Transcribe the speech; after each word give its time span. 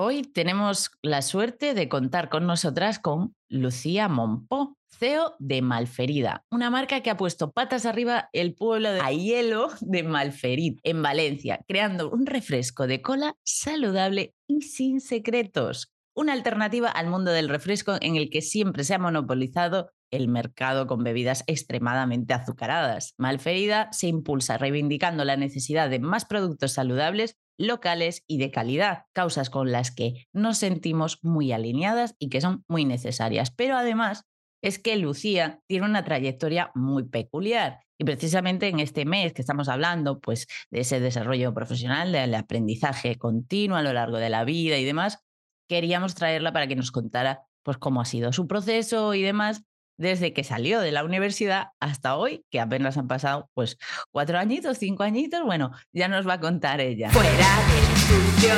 Hoy 0.00 0.22
tenemos 0.22 0.92
la 1.02 1.22
suerte 1.22 1.74
de 1.74 1.88
contar 1.88 2.28
con 2.28 2.46
nosotras 2.46 3.00
con 3.00 3.34
Lucía 3.48 4.08
Monpó, 4.08 4.76
CEO 4.86 5.34
de 5.40 5.60
Malferida, 5.60 6.44
una 6.52 6.70
marca 6.70 7.00
que 7.00 7.10
ha 7.10 7.16
puesto 7.16 7.50
patas 7.50 7.84
arriba 7.84 8.28
el 8.32 8.54
pueblo 8.54 8.92
de 8.92 9.00
Ayelo 9.00 9.70
de 9.80 10.04
Malferit, 10.04 10.78
en 10.84 11.02
Valencia, 11.02 11.64
creando 11.66 12.12
un 12.12 12.26
refresco 12.26 12.86
de 12.86 13.02
cola 13.02 13.34
saludable 13.42 14.36
y 14.46 14.62
sin 14.62 15.00
secretos. 15.00 15.90
Una 16.14 16.32
alternativa 16.32 16.90
al 16.90 17.08
mundo 17.08 17.32
del 17.32 17.48
refresco 17.48 17.96
en 18.00 18.14
el 18.14 18.30
que 18.30 18.40
siempre 18.40 18.84
se 18.84 18.94
ha 18.94 19.00
monopolizado 19.00 19.90
el 20.12 20.28
mercado 20.28 20.86
con 20.86 21.02
bebidas 21.02 21.42
extremadamente 21.48 22.34
azucaradas. 22.34 23.14
Malferida 23.18 23.88
se 23.90 24.06
impulsa 24.06 24.58
reivindicando 24.58 25.24
la 25.24 25.36
necesidad 25.36 25.90
de 25.90 25.98
más 25.98 26.24
productos 26.24 26.70
saludables 26.70 27.36
locales 27.58 28.24
y 28.26 28.38
de 28.38 28.50
calidad, 28.50 29.04
causas 29.12 29.50
con 29.50 29.72
las 29.72 29.90
que 29.90 30.26
nos 30.32 30.58
sentimos 30.58 31.18
muy 31.22 31.52
alineadas 31.52 32.14
y 32.18 32.28
que 32.28 32.40
son 32.40 32.64
muy 32.68 32.84
necesarias. 32.84 33.50
Pero 33.50 33.76
además 33.76 34.24
es 34.62 34.78
que 34.78 34.96
Lucía 34.96 35.60
tiene 35.66 35.86
una 35.86 36.04
trayectoria 36.04 36.70
muy 36.74 37.04
peculiar 37.04 37.80
y 37.98 38.04
precisamente 38.04 38.68
en 38.68 38.80
este 38.80 39.04
mes 39.04 39.32
que 39.32 39.42
estamos 39.42 39.68
hablando 39.68 40.20
pues 40.20 40.46
de 40.70 40.80
ese 40.80 41.00
desarrollo 41.00 41.52
profesional, 41.52 42.12
del 42.12 42.34
aprendizaje 42.34 43.16
continuo 43.18 43.76
a 43.76 43.82
lo 43.82 43.92
largo 43.92 44.18
de 44.18 44.30
la 44.30 44.44
vida 44.44 44.78
y 44.78 44.84
demás, 44.84 45.24
queríamos 45.68 46.14
traerla 46.14 46.52
para 46.52 46.68
que 46.68 46.76
nos 46.76 46.92
contara 46.92 47.42
pues 47.64 47.76
cómo 47.76 48.00
ha 48.00 48.04
sido 48.04 48.32
su 48.32 48.46
proceso 48.46 49.14
y 49.14 49.22
demás 49.22 49.64
desde 49.98 50.32
que 50.32 50.44
salió 50.44 50.80
de 50.80 50.92
la 50.92 51.04
universidad 51.04 51.72
hasta 51.80 52.16
hoy, 52.16 52.44
que 52.50 52.60
apenas 52.60 52.96
han 52.96 53.08
pasado 53.08 53.50
pues 53.52 53.76
cuatro 54.10 54.38
añitos, 54.38 54.78
cinco 54.78 55.02
añitos, 55.02 55.44
bueno, 55.44 55.72
ya 55.92 56.08
nos 56.08 56.26
va 56.26 56.34
a 56.34 56.40
contar 56.40 56.80
ella. 56.80 57.10
Fuera 57.10 57.30
del 57.30 57.84
estudio. 57.94 58.54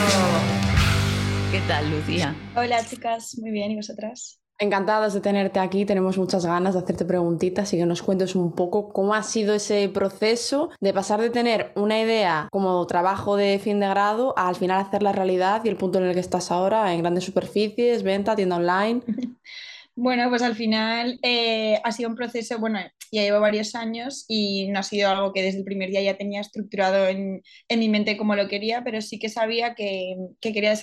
¿Qué 1.51 1.61
tal, 1.67 1.91
Lucía? 1.91 2.37
Hola, 2.55 2.85
chicas, 2.85 3.37
muy 3.41 3.51
bien, 3.51 3.73
¿y 3.73 3.77
vosotras? 3.77 4.41
Encantadas 4.59 5.15
de 5.15 5.23
tenerte 5.23 5.59
aquí, 5.59 5.87
tenemos 5.87 6.19
muchas 6.19 6.45
ganas 6.45 6.75
de 6.75 6.81
hacerte 6.81 7.07
preguntitas 7.07 7.73
y 7.73 7.79
que 7.79 7.87
nos 7.87 8.03
cuentes 8.03 8.37
un 8.37 8.53
poco 8.53 8.93
cómo 8.93 9.15
ha 9.15 9.23
sido 9.23 9.55
ese 9.55 9.89
proceso 9.89 10.69
de 10.81 10.93
pasar 10.93 11.23
de 11.23 11.31
tener 11.31 11.73
una 11.77 11.99
idea 11.99 12.49
como 12.53 12.87
trabajo 12.87 13.37
de 13.37 13.59
fin 13.59 13.81
de 13.81 13.89
grado 13.89 14.35
a 14.37 14.49
al 14.49 14.57
final 14.57 14.79
hacer 14.79 15.03
la 15.03 15.13
realidad 15.13 15.63
y 15.65 15.71
el 15.71 15.77
punto 15.77 15.99
en 15.99 16.05
el 16.05 16.13
que 16.13 16.21
estás 16.21 16.51
ahora 16.51 16.93
en 16.93 17.01
grandes 17.01 17.25
superficies, 17.25 18.03
venta, 18.03 18.37
tienda 18.37 18.57
online. 18.57 19.01
Bueno, 20.03 20.31
pues 20.31 20.41
al 20.41 20.55
final 20.55 21.19
eh, 21.23 21.79
ha 21.85 21.93
sido 21.93 22.09
un 22.09 22.17
proceso, 22.17 22.59
bueno, 22.59 22.79
ya 23.13 23.21
llevo 23.21 23.39
varios 23.39 23.75
años 23.75 24.25
y 24.29 24.69
no 24.69 24.79
ha 24.79 24.83
sido 24.83 25.11
algo 25.11 25.35
que 25.35 25.43
desde 25.43 25.59
el 25.59 25.65
primer 25.65 25.91
día 25.91 26.01
ya 26.01 26.17
tenía 26.17 26.41
estructurado 26.41 27.07
en, 27.07 27.43
mi 27.69 27.89
mente 27.91 28.17
como 28.17 28.35
lo 28.35 28.49
quería, 28.49 28.83
pero 28.83 29.03
sí 29.03 29.19
que 29.19 29.29
sabía 29.29 29.75
que, 29.75 30.17
quería 30.41 30.75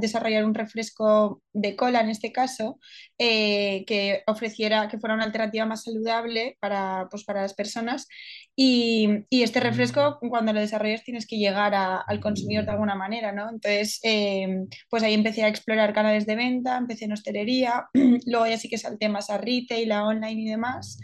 desarrollar 0.00 0.46
un 0.46 0.54
refresco 0.54 1.42
de 1.52 1.76
cola 1.76 2.00
en 2.00 2.10
este 2.10 2.32
caso, 2.32 2.78
eh, 3.18 3.84
que 3.86 4.22
ofreciera, 4.26 4.88
que 4.88 4.98
fuera 4.98 5.14
una 5.14 5.24
alternativa 5.24 5.66
más 5.66 5.84
saludable 5.84 6.56
para, 6.60 7.08
pues, 7.10 7.24
para 7.24 7.42
las 7.42 7.54
personas. 7.54 8.08
Y, 8.56 9.24
este 9.30 9.60
refresco, 9.60 10.18
cuando 10.28 10.52
lo 10.52 10.60
desarrollas, 10.60 11.04
tienes 11.04 11.26
que 11.26 11.38
llegar 11.38 11.74
al 11.74 12.20
consumidor 12.20 12.64
de 12.64 12.72
alguna 12.72 12.94
manera, 12.94 13.32
¿no? 13.32 13.48
Entonces, 13.50 14.00
eh, 14.02 14.66
pues 14.90 15.02
ahí 15.02 15.14
empecé 15.14 15.44
a 15.44 15.48
explorar 15.48 15.92
canales 15.94 16.26
de 16.26 16.36
venta, 16.36 16.76
empecé 16.76 17.06
en 17.06 17.12
hostelería, 17.12 17.88
luego 18.26 18.46
ya 18.46 18.58
sí 18.58 18.68
que 18.68 18.78
salté 18.78 19.08
más 19.08 19.30
a 19.30 19.38
retail, 19.38 19.92
a 19.92 20.04
online 20.04 20.42
y 20.42 20.48
demás. 20.50 20.98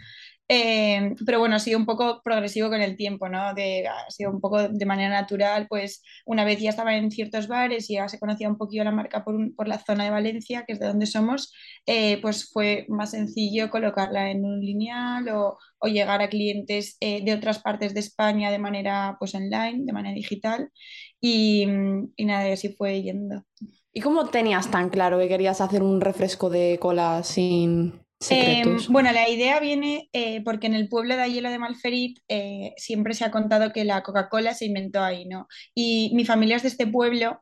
Eh, 0.51 1.13
pero 1.27 1.37
bueno, 1.37 1.55
ha 1.55 1.59
sido 1.59 1.77
un 1.77 1.85
poco 1.85 2.21
progresivo 2.23 2.69
con 2.69 2.81
el 2.81 2.97
tiempo, 2.97 3.29
¿no? 3.29 3.53
De, 3.53 3.87
ha 3.87 4.09
sido 4.09 4.31
un 4.31 4.41
poco 4.41 4.67
de 4.67 4.85
manera 4.85 5.09
natural, 5.09 5.67
pues 5.69 6.01
una 6.25 6.43
vez 6.43 6.59
ya 6.59 6.71
estaba 6.71 6.95
en 6.95 7.11
ciertos 7.11 7.47
bares 7.47 7.87
y 7.89 7.93
ya 7.95 8.09
se 8.09 8.19
conocía 8.19 8.49
un 8.49 8.57
poquito 8.57 8.83
la 8.83 8.91
marca 8.91 9.23
por, 9.23 9.55
por 9.55 9.67
la 9.67 9.77
zona 9.77 10.05
de 10.05 10.09
Valencia, 10.09 10.65
que 10.65 10.73
es 10.73 10.79
de 10.79 10.87
donde 10.87 11.05
somos, 11.05 11.53
eh, 11.85 12.19
pues 12.21 12.49
fue 12.51 12.85
más 12.89 13.11
sencillo 13.11 13.69
colocarla 13.69 14.31
en 14.31 14.43
un 14.43 14.59
lineal 14.59 15.29
o, 15.29 15.59
o 15.77 15.87
llegar 15.87 16.21
a 16.23 16.29
clientes 16.29 16.97
eh, 16.99 17.23
de 17.23 17.33
otras 17.33 17.59
partes 17.59 17.93
de 17.93 17.99
España 17.99 18.49
de 18.49 18.57
manera 18.59 19.17
pues 19.19 19.35
online, 19.35 19.83
de 19.85 19.93
manera 19.93 20.15
digital 20.15 20.71
y, 21.21 21.67
y 22.15 22.25
nada, 22.25 22.51
así 22.51 22.69
fue 22.75 23.03
yendo. 23.03 23.45
¿Y 23.93 24.01
cómo 24.01 24.25
tenías 24.29 24.71
tan 24.71 24.89
claro 24.89 25.19
que 25.19 25.27
querías 25.27 25.61
hacer 25.61 25.83
un 25.83 26.01
refresco 26.01 26.49
de 26.49 26.79
cola 26.79 27.21
sin, 27.23 28.01
Em, 28.27 28.77
bueno, 28.89 29.11
la 29.13 29.29
idea 29.29 29.61
viene 29.61 30.09
eh, 30.11 30.43
porque 30.43 30.67
en 30.67 30.73
el 30.73 30.89
pueblo 30.89 31.15
de 31.15 31.21
Ayelo 31.21 31.49
de 31.49 31.59
Malferit 31.59 32.19
eh, 32.27 32.73
siempre 32.75 33.13
se 33.13 33.23
ha 33.23 33.31
contado 33.31 33.71
que 33.71 33.85
la 33.85 34.03
Coca-Cola 34.03 34.53
se 34.53 34.65
inventó 34.65 35.01
ahí, 35.01 35.25
¿no? 35.25 35.47
Y 35.73 36.11
mi 36.15 36.25
familia 36.25 36.57
es 36.57 36.63
de 36.63 36.67
este 36.67 36.85
pueblo 36.85 37.39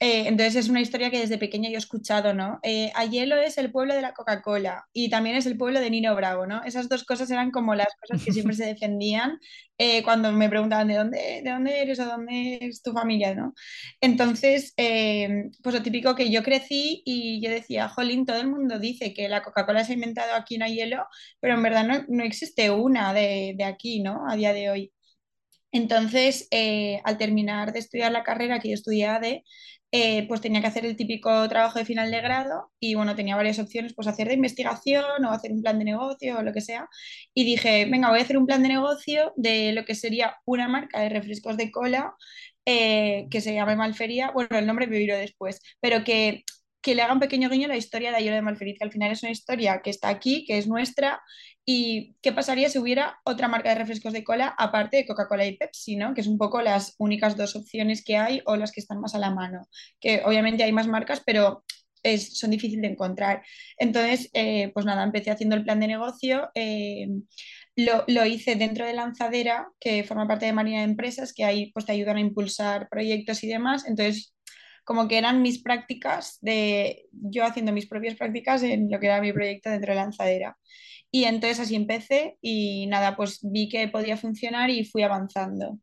eh, 0.00 0.28
entonces 0.28 0.54
es 0.54 0.68
una 0.68 0.80
historia 0.80 1.10
que 1.10 1.18
desde 1.18 1.38
pequeña 1.38 1.70
yo 1.70 1.74
he 1.74 1.78
escuchado, 1.78 2.32
¿no? 2.32 2.60
Eh, 2.62 2.92
Ayelo 2.94 3.36
es 3.36 3.58
el 3.58 3.72
pueblo 3.72 3.94
de 3.94 4.02
la 4.02 4.12
Coca-Cola 4.14 4.86
y 4.92 5.10
también 5.10 5.34
es 5.34 5.44
el 5.46 5.56
pueblo 5.56 5.80
de 5.80 5.90
Nino 5.90 6.14
Bravo, 6.14 6.46
¿no? 6.46 6.62
Esas 6.62 6.88
dos 6.88 7.04
cosas 7.04 7.28
eran 7.32 7.50
como 7.50 7.74
las 7.74 7.88
cosas 8.00 8.24
que 8.24 8.32
siempre 8.32 8.54
se 8.54 8.64
defendían 8.66 9.40
eh, 9.76 10.04
cuando 10.04 10.30
me 10.30 10.48
preguntaban 10.48 10.86
de 10.86 10.94
dónde, 10.94 11.42
de 11.42 11.50
dónde 11.50 11.82
eres 11.82 11.98
o 11.98 12.04
dónde 12.06 12.58
es 12.62 12.80
tu 12.80 12.92
familia, 12.92 13.34
¿no? 13.34 13.54
Entonces, 14.00 14.72
pues 14.76 15.74
lo 15.74 15.82
típico 15.82 16.14
que 16.14 16.30
yo 16.30 16.44
crecí 16.44 17.02
y 17.04 17.40
yo 17.42 17.50
decía, 17.50 17.88
jolín, 17.88 18.24
todo 18.24 18.38
el 18.40 18.48
mundo 18.48 18.78
dice 18.78 19.12
que 19.12 19.28
la 19.28 19.42
Coca-Cola 19.42 19.84
se 19.84 19.92
ha 19.92 19.94
inventado 19.94 20.34
aquí 20.34 20.54
en 20.56 20.62
Ayelo, 20.62 21.06
pero 21.40 21.54
en 21.54 21.62
verdad 21.62 21.84
no, 21.86 22.04
no 22.08 22.22
existe 22.24 22.70
una 22.70 23.12
de, 23.12 23.54
de 23.56 23.64
aquí, 23.64 24.00
¿no? 24.00 24.28
A 24.30 24.36
día 24.36 24.52
de 24.52 24.70
hoy. 24.70 24.92
Entonces, 25.70 26.48
al 27.04 27.18
terminar 27.18 27.72
de 27.72 27.80
estudiar 27.80 28.12
la 28.12 28.24
carrera 28.24 28.58
que 28.58 28.68
yo 28.68 28.74
estudié 28.74 29.06
eh, 29.92 30.26
pues 30.28 30.40
tenía 30.40 30.60
que 30.60 30.66
hacer 30.66 30.84
el 30.84 30.96
típico 30.96 31.48
trabajo 31.48 31.78
de 31.78 31.84
final 31.84 32.10
de 32.10 32.20
grado 32.20 32.70
y 32.80 32.94
bueno, 32.94 33.16
tenía 33.16 33.36
varias 33.36 33.58
opciones, 33.58 33.94
pues 33.94 34.06
hacer 34.08 34.28
de 34.28 34.34
investigación 34.34 35.24
o 35.24 35.30
hacer 35.30 35.52
un 35.52 35.62
plan 35.62 35.78
de 35.78 35.84
negocio 35.86 36.38
o 36.38 36.42
lo 36.42 36.52
que 36.52 36.60
sea. 36.60 36.88
Y 37.34 37.44
dije, 37.44 37.86
venga, 37.86 38.10
voy 38.10 38.20
a 38.20 38.22
hacer 38.22 38.38
un 38.38 38.46
plan 38.46 38.62
de 38.62 38.68
negocio 38.68 39.32
de 39.36 39.72
lo 39.72 39.84
que 39.84 39.94
sería 39.94 40.36
una 40.44 40.68
marca 40.68 41.00
de 41.00 41.08
refrescos 41.08 41.56
de 41.56 41.70
cola 41.70 42.14
eh, 42.66 43.26
que 43.30 43.40
se 43.40 43.54
llama 43.54 43.76
Malfería, 43.76 44.30
bueno, 44.32 44.58
el 44.58 44.66
nombre 44.66 44.86
me 44.86 44.98
viro 44.98 45.16
después, 45.16 45.60
pero 45.80 46.04
que 46.04 46.44
que 46.80 46.94
le 46.94 47.02
haga 47.02 47.12
un 47.12 47.20
pequeño 47.20 47.50
guiño 47.50 47.66
a 47.66 47.68
la 47.68 47.76
historia 47.76 48.10
de 48.10 48.16
Ayuda 48.16 48.36
de 48.36 48.42
Malferit, 48.42 48.78
que 48.78 48.84
al 48.84 48.92
final 48.92 49.12
es 49.12 49.22
una 49.22 49.32
historia 49.32 49.80
que 49.82 49.90
está 49.90 50.08
aquí, 50.08 50.44
que 50.46 50.58
es 50.58 50.66
nuestra, 50.66 51.20
y 51.70 52.16
qué 52.22 52.32
pasaría 52.32 52.70
si 52.70 52.78
hubiera 52.78 53.20
otra 53.24 53.46
marca 53.46 53.68
de 53.68 53.74
refrescos 53.74 54.14
de 54.14 54.24
cola 54.24 54.54
aparte 54.56 54.96
de 54.96 55.06
Coca-Cola 55.06 55.44
y 55.44 55.58
Pepsi, 55.58 55.96
¿no? 55.96 56.14
que 56.14 56.22
es 56.22 56.26
un 56.26 56.38
poco 56.38 56.62
las 56.62 56.94
únicas 56.96 57.36
dos 57.36 57.56
opciones 57.56 58.02
que 58.02 58.16
hay 58.16 58.40
o 58.46 58.56
las 58.56 58.72
que 58.72 58.80
están 58.80 59.02
más 59.02 59.14
a 59.14 59.18
la 59.18 59.30
mano, 59.30 59.68
que 60.00 60.22
obviamente 60.24 60.64
hay 60.64 60.72
más 60.72 60.86
marcas, 60.86 61.22
pero 61.26 61.64
es, 62.02 62.38
son 62.38 62.52
difíciles 62.52 62.80
de 62.80 62.88
encontrar. 62.88 63.42
Entonces, 63.76 64.30
eh, 64.32 64.70
pues 64.72 64.86
nada, 64.86 65.04
empecé 65.04 65.30
haciendo 65.30 65.56
el 65.56 65.64
plan 65.64 65.78
de 65.78 65.88
negocio. 65.88 66.48
Eh, 66.54 67.06
lo, 67.76 68.04
lo, 68.06 68.24
hice 68.24 68.56
dentro 68.56 68.86
de 68.86 68.94
Lanzadera, 68.94 69.68
que 69.78 70.04
forma 70.04 70.26
parte 70.26 70.46
de 70.46 70.54
Marina 70.54 70.78
de 70.78 70.84
Empresas, 70.84 71.34
que 71.34 71.44
ahí 71.44 71.70
pues, 71.72 71.84
te 71.84 71.92
ayudan 71.92 72.16
a 72.16 72.20
impulsar 72.20 72.88
proyectos 72.88 73.44
y 73.44 73.48
demás. 73.48 73.84
Entonces, 73.86 74.34
como 74.84 75.06
que 75.06 75.18
eran 75.18 75.42
mis 75.42 75.62
prácticas 75.62 76.38
de 76.40 77.08
yo 77.12 77.44
haciendo 77.44 77.72
mis 77.72 77.86
propias 77.86 78.14
prácticas 78.14 78.62
en 78.62 78.90
lo 78.90 78.98
que 78.98 79.06
era 79.08 79.20
mi 79.20 79.34
proyecto 79.34 79.68
dentro 79.68 79.92
de 79.92 79.96
lanzadera. 79.96 80.56
Y 81.10 81.24
entonces 81.24 81.60
así 81.60 81.74
empecé 81.74 82.36
y 82.42 82.86
nada, 82.86 83.16
pues 83.16 83.38
vi 83.42 83.68
que 83.68 83.88
podía 83.88 84.16
funcionar 84.16 84.70
y 84.70 84.84
fui 84.84 85.02
avanzando. 85.02 85.78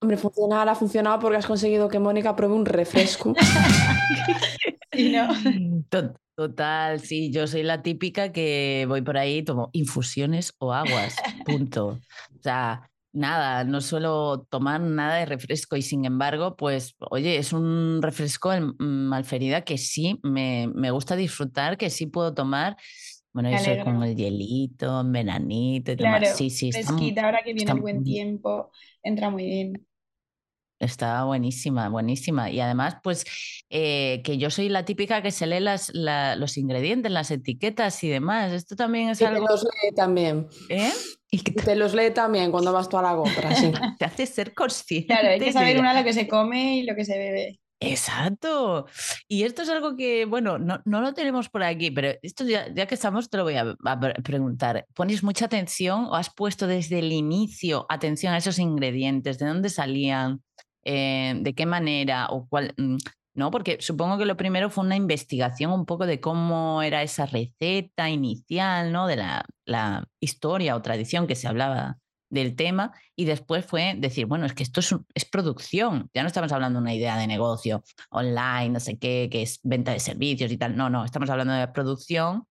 Hombre, 0.00 0.16
funcionar 0.16 0.68
ha 0.68 0.74
funcionado 0.74 1.18
porque 1.20 1.36
has 1.36 1.46
conseguido 1.46 1.88
que 1.88 1.98
Mónica 1.98 2.34
pruebe 2.34 2.54
un 2.54 2.66
refresco. 2.66 3.34
Total, 6.34 7.00
sí, 7.00 7.30
yo 7.30 7.46
soy 7.46 7.62
la 7.62 7.82
típica 7.82 8.32
que 8.32 8.86
voy 8.88 9.02
por 9.02 9.18
ahí, 9.18 9.42
tomo 9.42 9.68
infusiones 9.72 10.54
o 10.58 10.72
aguas, 10.72 11.14
punto. 11.44 11.88
O 11.88 12.42
sea, 12.42 12.90
nada, 13.12 13.64
no 13.64 13.82
suelo 13.82 14.46
tomar 14.48 14.80
nada 14.80 15.16
de 15.16 15.26
refresco 15.26 15.76
y 15.76 15.82
sin 15.82 16.06
embargo, 16.06 16.56
pues, 16.56 16.96
oye, 17.10 17.36
es 17.36 17.52
un 17.52 18.00
refresco 18.00 18.54
en 18.54 18.74
Malferida 18.78 19.62
que 19.62 19.76
sí 19.76 20.18
me, 20.22 20.70
me 20.74 20.90
gusta 20.90 21.14
disfrutar, 21.14 21.76
que 21.76 21.90
sí 21.90 22.06
puedo 22.06 22.32
tomar. 22.32 22.76
Bueno, 23.32 23.50
eso 23.50 23.84
con 23.84 24.02
el 24.02 24.16
hielito, 24.16 25.00
en 25.00 25.12
veranito 25.12 25.92
y 25.92 25.96
claro, 25.96 26.26
Sí, 26.34 26.50
sí, 26.50 26.72
fresquita, 26.72 27.24
ahora 27.24 27.42
que 27.44 27.52
viene 27.52 27.70
el 27.72 27.80
buen 27.80 28.02
tiempo, 28.02 28.72
entra 29.02 29.30
muy 29.30 29.44
bien. 29.44 29.86
Está 30.80 31.24
buenísima, 31.24 31.90
buenísima. 31.90 32.50
Y 32.50 32.58
además, 32.58 32.96
pues, 33.02 33.26
eh, 33.68 34.22
que 34.24 34.38
yo 34.38 34.48
soy 34.48 34.70
la 34.70 34.86
típica 34.86 35.22
que 35.22 35.30
se 35.30 35.46
lee 35.46 35.60
las, 35.60 35.92
los 35.94 36.56
ingredientes, 36.56 37.12
las 37.12 37.30
etiquetas 37.30 38.02
y 38.02 38.08
demás. 38.08 38.52
Esto 38.52 38.76
también 38.76 39.10
es 39.10 39.20
algo... 39.20 39.46
Que 39.46 39.52
los 39.52 39.62
lee 39.62 39.94
también. 39.94 40.48
¿Eh? 40.70 40.90
Y 41.30 41.42
que 41.42 41.52
te 41.52 41.76
los 41.76 41.94
lee 41.94 42.12
también 42.12 42.50
cuando 42.50 42.72
vas 42.72 42.88
tú 42.88 42.96
a 42.96 43.02
la 43.02 43.14
compra, 43.14 43.54
sí. 43.54 43.70
te 43.98 44.06
hace 44.06 44.24
ser 44.24 44.54
consciente. 44.54 45.08
Claro, 45.08 45.28
hay 45.28 45.38
que 45.38 45.52
saber 45.52 45.78
una 45.78 45.92
lo 45.92 46.02
que 46.02 46.12
se 46.14 46.26
come 46.26 46.78
y 46.78 46.82
lo 46.84 46.96
que 46.96 47.04
se 47.04 47.18
bebe. 47.18 47.59
Exacto. 47.80 48.86
Y 49.26 49.44
esto 49.44 49.62
es 49.62 49.70
algo 49.70 49.96
que, 49.96 50.26
bueno, 50.26 50.58
no, 50.58 50.82
no 50.84 51.00
lo 51.00 51.14
tenemos 51.14 51.48
por 51.48 51.62
aquí, 51.62 51.90
pero 51.90 52.10
esto 52.22 52.44
ya, 52.44 52.72
ya, 52.74 52.86
que 52.86 52.94
estamos 52.94 53.30
te 53.30 53.38
lo 53.38 53.44
voy 53.44 53.56
a, 53.56 53.74
preguntar. 54.22 54.86
¿Pones 54.94 55.22
mucha 55.22 55.46
atención 55.46 56.04
o 56.04 56.14
has 56.14 56.32
puesto 56.32 56.66
desde 56.66 56.98
el 56.98 57.10
inicio 57.12 57.86
atención 57.88 58.34
a 58.34 58.38
esos 58.38 58.58
ingredientes? 58.58 59.38
¿De 59.38 59.46
dónde 59.46 59.70
salían? 59.70 60.42
Eh, 60.84 61.34
¿De 61.40 61.54
qué 61.54 61.64
manera? 61.64 62.26
¿O 62.28 62.46
cuál? 62.48 62.74
Mm, 62.76 62.96
¿no? 63.34 63.50
Porque 63.50 63.78
supongo 63.80 64.18
que 64.18 64.26
lo 64.26 64.36
primero 64.36 64.68
fue 64.68 64.84
una 64.84 64.96
investigación 64.96 65.72
un 65.72 65.86
poco 65.86 66.04
de 66.06 66.20
cómo 66.20 66.82
era 66.82 67.02
esa 67.02 67.24
receta 67.24 68.10
inicial, 68.10 68.92
¿no? 68.92 69.06
De 69.06 69.16
la, 69.16 69.46
la 69.64 70.06
historia 70.20 70.76
o 70.76 70.82
tradición 70.82 71.26
que 71.26 71.36
se 71.36 71.48
hablaba 71.48 71.98
del 72.30 72.56
tema 72.56 72.92
y 73.16 73.26
después 73.26 73.66
fue 73.66 73.94
decir, 73.98 74.26
bueno, 74.26 74.46
es 74.46 74.54
que 74.54 74.62
esto 74.62 74.80
es, 74.80 74.94
es, 75.14 75.24
producción, 75.24 76.08
ya 76.14 76.22
no 76.22 76.28
estamos 76.28 76.52
hablando 76.52 76.78
de 76.78 76.82
una 76.82 76.94
idea 76.94 77.18
de 77.18 77.26
negocio 77.26 77.82
online, 78.10 78.70
no 78.70 78.80
sé 78.80 78.98
qué, 78.98 79.28
que 79.30 79.42
es 79.42 79.60
venta 79.62 79.92
de 79.92 80.00
servicios 80.00 80.50
y 80.50 80.56
tal, 80.56 80.76
no, 80.76 80.88
no, 80.88 81.04
estamos 81.04 81.28
hablando 81.28 81.52
de 81.52 81.68
producción, 81.68 82.44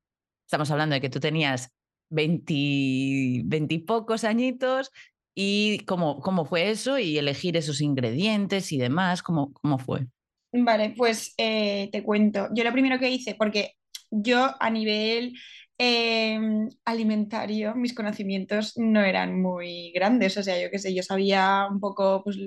estamos 0.46 0.70
hablando 0.70 0.96
de 0.96 1.02
que 1.02 1.10
tú 1.10 1.20
tenías 1.20 1.72
20, 2.10 2.54
y 2.54 3.78
pocos 3.88 4.24
añitos 4.24 4.92
y 5.34 5.80
cómo, 5.86 6.20
cómo 6.20 6.46
fue 6.46 6.70
eso 6.70 7.00
y 7.00 7.18
elegir 7.18 7.56
esos 7.56 7.81
ingredientes 7.81 8.72
y 8.72 8.78
demás, 8.78 9.24
cómo, 9.24 9.54
cómo 9.54 9.78
fue. 9.80 10.08
Vale, 10.52 10.94
pues 10.98 11.34
eh, 11.38 11.90
te 11.92 12.04
cuento. 12.04 12.50
Yo 12.54 12.64
lo 12.64 12.72
primero 12.72 13.00
que 13.00 13.12
hice, 13.12 13.36
porque 13.36 13.76
yo 14.10 14.56
a 14.60 14.70
nivel 14.70 15.34
Em, 15.81 16.68
alimentario, 16.84 17.74
mis 17.74 17.94
conocimientos 17.94 18.74
no 18.78 19.02
eran 19.02 19.42
muy 19.42 19.92
grandes, 19.94 20.36
o 20.38 20.44
sea, 20.44 20.62
yo 20.62 20.70
qué 20.70 20.78
sé, 20.78 20.94
yo 20.94 21.04
sabía 21.04 21.68
un 21.72 21.80
poco, 21.80 22.22
pues, 22.24 22.38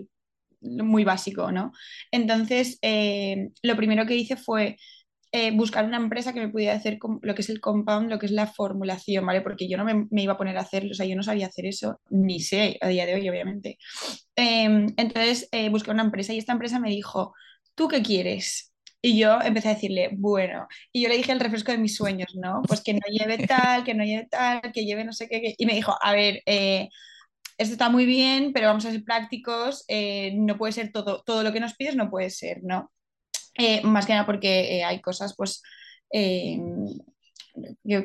muy 0.61 1.05
básico, 1.05 1.51
¿no? 1.53 1.73
Entonces, 2.11 2.79
em, 2.83 3.53
lo 3.63 3.77
primero 3.77 4.07
que 4.07 4.17
hice 4.17 4.37
fue 4.37 4.77
eh, 5.33 5.53
buscar 5.53 5.87
una 5.87 5.97
empresa 5.99 6.33
que 6.35 6.41
me 6.41 6.49
pudiera 6.51 6.75
hacer 6.77 6.99
lo 7.23 7.35
que 7.35 7.43
es 7.43 7.51
el 7.51 7.61
compound, 7.61 8.11
lo 8.11 8.19
que 8.19 8.27
es 8.27 8.33
la 8.33 8.47
formulación, 8.49 9.27
¿vale? 9.27 9.43
Porque 9.43 9.69
yo 9.69 9.79
no 9.79 9.85
me, 9.85 10.07
iba 10.23 10.35
a 10.35 10.39
poner 10.39 10.59
a 10.59 10.63
hacerlo, 10.63 10.91
o 10.93 10.95
sea, 10.95 11.07
yo 11.07 11.17
no 11.17 11.23
sabía 11.23 11.47
hacer 11.49 11.67
eso, 11.67 12.01
ni 12.11 12.41
sé 12.41 12.79
a 12.83 12.89
día 12.89 13.07
de 13.07 13.15
hoy, 13.15 13.29
obviamente. 13.31 13.79
Em, 14.37 14.89
entonces, 14.99 15.49
eh, 15.53 15.71
busqué 15.71 15.91
una 15.91 16.05
empresa 16.05 16.33
y 16.35 16.39
esta 16.39 16.53
empresa 16.53 16.81
me 16.81 16.91
dijo, 16.91 17.35
¿tú 17.75 17.89
qué 17.89 18.03
quieres? 18.03 18.72
Y 19.05 19.19
yo 19.19 19.41
empecé 19.43 19.69
a 19.69 19.75
decirle, 19.75 20.11
bueno, 20.13 20.69
y 20.93 21.03
yo 21.03 21.09
le 21.09 21.17
dije 21.17 21.33
el 21.33 21.41
refresco 21.41 21.73
de 21.73 21.79
mis 21.79 21.97
sueños, 21.97 22.37
¿no? 22.37 22.63
Pues 22.63 22.81
que 22.83 22.95
no 22.95 23.01
lleve 23.11 23.37
tal, 23.49 23.83
que 23.83 23.95
no 23.95 24.05
lleve 24.05 24.29
tal, 24.31 24.73
que 24.73 24.85
lleve 24.85 25.05
no 25.05 25.13
sé 25.13 25.29
qué. 25.29 25.55
Y 25.59 25.67
me 25.67 25.75
dijo, 25.75 25.97
a 26.01 26.13
ver, 26.13 26.41
eh, 26.47 26.89
esto 27.59 27.73
está 27.73 27.89
muy 27.89 28.07
bien, 28.07 28.53
pero 28.53 28.69
vamos 28.69 28.87
a 28.87 28.93
ser 28.93 29.03
prácticos, 29.03 29.85
eh, 29.89 30.33
no 30.37 30.57
puede 30.57 30.73
ser 30.73 30.93
todo, 30.93 31.23
todo 31.25 31.43
lo 31.43 31.53
que 31.53 31.61
nos 31.61 31.75
pides, 31.75 31.97
no 31.97 32.11
puede 32.11 32.31
ser, 32.31 32.61
¿no? 32.63 32.93
Eh, 33.59 33.83
más 33.83 34.07
que 34.07 34.13
nada 34.13 34.25
porque 34.25 34.85
hay 34.85 35.01
cosas, 35.01 35.35
pues, 35.37 35.63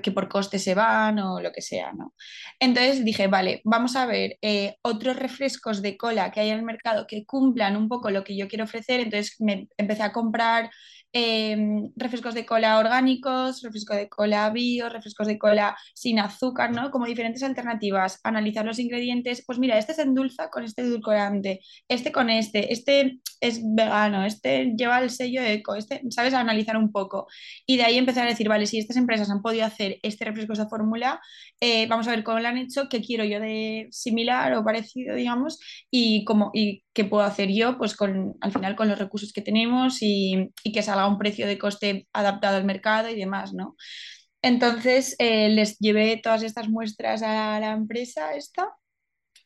que, 0.02 0.12
por 0.12 0.28
coste 0.28 0.60
se 0.60 0.76
van 0.76 1.20
o 1.20 1.40
lo 1.40 1.52
que 1.52 1.62
sea, 1.62 1.94
¿no? 1.94 2.14
Entonces 2.60 3.06
dije, 3.06 3.28
vale, 3.28 3.62
vamos 3.64 3.96
a 3.96 4.06
ver 4.06 4.38
otros 4.82 5.16
refrescos 5.16 5.82
de 5.82 5.98
cola 5.98 6.32
que 6.32 6.40
hay 6.42 6.50
en 6.50 6.60
el 6.60 6.66
mercado 6.66 7.08
que 7.08 7.26
cumplan 7.26 7.78
un 7.78 7.88
poco 7.88 8.10
lo 8.12 8.24
que 8.24 8.36
yo 8.36 8.48
quiero 8.48 8.66
ofrecer, 8.66 9.00
entonces 9.00 9.36
me 9.40 9.68
empecé 9.78 10.04
a 10.04 10.12
comprar 10.12 10.70
Em, 11.14 11.92
refrescos 11.96 12.36
de 12.36 12.46
cola 12.46 12.78
orgánicos, 12.78 13.62
refresco 13.64 13.96
de 13.96 14.10
cola 14.10 14.50
bio, 14.52 14.90
refrescos 14.90 15.26
de 15.26 15.40
cola 15.40 15.76
sin 15.96 16.20
azúcar, 16.20 16.72
¿no? 16.72 16.92
Como 16.92 17.06
diferentes 17.06 17.44
alternativas, 17.44 18.20
analizar 18.24 18.66
los 18.66 18.78
ingredientes, 18.78 19.44
pues 19.46 19.58
mira, 19.58 19.78
este 19.78 19.94
se 19.94 20.04
endulza 20.04 20.50
con 20.50 20.64
este 20.66 20.82
edulcorante, 20.84 21.62
este 21.88 22.12
con 22.12 22.30
este, 22.30 22.72
este 22.74 23.20
es 23.40 23.62
vegano, 23.64 24.26
este 24.26 24.74
lleva 24.78 25.00
el 25.00 25.10
sello 25.10 25.42
eco, 25.42 25.76
este, 25.76 26.02
¿sabes? 26.10 26.34
analizar 26.34 26.76
un 26.78 26.92
poco. 26.92 27.28
Y 27.66 27.78
de 27.78 27.84
ahí 27.84 27.98
empezar 27.98 28.26
a 28.28 28.30
decir, 28.30 28.50
vale, 28.50 28.66
si 28.68 28.78
estas 28.78 28.98
empresas 28.98 29.30
han 29.32 29.42
podido 29.42 29.66
hacer 29.66 30.00
este 30.04 30.26
refresco, 30.26 30.54
esta 30.54 30.68
fórmula, 30.68 31.22
eh, 31.62 31.88
vamos 31.88 32.08
a 32.08 32.12
ver 32.12 32.24
cómo 32.24 32.40
lo 32.40 32.48
han 32.48 32.58
hecho, 32.58 32.90
qué 32.90 33.02
quiero 33.02 33.24
yo 33.24 33.40
de 33.40 33.88
similar 33.92 34.54
o 34.54 34.64
parecido, 34.64 35.16
digamos, 35.16 35.60
y, 35.90 36.26
cómo, 36.26 36.52
y 36.54 36.84
qué 36.98 37.06
puedo 37.06 37.24
hacer 37.24 37.50
yo, 37.54 37.78
pues 37.78 37.96
con, 37.96 38.36
al 38.42 38.52
final 38.52 38.76
con 38.76 38.90
los 38.90 38.98
recursos 38.98 39.32
que 39.32 39.44
tenemos 39.44 40.02
y, 40.02 40.50
y 40.64 40.72
que 40.72 40.82
salga 40.82 41.08
un 41.08 41.20
precio 41.20 41.46
de 41.46 41.60
coste 41.60 42.08
adaptado 42.12 42.58
al 42.58 42.66
mercado 42.66 43.08
y 43.08 43.16
demás, 43.16 43.54
¿no? 43.54 43.76
Entonces 44.42 45.16
eh, 45.20 45.50
les 45.50 45.78
llevé 45.78 46.18
todas 46.18 46.42
estas 46.42 46.70
muestras 46.70 47.22
a 47.22 47.60
la 47.60 47.74
empresa 47.74 48.36
esta 48.36 48.68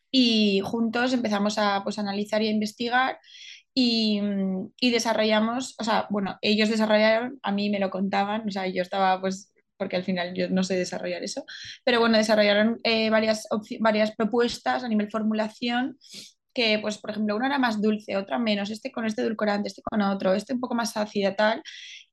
y 0.09 0.61
juntos 0.63 1.11
empezamos 1.11 1.57
a 1.57 1.83
pues, 1.83 1.99
analizar 1.99 2.41
y 2.41 2.47
a 2.47 2.51
investigar 2.51 3.19
y, 3.73 4.21
y, 4.79 4.91
desarrollamos, 4.91 5.75
o 5.77 5.83
sea, 5.83 6.07
bueno, 6.09 6.37
ellos 6.41 6.69
desarrollaron, 6.69 7.37
a 7.43 7.51
mí 7.51 7.69
me 7.69 7.79
lo 7.79 7.89
contaban, 7.89 8.47
o 8.47 8.51
sea, 8.51 8.67
yo 8.67 8.81
estaba 8.81 9.19
pues 9.19 9.51
porque 9.77 9.95
al 9.97 10.03
final 10.03 10.33
yo 10.35 10.49
no 10.49 10.63
sé 10.63 10.77
desarrollar 10.77 11.23
eso, 11.23 11.43
pero 11.83 11.99
bueno, 11.99 12.17
desarrollaron 12.17 12.79
eh, 12.83 13.09
varias, 13.09 13.47
varias 13.79 14.15
propuestas 14.15 14.83
a 14.83 14.87
nivel 14.87 15.09
formulación 15.09 15.97
que, 16.53 16.79
pues, 16.79 16.97
por 16.97 17.11
ejemplo, 17.11 17.35
una 17.35 17.47
era 17.47 17.59
más 17.59 17.81
dulce, 17.81 18.17
otra 18.17 18.39
menos, 18.39 18.69
este 18.69 18.91
con 18.91 19.05
este 19.05 19.21
edulcorante, 19.21 19.69
este 19.69 19.81
con 19.81 20.01
otro, 20.01 20.33
este 20.33 20.53
un 20.53 20.59
poco 20.59 20.75
más 20.75 20.95
ácida, 20.97 21.35
tal. 21.35 21.61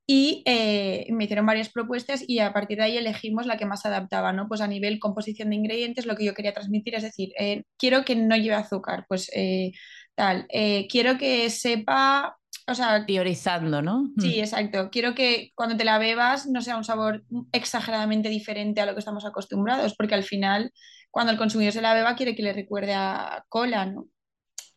Y 0.07 0.43
eh, 0.47 1.07
me 1.11 1.25
hicieron 1.25 1.45
varias 1.45 1.69
propuestas 1.69 2.25
y 2.27 2.39
a 2.39 2.53
partir 2.53 2.79
de 2.79 2.85
ahí 2.85 2.97
elegimos 2.97 3.47
la 3.47 3.59
que 3.59 3.67
más 3.67 3.85
adaptaba, 3.85 4.33
¿no? 4.33 4.49
Pues 4.49 4.63
a 4.63 4.67
nivel 4.67 4.99
composición 4.99 5.51
de 5.51 5.57
ingredientes, 5.57 6.07
lo 6.07 6.17
que 6.17 6.25
yo 6.25 6.35
quería 6.35 6.55
transmitir, 6.55 6.95
es 6.95 7.03
decir, 7.03 7.31
eh, 7.39 7.65
quiero 7.77 8.05
que 8.05 8.17
no 8.17 8.37
lleve 8.37 8.55
azúcar, 8.55 9.05
pues 9.09 9.31
eh, 9.35 9.73
tal, 10.15 10.47
quiero 10.89 11.19
que 11.19 11.51
sepa 11.51 12.39
o 12.69 12.75
sea, 12.75 13.05
priorizando, 13.07 13.81
¿no? 13.81 14.11
Sí, 14.19 14.37
mm. 14.37 14.41
exacto. 14.41 14.91
Quiero 14.91 15.15
que 15.15 15.53
cuando 15.55 15.77
te 15.77 15.85
la 15.85 15.99
bebas 15.99 16.47
no 16.47 16.61
sea 16.61 16.77
un 16.77 16.85
sabor 16.85 17.25
exageradamente 17.53 18.29
diferente 18.29 18.81
a 18.81 18.87
lo 18.87 18.93
que 18.93 18.99
estamos 18.99 19.25
acostumbrados, 19.25 19.95
porque 19.97 20.15
al 20.15 20.23
final, 20.23 20.71
cuando 21.11 21.33
el 21.33 21.39
consumidor 21.39 21.73
se 21.73 21.81
la 21.81 21.95
beba, 21.95 22.15
quiere 22.15 22.37
que 22.37 22.43
le 22.43 22.53
recuerde 22.53 22.95
a 22.95 23.45
cola, 23.49 23.87
¿no? 23.87 24.07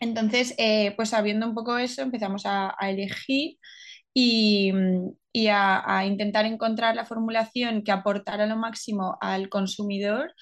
Entonces, 0.01 0.56
eh, 0.57 0.94
pues 0.95 1.09
sabiendo 1.09 1.48
un 1.48 1.53
poco 1.53 1.77
eso, 1.77 2.01
empezamos 2.01 2.42
a, 2.45 2.75
elegir 2.81 3.57
y, 4.13 4.74
a, 5.48 6.06
intentar 6.06 6.45
encontrar 6.45 6.95
la 6.95 7.06
formulación 7.06 7.83
que 7.83 7.92
aportara 7.92 8.48
lo 8.48 8.57
máximo 8.57 9.18
al 9.21 9.48
consumidor, 9.48 10.33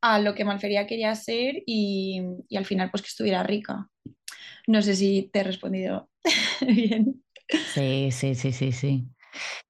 a 0.00 0.18
lo 0.18 0.34
que 0.34 0.44
Malfería 0.44 0.88
quería 0.88 1.14
ser 1.14 1.62
y, 1.66 2.20
al 2.54 2.66
final 2.66 2.90
pues 2.90 3.02
que 3.02 3.08
estuviera 3.08 3.44
rica. 3.44 3.88
No 4.66 4.82
sé 4.82 4.96
si 4.96 5.30
te 5.32 5.40
he 5.40 5.44
respondido 5.44 6.10
bien. 6.60 7.22
Sí, 7.72 8.10
sí, 8.10 8.34
sí, 8.34 8.52
sí, 8.52 8.72
sí. 8.72 9.06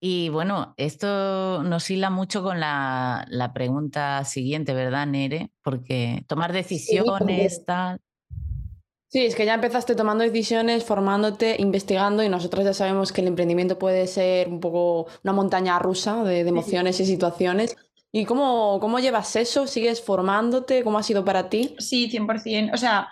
Y 0.01 0.31
bueno, 0.31 0.73
esto 0.79 1.63
nos 1.63 1.91
hila 1.91 2.09
mucho 2.09 2.43
con 2.43 2.59
la, 2.59 3.51
pregunta 3.53 4.25
siguiente, 4.25 4.73
¿verdad, 4.73 5.07
Nere? 5.07 5.51
Porque 5.63 6.25
tomar 6.27 6.55
decisiones, 6.55 7.67
tal. 7.67 8.01
Sí, 9.11 9.27
es 9.27 9.35
que 9.35 9.45
ya 9.45 9.55
empezaste 9.55 9.97
tomando 9.97 10.23
decisiones, 10.23 10.85
formándote, 10.85 11.57
investigando 11.59 12.23
y 12.23 12.29
nosotros 12.29 12.65
ya 12.65 12.73
sabemos 12.73 13.11
que 13.11 13.23
el 13.23 13.27
emprendimiento 13.27 13.77
puede 13.77 14.07
ser 14.07 14.47
un 14.47 14.61
poco 14.61 15.09
una 15.25 15.33
montaña 15.33 15.81
rusa 15.81 16.23
de, 16.23 16.41
emociones 16.41 17.00
y 17.00 17.07
situaciones. 17.07 17.76
¿Y 18.12 18.25
cómo, 18.25 18.79
cómo, 18.81 19.00
llevas 19.00 19.35
eso? 19.35 19.67
¿Sigues 19.67 20.00
formándote? 20.00 20.85
¿Cómo 20.85 20.97
ha 20.97 21.02
sido 21.02 21.25
para 21.25 21.49
ti? 21.49 21.75
Sí, 21.81 22.09
100%. 22.09 22.73
O 22.73 22.76
sea, 22.76 23.09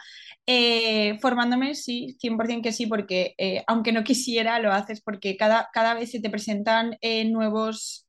eh, 0.47 1.19
formándome, 1.21 1.75
sí, 1.75 2.17
100% 2.23 2.63
que 2.63 2.73
sí, 2.73 2.87
porque 2.87 3.35
eh, 3.37 3.65
aunque 3.67 3.91
no 3.91 4.05
quisiera, 4.05 4.61
lo 4.61 4.73
haces 4.73 5.01
porque 5.01 5.37
cada, 5.37 5.69
cada 5.73 5.95
vez 5.95 6.13
se 6.13 6.21
te 6.21 6.31
presentan 6.31 6.97
eh, 7.01 7.25
nuevos 7.25 8.05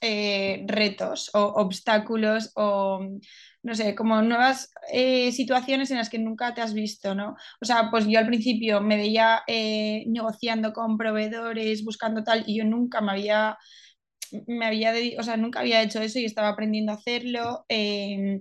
retos 0.00 1.30
o 1.32 1.40
obstáculos 1.40 2.52
o 2.56 3.00
no 3.64 3.74
sé, 3.74 3.94
como 3.94 4.20
nuevas 4.22 4.70
eh, 4.92 5.32
situaciones 5.32 5.90
en 5.90 5.96
las 5.98 6.10
que 6.10 6.18
nunca 6.18 6.54
te 6.54 6.60
has 6.60 6.74
visto, 6.74 7.14
¿no? 7.14 7.36
O 7.60 7.64
sea, 7.64 7.90
pues 7.90 8.06
yo 8.06 8.18
al 8.18 8.26
principio 8.26 8.80
me 8.82 8.96
veía 8.96 9.42
eh, 9.46 10.04
negociando 10.08 10.72
con 10.74 10.98
proveedores, 10.98 11.84
buscando 11.84 12.22
tal, 12.24 12.44
y 12.46 12.58
yo 12.58 12.64
nunca 12.64 13.00
me 13.00 13.12
había, 13.12 13.58
me 14.46 14.66
había, 14.66 14.92
o 15.18 15.22
sea, 15.22 15.36
nunca 15.38 15.60
había 15.60 15.82
hecho 15.82 16.00
eso 16.00 16.18
y 16.18 16.24
estaba 16.26 16.48
aprendiendo 16.50 16.92
a 16.92 16.96
hacerlo. 16.96 17.64
Em, 17.68 18.40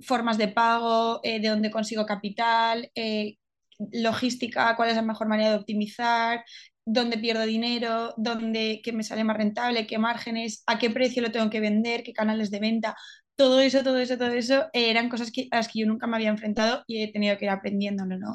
formas 0.00 0.38
de 0.38 0.48
pago, 0.48 1.20
eh, 1.22 1.40
de 1.40 1.48
dónde 1.48 1.70
consigo 1.70 2.06
capital, 2.06 2.90
logística, 3.92 4.74
cuál 4.76 4.90
es 4.90 4.96
la 4.96 5.02
mejor 5.02 5.28
manera 5.28 5.50
de 5.50 5.56
optimizar, 5.56 6.44
dónde 6.84 7.18
pierdo 7.18 7.44
dinero, 7.44 8.14
dónde 8.16 8.80
qué 8.82 8.92
me 8.92 9.04
sale 9.04 9.24
más 9.24 9.36
rentable, 9.36 9.86
qué 9.86 9.98
márgenes, 9.98 10.62
a 10.66 10.78
qué 10.78 10.90
precio 10.90 11.22
lo 11.22 11.30
tengo 11.30 11.50
que 11.50 11.60
vender, 11.60 12.02
qué 12.02 12.12
canales 12.12 12.50
de 12.50 12.60
venta 12.60 12.96
todo 13.38 13.60
eso, 13.60 13.84
todo 13.84 13.98
eso, 13.98 14.18
todo 14.18 14.32
eso 14.32 14.64
eh, 14.72 14.90
eran 14.90 15.08
cosas 15.08 15.30
que, 15.30 15.46
a 15.52 15.56
las 15.58 15.68
que 15.68 15.78
yo 15.80 15.86
nunca 15.86 16.08
me 16.08 16.16
había 16.16 16.28
enfrentado 16.30 16.82
y 16.88 17.04
he 17.04 17.12
tenido 17.12 17.38
que 17.38 17.44
ir 17.44 17.50
aprendiéndolo, 17.52 18.18
¿no? 18.18 18.34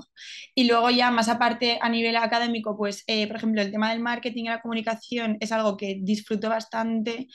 Y 0.55 0.63
luego 0.65 0.89
ya 0.91 1.11
más 1.11 1.27
aparte 1.27 1.77
a 1.81 1.89
nivel 1.89 2.15
académico, 2.15 2.77
pues 2.77 3.03
eh, 3.07 3.27
por 3.27 3.35
ejemplo 3.35 3.61
el 3.61 3.71
tema 3.71 3.91
del 3.91 3.99
marketing 3.99 4.45
y 4.45 4.49
la 4.49 4.61
comunicación 4.61 5.37
es 5.41 5.51
algo 5.51 5.75
que 5.75 5.99
disfruto 6.01 6.47
bastante 6.49 7.27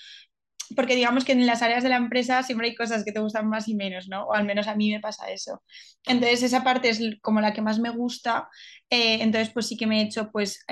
porque 0.77 0.95
digamos 0.95 1.25
que 1.25 1.33
en 1.33 1.47
las 1.47 1.63
áreas 1.63 1.83
de 1.83 1.89
la 1.89 1.97
empresa 1.97 2.43
siempre 2.43 2.69
hay 2.69 2.75
cosas 2.75 3.05
que 3.05 3.13
te 3.13 3.21
gustan 3.21 3.49
más 3.49 3.69
y 3.69 3.75
menos, 3.75 4.09
¿no? 4.09 4.25
O 4.27 4.35
al 4.35 4.45
menos 4.45 4.69
a 4.69 4.75
mí 4.75 4.91
me 4.91 5.01
pasa 5.01 5.31
eso. 5.31 5.63
Entonces 6.07 6.43
esa 6.43 6.65
parte 6.65 6.89
es 6.89 7.01
como 7.23 7.41
la 7.41 7.53
que 7.53 7.63
más 7.63 7.79
me 7.79 7.91
gusta, 7.91 8.49
eh, 8.91 9.19
entonces 9.23 9.53
pues 9.53 9.67
sí 9.67 9.77
que 9.77 9.87
me 9.87 10.01
he 10.01 10.05
hecho 10.05 10.31
pues 10.31 10.65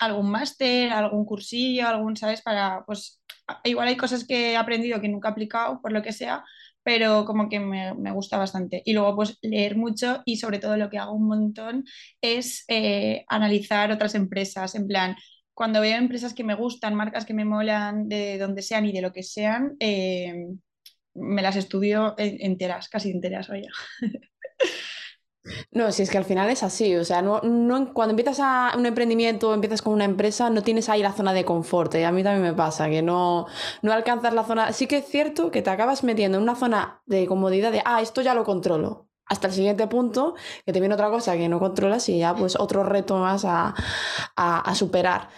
algún 0.00 0.30
máster, 0.30 0.90
algún 0.92 1.24
cursillo, 1.24 1.88
algún, 1.88 2.16
¿sabes? 2.16 2.42
Para 2.42 2.84
pues 2.86 3.22
igual 3.64 3.88
hay 3.88 3.96
cosas 3.96 4.26
que 4.26 4.52
he 4.52 4.56
aprendido 4.56 5.00
que 5.00 5.08
nunca 5.08 5.28
he 5.28 5.32
aplicado, 5.32 5.80
por 5.80 5.92
lo 5.92 6.02
que 6.02 6.12
sea, 6.12 6.44
pero 6.82 7.24
como 7.24 7.48
que 7.48 7.60
me, 7.60 7.94
me, 7.94 8.12
gusta 8.12 8.38
bastante. 8.38 8.82
Y 8.84 8.94
luego 8.94 9.16
pues 9.16 9.38
leer 9.42 9.76
mucho 9.76 10.22
y 10.24 10.36
sobre 10.38 10.58
todo 10.58 10.76
lo 10.76 10.88
que 10.90 10.98
hago 10.98 11.12
un 11.12 11.28
montón 11.28 11.84
es 12.20 12.64
eh, 12.68 13.24
analizar 13.28 13.92
otras 13.92 14.14
empresas, 14.14 14.74
en 14.74 14.86
plan, 14.86 15.16
cuando 15.58 15.80
veo 15.80 15.98
empresas 15.98 16.34
que 16.34 16.44
me 16.44 16.54
gustan, 16.54 16.94
marcas 16.94 17.26
que 17.26 17.34
me 17.34 17.44
molan, 17.44 18.08
de 18.08 18.38
donde 18.38 18.62
sean 18.62 18.86
y 18.86 18.92
de 18.92 19.02
lo 19.02 19.12
que 19.12 19.24
sean, 19.24 19.74
eh, 19.80 20.46
me 21.14 21.42
las 21.42 21.56
estudio 21.56 22.14
enteras, 22.16 22.88
casi 22.88 23.10
enteras, 23.10 23.48
vaya. 23.48 23.68
No, 25.72 25.90
si 25.90 26.02
es 26.02 26.10
que 26.10 26.18
al 26.18 26.24
final 26.26 26.48
es 26.50 26.62
así, 26.62 26.94
o 26.94 27.04
sea, 27.04 27.22
no, 27.22 27.40
no, 27.40 27.92
cuando 27.92 28.10
empiezas 28.10 28.38
a 28.38 28.74
un 28.76 28.86
emprendimiento, 28.86 29.52
empiezas 29.52 29.82
con 29.82 29.94
una 29.94 30.04
empresa, 30.04 30.48
no 30.50 30.62
tienes 30.62 30.88
ahí 30.90 31.02
la 31.02 31.12
zona 31.12 31.32
de 31.32 31.44
confort, 31.44 31.94
y 31.94 32.02
a 32.02 32.12
mí 32.12 32.22
también 32.22 32.42
me 32.42 32.52
pasa, 32.52 32.88
que 32.88 33.02
no, 33.02 33.46
no 33.82 33.92
alcanzas 33.92 34.34
la 34.34 34.44
zona, 34.44 34.72
sí 34.72 34.86
que 34.86 34.98
es 34.98 35.06
cierto 35.06 35.50
que 35.50 35.62
te 35.62 35.70
acabas 35.70 36.04
metiendo 36.04 36.36
en 36.36 36.44
una 36.44 36.54
zona 36.54 37.02
de 37.06 37.26
comodidad 37.26 37.72
de, 37.72 37.82
ah, 37.84 38.02
esto 38.02 38.20
ya 38.20 38.34
lo 38.34 38.44
controlo, 38.44 39.07
hasta 39.28 39.48
el 39.48 39.52
siguiente 39.52 39.86
punto, 39.86 40.34
que 40.64 40.72
te 40.72 40.80
viene 40.80 40.94
otra 40.94 41.10
cosa 41.10 41.36
que 41.36 41.48
no 41.48 41.58
controlas 41.58 42.08
y 42.08 42.18
ya 42.18 42.34
pues 42.34 42.56
otro 42.56 42.82
reto 42.82 43.18
más 43.18 43.44
a, 43.44 43.74
a, 44.36 44.74
superar. 44.74 45.28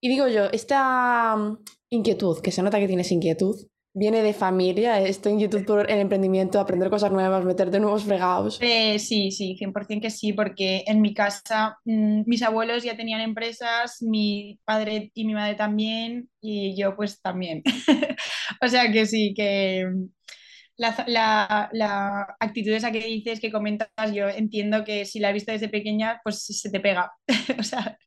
Y 0.00 0.08
digo 0.08 0.28
yo, 0.28 0.44
esta 0.52 1.36
mm, 1.36 1.58
inquietud, 1.90 2.40
que 2.40 2.52
se 2.52 2.62
nota 2.62 2.78
que 2.78 2.86
tienes 2.86 3.10
inquietud, 3.10 3.56
viene 3.94 4.22
de 4.22 4.34
familia, 4.34 5.00
en 5.00 5.38
YouTube 5.38 5.64
por 5.64 5.90
el 5.90 6.00
emprendimiento, 6.00 6.58
aprender 6.58 6.90
cosas 6.90 7.12
nuevas, 7.12 7.44
meterte 7.44 7.78
nuevos 7.78 8.02
fregados. 8.02 8.58
Eh, 8.60 8.98
sí, 8.98 9.30
sí, 9.30 9.56
100% 9.58 10.00
que 10.00 10.10
sí, 10.10 10.32
porque 10.32 10.82
en 10.86 11.00
mi 11.00 11.14
casa 11.14 11.78
mm, 11.84 12.22
mis 12.26 12.42
abuelos 12.42 12.82
ya 12.82 12.96
tenían 12.96 13.20
empresas, 13.20 14.02
mi 14.02 14.58
padre 14.64 15.12
y 15.14 15.24
mi 15.24 15.34
madre 15.34 15.54
también, 15.54 16.28
y 16.40 16.76
yo 16.76 16.96
pues 16.96 17.20
también. 17.22 17.62
o 18.60 18.68
sea 18.68 18.90
que 18.90 19.06
sí, 19.06 19.32
que 19.34 19.86
la, 20.76 21.04
la, 21.06 21.68
la, 21.72 22.36
actitud 22.40 22.72
esa 22.72 22.92
que 22.92 23.00
dices, 23.00 23.40
que 23.40 23.52
comentas, 23.52 23.88
yo 24.12 24.28
entiendo 24.28 24.84
que 24.84 25.04
si 25.04 25.20
la 25.20 25.30
he 25.30 25.32
visto 25.32 25.52
desde 25.52 25.68
pequeña, 25.68 26.20
pues 26.24 26.44
se 26.44 26.70
te 26.70 26.80
pega. 26.80 27.12
o 27.58 27.62
sea, 27.62 27.98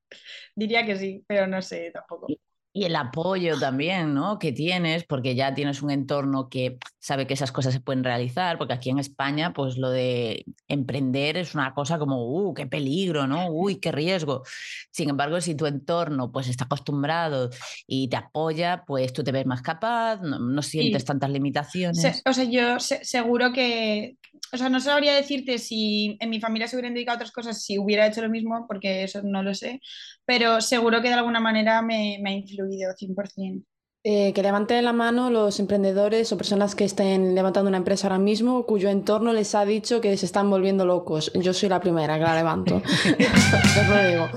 diría 0.56 0.86
que 0.86 0.98
sí, 0.98 1.24
pero 1.28 1.48
no 1.48 1.62
sé 1.62 1.92
tampoco. 1.94 2.28
Y 2.78 2.86
el 2.86 2.96
apoyo 2.96 3.58
también, 3.60 4.14
¿no? 4.14 4.38
Que 4.38 4.52
tienes, 4.52 5.04
porque 5.04 5.34
ya 5.34 5.56
tienes 5.56 5.82
un 5.82 5.90
entorno 5.90 6.48
que 6.48 6.78
sabe 7.00 7.26
que 7.26 7.34
esas 7.34 7.52
cosas 7.52 7.74
se 7.74 7.80
pueden 7.80 8.04
realizar, 8.04 8.60
porque 8.60 8.74
aquí 8.74 8.92
en 8.92 9.00
España, 9.00 9.52
pues 9.52 9.78
lo 9.78 9.90
de 9.90 10.46
emprender 10.68 11.38
es 11.38 11.56
una 11.56 11.74
cosa 11.74 11.98
como, 11.98 12.24
uh, 12.28 12.54
qué 12.54 12.68
peligro, 12.68 13.26
¿no? 13.26 13.50
Uy, 13.50 13.78
qué 13.78 13.92
riesgo. 13.92 14.44
Sin 14.92 15.10
embargo, 15.10 15.42
si 15.42 15.56
tu 15.56 15.66
entorno 15.66 16.32
pues 16.32 16.50
está 16.50 16.66
acostumbrado 16.66 17.50
y 17.88 18.10
te 18.10 18.18
apoya, 18.18 18.84
pues 18.86 19.12
tú 19.12 19.24
te 19.24 19.32
ves 19.32 19.48
más 19.48 19.64
capaz, 19.64 20.22
no, 20.22 20.62
sientes 20.62 21.04
tantas 21.04 21.32
limitaciones. 21.32 22.22
o 22.26 22.34
sea, 22.34 22.44
yo 22.44 22.80
seguro 22.80 23.54
que, 23.54 24.18
o 24.54 24.58
sea, 24.58 24.70
no 24.70 24.80
sabría 24.80 25.16
decirte 25.16 25.58
si 25.58 26.16
en 26.20 26.30
mi 26.30 26.40
familia 26.40 26.68
se 26.68 26.76
hubieran 26.76 26.94
dedicado 26.94 27.16
a 27.16 27.18
otras 27.20 27.32
cosas, 27.32 27.64
si 27.64 27.80
hubiera 27.80 28.06
hecho 28.06 28.22
lo 28.22 28.30
mismo, 28.30 28.66
porque 28.68 29.04
eso 29.04 29.22
no 29.24 29.42
lo 29.42 29.56
sé, 29.56 29.82
pero 30.26 30.62
seguro 30.62 31.02
que 31.02 31.08
de 31.08 31.16
alguna 31.16 31.40
manera 31.40 31.82
me, 31.82 32.20
me 32.22 32.32
ha 32.32 32.34
influido 32.34 32.67
100%. 32.68 33.64
Eh, 34.04 34.32
que 34.32 34.42
levanten 34.42 34.86
la 34.86 34.94
mano 34.94 35.30
los 35.30 35.60
emprendedores 35.60 36.32
o 36.32 36.38
personas 36.38 36.76
que 36.76 36.86
estén 36.86 37.36
levantando 37.36 37.68
una 37.68 37.78
empresa 37.78 38.08
ahora 38.08 38.20
mismo 38.20 38.66
cuyo 38.66 38.90
entorno 38.90 39.34
les 39.34 39.54
ha 39.54 39.66
dicho 39.66 40.00
que 40.00 40.16
se 40.16 40.26
están 40.26 40.50
volviendo 40.50 40.86
locos. 40.86 41.32
Yo 41.34 41.54
soy 41.54 41.68
la 41.68 41.82
primera 41.82 42.18
que 42.18 42.24
la 42.24 42.36
levanto. 42.36 42.82
lo 43.90 44.08
digo. 44.08 44.30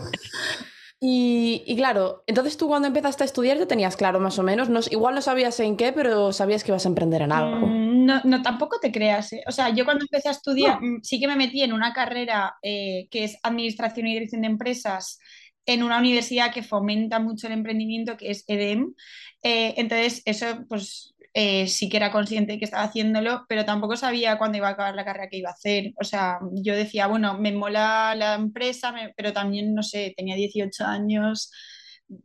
Y, 1.03 1.63
y, 1.67 1.77
claro, 1.77 2.25
entonces 2.27 2.57
tú 2.57 2.69
cuando 2.69 2.89
empezaste 2.89 3.25
a 3.25 3.27
estudiar 3.27 3.59
ya 3.59 3.67
tenías 3.67 3.97
claro 3.97 4.21
más 4.21 4.39
o 4.39 4.43
menos, 4.43 4.69
no, 4.69 4.81
igual 4.91 5.15
no 5.15 5.23
sabías 5.23 5.59
en 5.61 5.77
qué, 5.77 5.93
pero 5.93 6.33
sabías 6.33 6.63
que 6.63 6.73
ibas 6.73 6.85
a 6.85 6.89
emprender 6.89 7.23
en 7.23 7.33
algo. 7.33 7.67
Mm, 7.67 8.05
no, 8.05 8.21
no 8.25 8.43
tampoco 8.43 8.79
te 8.81 8.93
creas. 8.93 9.33
¿eh? 9.33 9.43
O 9.47 9.53
sea, 9.53 9.71
yo 9.71 9.85
cuando 9.85 10.05
empecé 10.05 10.29
a 10.29 10.33
estudiar 10.33 10.83
mm, 10.83 11.01
sí 11.03 11.19
que 11.19 11.29
me 11.29 11.37
metí 11.37 11.63
en 11.63 11.73
una 11.73 11.93
carrera 11.93 12.57
eh, 12.63 13.07
que 13.11 13.25
es 13.25 13.39
Administración 13.43 14.09
y 14.09 14.15
Dirección 14.15 14.43
de 14.43 14.49
Empresas 14.49 15.19
en 15.67 15.83
una 15.83 15.99
universidad 15.99 16.53
que 16.53 16.63
fomenta 16.63 17.19
mucho 17.19 17.47
el 17.47 17.53
emprendimiento, 17.55 18.17
que 18.17 18.31
es 18.31 18.45
EDEM. 18.47 18.95
Eh, 19.43 19.75
entonces, 19.77 20.23
eso 20.25 20.65
pues 20.69 21.15
eh, 21.33 21.69
sí 21.69 21.89
que 21.89 21.97
era 21.97 22.11
consciente 22.11 22.53
de 22.53 22.59
que 22.59 22.65
estaba 22.65 22.83
haciéndolo, 22.83 23.45
pero 23.49 23.65
tampoco 23.65 23.97
sabía 23.97 24.37
cuándo 24.37 24.59
iba 24.59 24.69
a 24.69 24.73
acabar 24.73 24.95
la 24.97 25.05
carrera 25.05 25.29
que 25.29 25.37
iba 25.39 25.51
a 25.51 25.53
hacer. 25.53 25.93
O 26.01 26.05
sea, 26.05 26.41
yo 26.53 26.75
decía, 26.75 27.07
bueno, 27.07 27.39
me 27.39 27.53
mola 27.53 28.15
la 28.17 28.35
empresa, 28.35 28.93
pero 29.17 29.33
también, 29.33 29.75
no 29.75 29.83
sé, 29.83 30.13
tenía 30.17 30.35
18 30.35 30.85
años, 30.85 31.53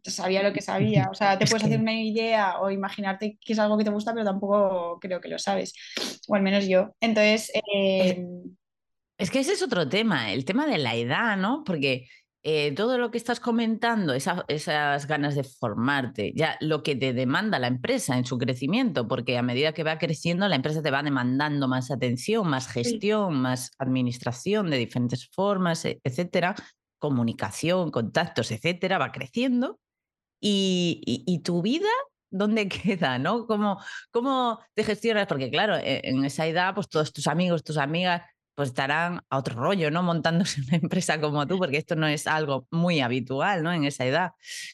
sabía 0.04 0.42
lo 0.42 0.54
que 0.54 0.62
sabía. 0.62 1.10
O 1.12 1.14
sea, 1.14 1.38
te 1.38 1.46
puedes 1.46 1.66
hacer 1.66 1.80
una 1.80 1.94
idea 1.94 2.60
o 2.60 2.72
imaginarte 2.72 3.38
que 3.40 3.54
es 3.54 3.60
algo 3.60 3.78
que 3.78 3.84
te 3.84 3.92
gusta, 3.92 4.14
pero 4.14 4.26
tampoco 4.26 4.98
creo 5.00 5.22
que 5.22 5.30
lo 5.30 5.38
sabes, 5.38 5.74
o 6.28 6.36
al 6.36 6.42
menos 6.42 6.68
yo. 6.68 6.96
Entonces... 7.00 7.52
Eh, 7.74 8.26
es 9.18 9.32
que 9.32 9.40
ese 9.40 9.54
es 9.54 9.62
otro 9.62 9.88
tema, 9.88 10.34
el 10.34 10.44
tema 10.44 10.66
de 10.66 10.78
la 10.78 10.96
edad, 10.96 11.38
¿no? 11.38 11.64
Porque 11.64 12.08
eh, 12.48 12.74
todo 12.76 13.00
lo 13.00 13.10
que 13.10 13.18
estás 13.18 13.40
comentando, 13.40 14.14
esas 14.14 15.08
ganas 15.08 15.34
de 15.34 15.44
formarte, 15.44 16.32
ya 16.36 16.58
lo 16.62 16.84
que 16.84 16.96
te 16.96 17.12
demanda 17.12 17.58
la 17.58 17.66
empresa 17.66 18.20
en 18.20 18.26
su 18.26 18.38
crecimiento, 18.38 19.08
porque 19.08 19.40
a 19.40 19.42
medida 19.42 19.74
que 19.74 19.84
va 19.84 19.98
creciendo, 19.98 20.48
la 20.48 20.56
empresa 20.56 20.84
te 20.84 20.92
va 20.92 21.02
demandando 21.02 21.68
más 21.68 21.90
atención, 21.90 22.48
más 22.48 22.68
gestión, 22.68 23.42
más 23.42 23.72
administración 23.80 24.70
de 24.70 24.78
diferentes 24.78 25.28
formas, 25.28 25.86
e, 25.86 26.00
etcétera, 26.04 26.54
comunicación, 27.00 27.90
contactos, 27.90 28.52
etcétera, 28.52 29.00
va 29.00 29.12
creciendo. 29.12 29.80
Y, 30.40 31.42
tu 31.44 31.64
vida 31.64 31.90
¿dónde 32.30 32.68
queda? 32.70 33.18
¿no? 33.18 33.48
¿Cómo, 33.48 33.80
¿Cómo 34.12 34.60
te 34.76 34.84
gestionas? 34.84 35.26
Porque 35.26 35.50
claro, 35.50 35.78
e, 35.78 36.02
en 36.04 36.24
esa 36.24 36.46
edad, 36.46 36.76
pues 36.76 36.90
todos 36.90 37.12
tus 37.12 37.26
amigos, 37.26 37.64
tus 37.64 37.78
amigas 37.78 38.22
pues 38.56 38.70
estarán 38.70 39.22
a 39.30 39.38
otro 39.38 39.56
rollo, 39.56 39.92
¿no? 39.92 40.02
Montándose 40.02 40.62
una 40.68 40.78
empresa 40.78 41.20
como 41.20 41.46
tú, 41.46 41.58
porque 41.58 41.78
esto 41.78 41.96
no 41.96 42.08
es 42.08 42.26
algo 42.26 42.68
muy 42.72 43.02
habitual, 43.02 43.64
¿no? 43.64 43.72
En 43.72 43.84
esa 43.84 44.06
edad. 44.06 44.32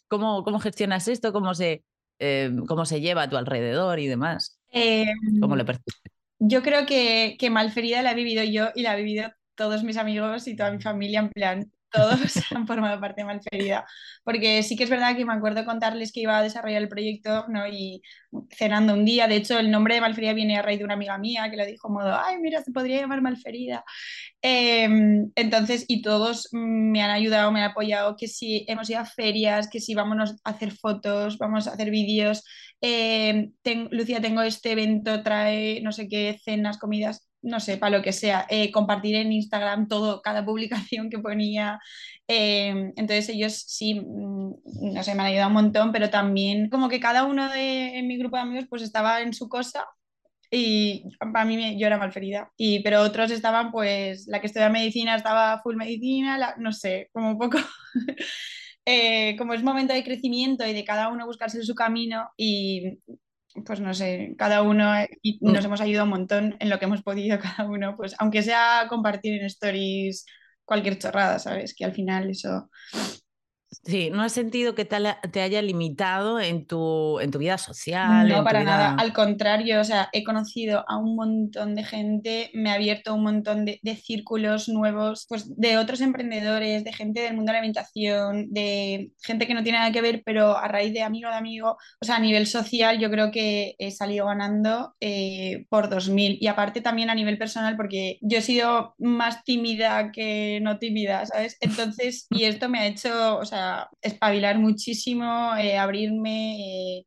¿Cómo, 0.07 0.43
cómo 0.43 0.59
gestionas 0.59 1.07
esto? 1.07 1.33
¿Cómo 1.33 1.53
se, 1.55 1.83
eh, 2.19 2.51
cómo 2.67 2.85
se 2.85 3.01
lleva 3.01 3.23
a 3.23 3.29
tu 3.29 3.37
alrededor 3.37 3.99
y 3.99 4.07
demás? 4.07 4.59
¿Cómo 5.41 5.55
lo 5.55 5.61
em, 5.61 5.67
percibes? 5.67 6.01
Yo 6.39 6.63
creo 6.63 6.85
que, 6.85 7.35
que 7.37 7.49
Malferida 7.49 8.01
la 8.01 8.11
he 8.11 8.15
vivido 8.15 8.43
yo 8.43 8.69
y 8.75 8.83
la 8.83 8.97
he 8.97 9.03
vivido 9.03 9.31
todos 9.55 9.83
mis 9.83 9.97
amigos 9.97 10.47
y 10.47 10.55
toda 10.55 10.71
mi 10.71 10.81
familia 10.81 11.19
en 11.19 11.29
plan, 11.29 11.71
todos 11.91 12.19
han 12.55 12.67
formado 12.67 12.99
parte 12.99 13.21
de 13.21 13.25
Malferida. 13.25 13.85
Porque 14.23 14.63
sí 14.63 14.75
que 14.75 14.83
es 14.85 14.89
verdad 14.89 15.15
que 15.15 15.25
me 15.25 15.33
acuerdo 15.33 15.65
contarles 15.65 16.11
que 16.11 16.21
iba 16.21 16.37
a 16.37 16.43
desarrollar 16.43 16.81
el 16.81 16.89
proyecto, 16.89 17.45
¿no? 17.49 17.67
Y 17.67 18.01
cenando 18.51 18.93
un 18.93 19.05
día, 19.05 19.27
de 19.27 19.35
hecho, 19.35 19.59
el 19.59 19.71
nombre 19.71 19.95
de 19.95 20.01
Malferida 20.01 20.33
viene 20.33 20.57
a 20.57 20.61
raíz 20.61 20.79
de 20.79 20.85
una 20.85 20.93
amiga 20.95 21.17
mía 21.17 21.49
que 21.49 21.57
lo 21.57 21.65
dijo 21.65 21.89
modo, 21.89 22.17
ay, 22.19 22.37
mira, 22.39 22.63
se 22.63 22.71
podría 22.71 23.01
llamar 23.01 23.21
Malferida. 23.21 23.83
Em, 24.41 25.31
entonces, 25.35 25.85
y 25.87 26.01
todos 26.01 26.49
me 26.51 27.01
han 27.03 27.11
ayudado, 27.11 27.51
me 27.51 27.61
han 27.61 27.71
apoyado, 27.71 28.15
que 28.17 28.27
si 28.27 28.65
hemos 28.67 28.89
ido 28.89 28.99
a 28.99 29.05
ferias, 29.05 29.69
que 29.69 29.79
si 29.79 29.93
vámonos 29.95 30.35
a 30.43 30.51
hacer 30.51 30.71
fotos, 30.71 31.37
vamos 31.37 31.67
a 31.67 31.73
hacer 31.73 31.91
vídeos. 31.91 32.43
Em, 32.81 33.53
Lucía, 33.91 34.21
tengo 34.21 34.41
este 34.41 34.71
evento, 34.71 35.23
trae 35.23 35.81
no 35.81 35.91
sé 35.91 36.07
qué, 36.07 36.39
cenas, 36.43 36.77
comidas 36.79 37.30
no 37.41 37.59
sé, 37.59 37.77
para 37.77 37.97
lo 37.97 38.03
que 38.03 38.13
sea, 38.13 38.45
eh, 38.49 38.71
compartir 38.71 39.15
en 39.15 39.31
Instagram 39.31 39.87
todo, 39.87 40.21
cada 40.21 40.45
publicación 40.45 41.09
que 41.09 41.19
ponía. 41.19 41.79
Em, 42.27 42.93
entonces 42.95 43.29
ellos 43.29 43.53
sí, 43.67 43.95
mm, 43.95 44.93
no 44.93 45.03
sé, 45.03 45.15
me 45.15 45.21
han 45.21 45.27
ayudado 45.27 45.47
un 45.49 45.53
montón, 45.55 45.91
pero 45.91 46.09
también 46.09 46.69
como 46.69 46.89
que 46.89 46.99
cada 46.99 47.25
uno 47.25 47.49
de 47.49 48.01
mi 48.05 48.17
grupo 48.17 48.37
de 48.37 48.43
amigos 48.43 48.67
pues 48.69 48.81
estaba 48.83 49.21
en 49.21 49.33
su 49.33 49.49
cosa 49.49 49.85
y 50.51 51.05
para 51.19 51.45
mí 51.45 51.79
yo 51.79 51.87
era 51.87 51.97
malferida. 51.97 52.51
Y, 52.57 52.81
pero 52.83 53.01
otros 53.01 53.31
estaban, 53.31 53.71
pues, 53.71 54.27
la 54.27 54.41
que 54.41 54.47
estudia 54.47 54.69
medicina 54.69 55.15
estaba 55.15 55.61
full 55.61 55.75
medicina, 55.77 56.55
no 56.57 56.73
sé, 56.73 57.09
como 57.13 57.31
un 57.31 57.37
poco... 57.39 57.57
Eh, 58.83 59.35
como 59.37 59.53
es 59.53 59.61
momento 59.61 59.93
de 59.93 60.03
crecimiento 60.03 60.65
y 60.65 60.73
de 60.73 60.83
cada 60.83 61.09
uno 61.09 61.27
buscarse 61.27 61.63
su 61.63 61.75
camino 61.75 62.31
y 62.35 62.97
pues 63.65 63.79
no 63.79 63.93
sé, 63.93 64.35
cada 64.37 64.61
uno 64.61 64.95
eh, 64.95 65.09
y 65.21 65.39
mm. 65.41 65.51
nos 65.53 65.65
hemos 65.65 65.81
ayudado 65.81 66.05
un 66.05 66.11
montón 66.11 66.55
en 66.59 66.69
lo 66.69 66.79
que 66.79 66.85
hemos 66.85 67.03
podido 67.03 67.39
cada 67.39 67.69
uno, 67.69 67.95
pues 67.95 68.15
aunque 68.19 68.43
sea 68.43 68.85
compartir 68.89 69.39
en 69.39 69.45
stories 69.45 70.25
cualquier 70.65 70.97
chorrada, 70.97 71.39
¿sabes? 71.39 71.75
Que 71.75 71.85
al 71.85 71.93
final 71.93 72.29
eso 72.29 72.69
Sí, 73.83 74.11
¿no 74.11 74.21
has 74.21 74.31
sentido 74.31 74.75
que 74.75 74.85
te 74.85 75.41
haya 75.41 75.61
limitado 75.61 76.39
en 76.39 76.67
tu, 76.67 77.19
en 77.19 77.31
tu 77.31 77.39
vida 77.39 77.57
social? 77.57 78.29
No, 78.29 78.43
para 78.43 78.63
nada. 78.63 78.95
Al 78.95 79.11
contrario, 79.11 79.81
o 79.81 79.83
sea, 79.83 80.09
he 80.13 80.23
conocido 80.23 80.85
a 80.87 80.97
un 80.97 81.15
montón 81.15 81.73
de 81.73 81.83
gente, 81.83 82.51
me 82.53 82.69
ha 82.69 82.75
abierto 82.75 83.15
un 83.15 83.23
montón 83.23 83.65
de, 83.65 83.79
círculos 83.95 84.69
nuevos, 84.69 85.25
pues 85.27 85.57
de 85.57 85.77
otros 85.77 86.01
emprendedores, 86.01 86.83
de 86.83 86.93
gente 86.93 87.21
del 87.21 87.35
mundo 87.35 87.51
de 87.51 87.53
la 87.53 87.59
alimentación, 87.59 88.51
de 88.51 89.11
gente 89.21 89.47
que 89.47 89.53
no 89.53 89.63
tiene 89.63 89.79
nada 89.79 89.91
que 89.91 90.01
ver, 90.01 90.21
pero 90.25 90.57
a 90.57 90.67
raíz 90.67 90.93
de 90.93 91.01
amigo 91.01 91.29
de 91.29 91.35
amigo, 91.35 91.77
o 91.99 92.05
sea, 92.05 92.17
a 92.17 92.19
nivel 92.19 92.47
social 92.47 92.99
yo 92.99 93.09
creo 93.09 93.31
que 93.31 93.75
he 93.79 93.91
salido 93.91 94.27
ganando 94.27 94.93
eh, 94.99 95.65
por 95.69 95.89
2000 95.89 96.37
y 96.39 96.47
aparte 96.47 96.81
también 96.81 97.09
a 97.09 97.15
nivel 97.15 97.37
personal 97.37 97.75
porque 97.75 98.17
yo 98.21 98.37
he 98.37 98.41
sido 98.41 98.95
más 98.99 99.43
tímida 99.43 100.11
que 100.11 100.59
no 100.61 100.77
tímida, 100.77 101.25
¿sabes? 101.25 101.57
Entonces, 101.61 102.27
y 102.29 102.43
esto 102.43 102.69
me 102.69 102.79
ha 102.79 102.87
hecho, 102.87 103.37
o 103.37 103.45
sea, 103.45 103.70
espabilar 104.01 104.59
muchísimo, 104.59 105.55
eh, 105.57 105.77
abrirme, 105.77 106.99
eh, 106.99 107.05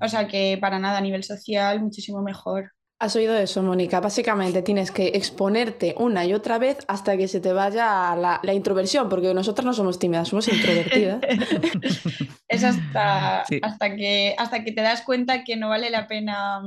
o 0.00 0.08
sea 0.08 0.26
que 0.26 0.58
para 0.60 0.78
nada 0.78 0.98
a 0.98 1.00
nivel 1.00 1.24
social 1.24 1.80
muchísimo 1.80 2.22
mejor. 2.22 2.72
Has 3.00 3.16
oído 3.16 3.36
eso, 3.36 3.62
Mónica. 3.62 4.00
Básicamente 4.00 4.62
tienes 4.62 4.90
que 4.90 5.08
exponerte 5.08 5.94
una 5.98 6.24
y 6.24 6.32
otra 6.32 6.58
vez 6.58 6.78
hasta 6.86 7.16
que 7.16 7.28
se 7.28 7.40
te 7.40 7.52
vaya 7.52 8.14
la, 8.16 8.40
la 8.42 8.54
introversión, 8.54 9.08
porque 9.08 9.34
nosotras 9.34 9.66
no 9.66 9.74
somos 9.74 9.98
tímidas, 9.98 10.28
somos 10.28 10.48
introvertidas. 10.48 11.20
es 12.48 12.64
hasta, 12.64 13.44
hasta, 13.62 13.96
que, 13.96 14.34
hasta 14.38 14.64
que 14.64 14.72
te 14.72 14.80
das 14.80 15.02
cuenta 15.02 15.44
que 15.44 15.56
no 15.56 15.68
vale 15.68 15.90
la 15.90 16.06
pena 16.06 16.62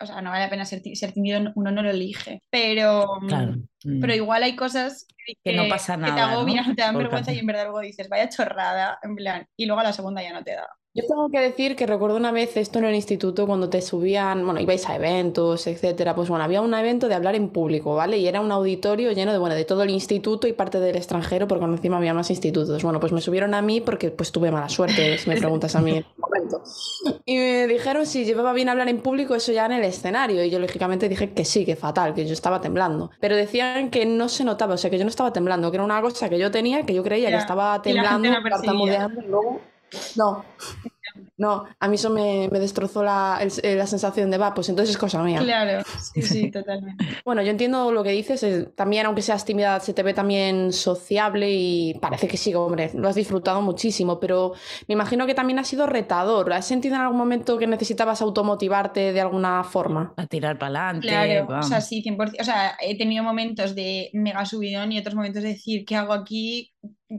o 0.00 0.06
sea, 0.06 0.20
no 0.20 0.30
vale 0.30 0.44
la 0.44 0.50
pena 0.50 0.64
ser, 0.64 0.80
ser 0.94 1.12
tímido, 1.12 1.40
uno 1.54 1.70
no 1.70 1.82
lo 1.82 1.90
elige, 1.90 2.42
pero, 2.50 3.20
mm, 3.20 4.00
pero 4.00 4.12
mm. 4.12 4.16
igual 4.16 4.42
hay 4.42 4.54
cosas 4.56 5.06
que, 5.44 5.52
no 5.54 5.68
pasa 5.68 5.96
nada, 5.96 6.14
que 6.14 6.20
te 6.20 6.20
agobian, 6.20 6.76
te 6.76 6.82
dan 6.82 6.96
vergüenza 6.96 7.32
y 7.32 7.38
en 7.38 7.46
verdad 7.46 7.64
luego 7.64 7.80
dices, 7.80 8.08
vaya 8.08 8.28
chorrada, 8.28 8.98
en 9.02 9.16
plan, 9.16 9.46
y 9.56 9.66
luego 9.66 9.80
a 9.80 9.84
la 9.84 9.92
segunda 9.92 10.22
ya 10.22 10.32
no 10.32 10.44
te 10.44 10.52
da. 10.52 10.68
Yo 10.98 11.06
tengo 11.06 11.28
que 11.28 11.38
decir 11.38 11.76
que 11.76 11.86
recuerdo 11.86 12.16
una 12.16 12.32
vez 12.32 12.56
esto 12.56 12.80
en 12.80 12.86
el 12.86 12.94
instituto 12.96 13.46
cuando 13.46 13.70
te 13.70 13.80
subían, 13.82 14.44
bueno, 14.44 14.58
ibais 14.60 14.88
a 14.88 14.96
eventos, 14.96 15.68
etcétera, 15.68 16.16
pues 16.16 16.28
bueno, 16.28 16.42
había 16.42 16.60
un 16.60 16.74
evento 16.74 17.06
de 17.06 17.14
hablar 17.14 17.36
en 17.36 17.50
público, 17.50 17.94
¿vale? 17.94 18.18
Y 18.18 18.26
era 18.26 18.40
un 18.40 18.50
auditorio 18.50 19.12
lleno 19.12 19.30
de, 19.30 19.38
bueno, 19.38 19.54
de 19.54 19.64
todo 19.64 19.84
el 19.84 19.90
instituto 19.90 20.48
y 20.48 20.54
parte 20.54 20.80
del 20.80 20.96
extranjero, 20.96 21.46
porque 21.46 21.64
encima 21.66 21.98
había 21.98 22.14
más 22.14 22.30
institutos. 22.30 22.82
Bueno, 22.82 22.98
pues 22.98 23.12
me 23.12 23.20
subieron 23.20 23.54
a 23.54 23.62
mí 23.62 23.80
porque 23.80 24.10
pues 24.10 24.32
tuve 24.32 24.50
mala 24.50 24.68
suerte, 24.68 25.16
si 25.18 25.30
me 25.30 25.36
preguntas 25.36 25.76
a 25.76 25.80
mí 25.80 25.98
en 25.98 26.06
momento. 26.16 26.62
Y 27.24 27.36
me 27.36 27.68
dijeron 27.68 28.04
si 28.04 28.24
llevaba 28.24 28.52
bien 28.52 28.68
hablar 28.68 28.88
en 28.88 28.98
público 29.00 29.36
eso 29.36 29.52
ya 29.52 29.66
en 29.66 29.72
el 29.72 29.84
escenario, 29.84 30.42
y 30.42 30.50
yo 30.50 30.58
lógicamente 30.58 31.08
dije 31.08 31.30
que 31.30 31.44
sí, 31.44 31.64
que 31.64 31.76
fatal, 31.76 32.12
que 32.12 32.26
yo 32.26 32.32
estaba 32.32 32.60
temblando. 32.60 33.12
Pero 33.20 33.36
decían 33.36 33.90
que 33.90 34.04
no 34.04 34.28
se 34.28 34.42
notaba, 34.42 34.74
o 34.74 34.76
sea, 34.76 34.90
que 34.90 34.98
yo 34.98 35.04
no 35.04 35.10
estaba 35.10 35.32
temblando, 35.32 35.70
que 35.70 35.76
era 35.76 35.84
una 35.84 36.02
cosa 36.02 36.28
que 36.28 36.40
yo 36.40 36.50
tenía, 36.50 36.84
que 36.84 36.92
yo 36.92 37.04
creía 37.04 37.28
que 37.28 37.36
estaba 37.36 37.80
temblando, 37.82 38.28
tartamudeando, 38.50 39.20
luego... 39.20 39.60
No, 40.16 40.44
no, 41.36 41.66
a 41.78 41.88
mí 41.88 41.94
eso 41.94 42.10
me, 42.10 42.48
destrozó 42.48 43.02
la, 43.02 43.40
eh, 43.62 43.76
la, 43.76 43.86
sensación 43.86 44.30
de 44.30 44.38
va, 44.38 44.54
pues 44.54 44.68
entonces 44.68 44.94
es 44.94 44.98
cosa 44.98 45.22
mía. 45.22 45.38
Claro, 45.38 45.84
sí, 46.14 46.22
sí, 46.22 46.50
totalmente. 46.52 47.04
bueno, 47.24 47.42
yo 47.42 47.50
entiendo 47.50 47.92
lo 47.92 48.02
que 48.02 48.10
dices, 48.10 48.74
también 48.74 49.06
aunque 49.06 49.22
seas 49.22 49.44
tímida, 49.44 49.78
se 49.80 49.94
te 49.94 50.02
ve 50.02 50.14
también 50.14 50.72
sociable 50.72 51.48
y 51.50 51.94
parece 52.00 52.26
que 52.26 52.36
sí, 52.36 52.52
hombre, 52.54 52.90
lo 52.94 53.08
has 53.08 53.14
disfrutado 53.14 53.62
muchísimo, 53.62 54.18
pero 54.18 54.52
me 54.88 54.94
imagino 54.94 55.26
que 55.26 55.34
también 55.34 55.60
ha 55.60 55.64
sido 55.64 55.86
retador. 55.86 56.52
¿Has 56.52 56.66
sentido 56.66 56.96
en 56.96 57.02
algún 57.02 57.18
momento 57.18 57.56
que 57.56 57.66
necesitabas 57.66 58.20
automotivarte 58.20 59.12
de 59.12 59.20
alguna 59.20 59.62
forma? 59.62 60.14
A 60.16 60.26
tirar 60.26 60.58
para 60.58 60.88
adelante. 60.88 61.08
Claro, 61.08 61.58
o 61.58 61.62
sea, 61.62 61.80
sí, 61.80 62.02
100%. 62.02 62.40
O 62.40 62.44
sea, 62.44 62.76
he 62.80 62.98
tenido 62.98 63.22
momentos 63.22 63.74
de 63.76 64.10
mega 64.12 64.44
subidón 64.44 64.90
y 64.90 64.98
otros 64.98 65.14
momentos 65.14 65.42
de 65.44 65.50
decir, 65.50 65.84
¿qué 65.84 65.94
hago 65.94 66.12
aquí? 66.12 66.72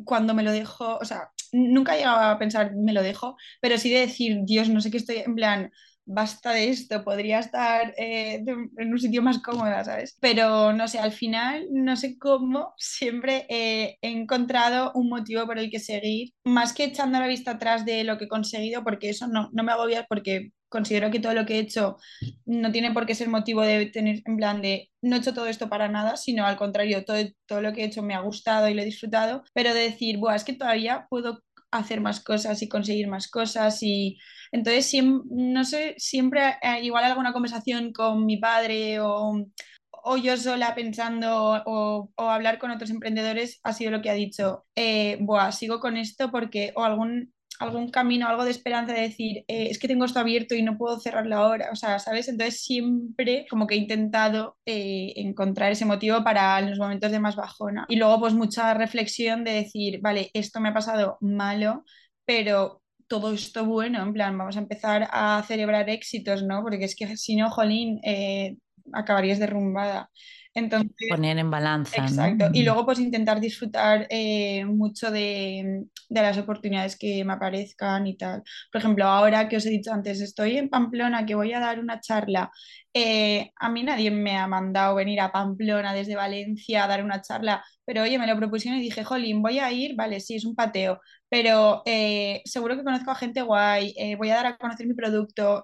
Cuando 0.04 0.34
me 0.34 0.44
lo 0.44 0.52
dejo, 0.52 0.98
o 0.98 1.06
sea, 1.06 1.30
nunca 1.52 1.96
he 1.96 2.00
llegado 2.00 2.20
a 2.20 2.40
pensar, 2.40 2.76
me 2.76 2.94
lo 2.94 3.04
dejo, 3.04 3.36
pero 3.62 3.78
sí 3.78 3.90
de 3.90 4.02
decir, 4.02 4.40
Dios, 4.44 4.70
no 4.70 4.82
sé 4.82 4.92
qué 4.92 4.98
estoy, 4.98 5.18
en 5.18 5.36
plan, 5.36 5.72
basta 6.06 6.52
de 6.54 6.70
esto, 6.70 7.04
podría 7.04 7.40
estar 7.40 7.94
eh, 7.98 8.44
en 8.78 8.92
un 8.92 9.00
sitio 9.00 9.22
más 9.22 9.40
cómoda, 9.40 9.84
¿sabes? 9.84 10.18
Pero 10.20 10.74
no 10.74 10.88
sé, 10.88 10.98
al 11.00 11.12
final, 11.12 11.68
no 11.72 11.96
sé 11.96 12.18
cómo, 12.18 12.74
siempre 12.78 13.46
he 13.50 13.98
encontrado 14.02 14.92
un 14.96 15.08
motivo 15.10 15.46
por 15.46 15.60
el 15.60 15.70
que 15.70 15.80
seguir, 15.80 16.34
más 16.44 16.74
que 16.74 16.86
echando 16.86 17.20
la 17.20 17.28
vista 17.28 17.52
atrás 17.52 17.86
de 17.86 18.04
lo 18.04 18.18
que 18.18 18.26
he 18.26 18.28
conseguido, 18.28 18.84
porque 18.84 19.10
eso 19.10 19.28
no, 19.28 19.50
no 19.54 19.64
me 19.64 19.72
agobia, 19.72 20.06
porque 20.10 20.52
considero 20.70 21.12
que 21.12 21.20
todo 21.20 21.34
lo 21.34 21.46
que 21.46 21.56
he 21.56 21.60
hecho 21.60 21.98
no 22.46 22.72
tiene 22.72 22.92
por 22.92 23.06
qué 23.06 23.16
ser 23.16 23.28
motivo 23.30 23.62
de 23.62 23.88
tener, 23.88 24.22
en 24.26 24.38
plan 24.38 24.62
de, 24.62 24.92
no 25.02 25.16
he 25.16 25.20
hecho 25.20 25.34
todo 25.34 25.48
esto 25.48 25.70
para 25.70 25.90
nada, 25.90 26.16
sino 26.18 26.46
al 26.46 26.58
contrario, 26.58 27.04
todo, 27.06 27.18
todo 27.46 27.62
lo 27.62 27.74
que 27.74 27.82
he 27.82 27.86
hecho 27.86 28.04
me 28.04 28.14
ha 28.14 28.22
gustado 28.22 28.70
y 28.70 28.74
lo 28.74 28.82
he 28.82 28.86
disfrutado, 28.86 29.44
pero 29.54 29.74
de 29.74 29.82
decir, 29.82 30.18
Buah, 30.18 30.36
es 30.36 30.44
que 30.44 30.54
todavía 30.54 31.08
puedo 31.10 31.44
hacer 31.72 32.02
más 32.02 32.20
cosas 32.24 32.62
y 32.62 32.70
conseguir 32.70 33.08
más 33.08 33.28
cosas 33.30 33.84
y 33.84 34.18
entonces 34.52 34.92
no 35.04 35.64
sé, 35.64 35.96
siempre 35.98 36.42
igual 36.82 37.04
alguna 37.04 37.34
conversación 37.34 37.94
con 37.94 38.26
mi 38.26 38.38
padre 38.38 39.00
o, 39.00 39.46
o 39.92 40.18
yo 40.18 40.38
sola 40.38 40.76
pensando 40.76 41.62
o, 41.66 42.10
o, 42.16 42.30
hablar 42.30 42.58
con 42.58 42.72
otros 42.72 42.90
emprendedores 42.90 43.60
ha 43.64 43.74
sido 43.74 43.92
lo 43.92 44.02
que 44.02 44.10
ha 44.10 44.14
dicho, 44.14 44.66
eh, 44.76 45.20
sigo 45.52 45.80
con 45.80 45.98
esto 45.98 46.32
porque 46.32 46.72
o 46.76 46.84
algún 46.84 47.34
algún 47.60 47.90
camino, 47.92 48.28
algo 48.28 48.46
de 48.46 48.52
esperanza 48.52 48.94
de 48.94 49.02
decir, 49.02 49.44
eh, 49.48 49.68
es 49.70 49.78
que 49.80 49.88
tengo 49.88 50.06
esto 50.06 50.20
abierto 50.20 50.56
y 50.56 50.64
no 50.64 50.78
puedo 50.78 51.00
cerrarlo 51.00 51.36
ahora, 51.36 51.70
o 51.72 51.76
sea, 51.76 52.00
¿sabes? 52.00 52.30
Entonces 52.30 52.62
siempre 52.64 53.46
como 53.50 53.68
que 53.68 53.76
he 53.76 53.78
intentado 53.78 54.58
eh, 54.66 55.14
encontrar 55.18 55.72
ese 55.72 55.86
motivo 55.86 56.24
para 56.24 56.62
los 56.62 56.80
momentos 56.80 57.12
de 57.12 57.20
más 57.20 57.36
bajona. 57.36 57.86
Y 57.90 57.98
luego 57.98 58.20
pues 58.22 58.34
mucha 58.34 58.74
reflexión 58.74 59.44
de 59.44 59.52
decir, 59.52 60.00
vale, 60.02 60.32
esto 60.34 60.60
me 60.62 60.70
ha 60.70 60.74
pasado 60.74 61.18
malo, 61.22 61.84
pero 62.26 62.82
todo 63.08 63.34
esto 63.34 63.66
bueno, 63.66 64.02
en 64.04 64.14
plan, 64.14 64.38
vamos 64.38 64.56
a 64.56 64.60
empezar 64.60 65.10
a 65.12 65.44
celebrar 65.48 65.90
éxitos, 65.90 66.44
¿no? 66.44 66.62
Porque 66.62 66.86
es 66.86 66.96
que 66.96 67.18
si 67.18 67.36
no, 67.36 67.50
jolín, 67.50 68.00
eh, 68.04 68.56
acabarías 68.94 69.40
derrumbada. 69.40 70.10
Entonces, 70.56 70.92
Poner 71.10 71.38
en 71.38 71.52
balanza. 71.52 72.02
Exacto. 72.02 72.50
Y 72.54 72.64
luego 72.64 72.86
pues 72.86 73.00
intentar 73.00 73.40
disfrutar 73.40 74.08
eh, 74.10 74.66
mucho 74.66 75.12
de, 75.12 75.86
las 76.10 76.38
oportunidades 76.38 76.98
que 76.98 77.24
me 77.24 77.34
aparezcan 77.34 78.08
y 78.08 78.18
tal. 78.18 78.44
Por 78.72 78.80
ejemplo, 78.80 79.06
ahora 79.06 79.48
que 79.48 79.58
os 79.58 79.66
he 79.66 79.70
dicho 79.70 79.94
antes, 79.94 80.22
estoy 80.22 80.58
en 80.58 80.70
Pamplona, 80.70 81.26
que 81.26 81.36
voy 81.36 81.54
a 81.54 81.60
dar 81.60 81.80
una 81.80 82.00
charla. 82.00 82.52
Eh, 82.94 83.52
a 83.58 83.70
mí 83.70 83.84
nadie 83.84 84.10
me 84.10 84.38
ha 84.38 84.48
mandado 84.48 84.96
venir 84.96 85.22
a 85.22 85.32
Pamplona 85.32 85.94
desde 85.94 86.16
Valencia 86.16 86.84
a 86.84 86.88
dar 86.88 87.04
una 87.04 87.22
charla, 87.22 87.64
pero 87.86 88.02
oye, 88.02 88.18
me 88.18 88.26
lo 88.26 88.36
propusieron 88.36 88.80
y 88.80 88.84
dije, 88.84 89.04
jolín, 89.04 89.44
voy 89.44 89.60
a 89.60 89.72
ir, 89.72 89.96
vale, 89.96 90.20
sí, 90.20 90.36
es 90.36 90.46
un 90.46 90.56
pateo, 90.56 91.00
pero 91.30 91.84
eh, 91.86 92.42
seguro 92.46 92.76
que 92.76 92.84
conozco 92.84 93.12
a 93.12 93.16
gente 93.16 93.44
guay, 93.44 93.94
voy 94.18 94.32
a 94.32 94.36
dar 94.36 94.46
a 94.48 94.58
conocer 94.58 94.88
mi 94.88 94.96
producto, 94.96 95.62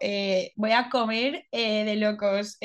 voy 0.55 0.71
a 0.71 0.89
comer 0.89 1.47
de 1.51 1.95
locos 1.95 2.59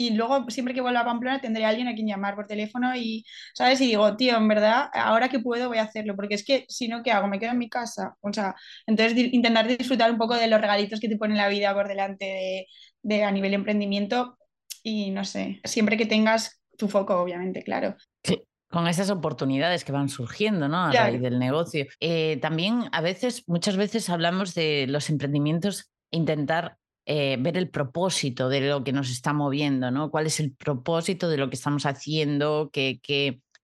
y 0.00 0.10
luego 0.10 0.48
siempre 0.48 0.72
que 0.72 0.80
vuelva 0.80 1.00
a 1.00 1.04
Pamplona 1.04 1.40
tendré 1.40 1.64
a 1.64 1.70
alguien 1.70 1.88
a 1.88 1.94
quien 1.94 2.06
llamar 2.06 2.36
por 2.36 2.46
teléfono 2.46 2.94
y, 2.94 3.24
¿sabes? 3.52 3.80
Y 3.80 3.88
digo, 3.88 4.16
tío, 4.16 4.36
en 4.36 4.46
verdad, 4.46 4.88
ahora 4.94 5.28
que 5.28 5.40
puedo 5.40 5.68
voy 5.68 5.78
a 5.78 5.82
hacerlo, 5.82 6.14
porque 6.14 6.36
es 6.36 6.44
que 6.44 6.64
si 6.68 6.86
no, 6.86 7.02
¿qué 7.02 7.10
hago? 7.10 7.26
Me 7.26 7.40
quedo 7.40 7.50
en 7.50 7.58
mi 7.58 7.68
casa. 7.68 8.14
O 8.20 8.32
sea, 8.32 8.54
entonces 8.86 9.18
intentar 9.18 9.66
disfrutar 9.66 10.12
un 10.12 10.16
poco 10.16 10.36
de 10.36 10.46
los 10.46 10.60
regalitos 10.60 11.00
que 11.00 11.08
te 11.08 11.16
pone 11.16 11.34
la 11.34 11.48
vida 11.48 11.74
por 11.74 11.88
delante 11.88 12.66
de, 13.02 13.24
a 13.24 13.30
nivel 13.32 13.50
de 13.50 13.56
emprendimiento 13.56 14.38
y 14.84 15.10
no 15.10 15.24
sé, 15.24 15.60
siempre 15.64 15.96
que 15.96 16.06
tengas 16.06 16.62
tu 16.76 16.88
foco, 16.88 17.20
obviamente, 17.20 17.64
claro. 17.64 17.96
con 18.70 18.86
esas 18.86 19.10
oportunidades 19.10 19.84
que 19.84 19.90
van 19.90 20.08
surgiendo, 20.08 20.68
¿no? 20.68 20.84
A 20.84 20.92
raíz 20.92 21.20
del 21.20 21.40
negocio. 21.40 21.86
Eh, 21.98 22.38
también 22.40 22.84
a 22.92 23.00
veces, 23.00 23.42
muchas 23.48 23.76
veces 23.76 24.08
hablamos 24.10 24.54
de 24.54 24.86
los 24.88 25.10
emprendimientos, 25.10 25.90
intentar 26.12 26.76
eh, 27.10 27.38
ver 27.40 27.56
el 27.56 27.70
propósito 27.70 28.50
de 28.50 28.60
lo 28.60 28.84
que 28.84 28.92
nos 28.92 29.08
está 29.08 29.32
moviendo, 29.32 29.90
¿no? 29.90 30.10
¿Cuál 30.10 30.26
es 30.26 30.40
el 30.40 30.52
propósito 30.52 31.30
de 31.30 31.38
lo 31.38 31.48
que 31.48 31.56
estamos 31.56 31.86
haciendo? 31.86 32.68
¿Qué, 32.70 33.00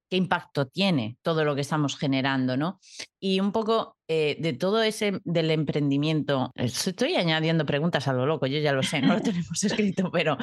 impacto 0.08 0.66
tiene 0.66 1.18
todo 1.20 1.44
lo 1.44 1.54
que 1.54 1.60
estamos 1.60 1.98
generando, 1.98 2.56
¿no? 2.56 2.80
Y 3.20 3.40
un 3.40 3.52
poco 3.52 3.98
eh, 4.08 4.38
de 4.40 4.54
todo 4.54 4.82
ese 4.82 5.20
del 5.24 5.50
emprendimiento, 5.50 6.52
estoy 6.54 7.16
añadiendo 7.16 7.66
preguntas 7.66 8.08
a 8.08 8.14
lo 8.14 8.24
loco, 8.24 8.46
yo 8.46 8.60
ya 8.60 8.72
lo 8.72 8.82
sé, 8.82 9.02
no 9.02 9.12
lo 9.12 9.20
tenemos 9.20 9.62
escrito, 9.62 10.10
pero 10.10 10.38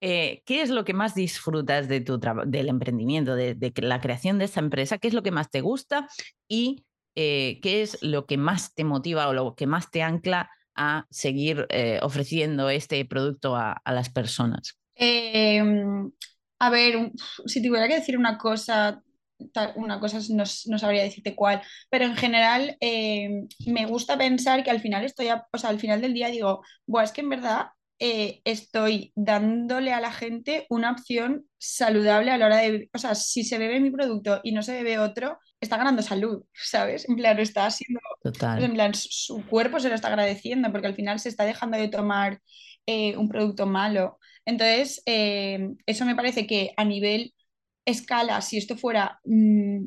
eh, 0.00 0.42
¿qué 0.44 0.62
es 0.62 0.70
lo 0.70 0.84
que 0.84 0.94
más 0.94 1.16
disfrutas 1.16 1.88
de 1.88 2.02
tu 2.02 2.20
del 2.46 2.68
emprendimiento, 2.68 3.34
de, 3.34 3.72
la 3.78 4.00
creación 4.00 4.38
de 4.38 4.44
esta 4.44 4.60
empresa? 4.60 4.98
¿Qué 4.98 5.08
es 5.08 5.14
lo 5.14 5.24
que 5.24 5.32
más 5.32 5.50
te 5.50 5.60
gusta? 5.60 6.06
Y 6.46 6.84
qué 7.16 7.58
es 7.82 8.00
lo 8.00 8.26
que 8.26 8.36
más 8.36 8.74
te 8.74 8.84
motiva 8.84 9.26
o 9.26 9.32
lo 9.32 9.56
que 9.56 9.66
más 9.66 9.90
te 9.90 10.04
ancla 10.04 10.50
a 10.78 11.06
seguir 11.10 11.66
eh, 11.68 11.98
ofreciendo 12.02 12.70
este 12.70 13.04
producto 13.04 13.56
a, 13.56 13.82
las 13.84 14.08
personas? 14.08 14.78
Em, 14.94 16.10
a 16.60 16.70
ver, 16.70 17.12
si 17.46 17.62
tuviera 17.62 17.88
que 17.88 17.96
decir 17.96 18.16
una 18.16 18.38
cosa, 18.38 19.02
una 19.74 20.00
cosa 20.00 20.20
no, 20.30 20.46
sabría 20.46 21.02
decirte 21.02 21.34
cuál, 21.34 21.60
pero 21.90 22.04
en 22.04 22.16
general 22.16 22.76
em, 22.80 23.48
me 23.66 23.86
gusta 23.86 24.16
pensar 24.16 24.62
que 24.62 24.70
al 24.70 24.80
final 24.80 25.04
estoy, 25.04 25.28
o 25.30 25.58
sea, 25.58 25.70
al 25.70 25.80
final 25.80 26.00
del 26.00 26.14
día 26.14 26.28
digo, 26.28 26.62
bueno, 26.86 27.04
es 27.04 27.12
que 27.12 27.20
en 27.22 27.30
verdad 27.30 27.66
eh, 27.98 28.40
estoy 28.44 29.12
dándole 29.16 29.92
a 29.92 30.00
la 30.00 30.12
gente 30.12 30.66
una 30.70 30.92
opción 30.92 31.46
saludable 31.58 32.30
a 32.30 32.38
la 32.38 32.46
hora 32.46 32.58
de, 32.58 32.88
o 32.94 32.98
sea, 32.98 33.16
si 33.16 33.42
se 33.42 33.58
bebe 33.58 33.80
mi 33.80 33.90
producto 33.90 34.40
y 34.44 34.52
no 34.52 34.62
se 34.62 34.72
bebe 34.72 35.00
otro, 35.00 35.40
está 35.60 35.76
ganando 35.76 36.02
salud, 36.02 36.44
¿sabes? 36.52 37.08
En 37.08 37.16
plan, 37.16 37.38
está 37.38 37.66
haciendo, 37.66 38.00
Total. 38.22 38.62
en 38.62 38.74
plan, 38.74 38.94
su 38.94 39.44
cuerpo 39.46 39.80
se 39.80 39.88
lo 39.88 39.94
está 39.94 40.08
agradeciendo 40.08 40.70
porque 40.70 40.86
al 40.86 40.94
final 40.94 41.18
se 41.20 41.28
está 41.28 41.44
dejando 41.44 41.78
de 41.78 41.88
tomar 41.88 42.40
eh, 42.86 43.16
un 43.16 43.28
producto 43.28 43.66
malo. 43.66 44.18
Entonces, 44.44 45.02
eh, 45.06 45.70
eso 45.86 46.04
me 46.04 46.16
parece 46.16 46.46
que 46.46 46.72
a 46.76 46.84
nivel 46.84 47.34
escala, 47.84 48.40
si 48.42 48.58
esto 48.58 48.76
fuera 48.76 49.20
mm, 49.24 49.86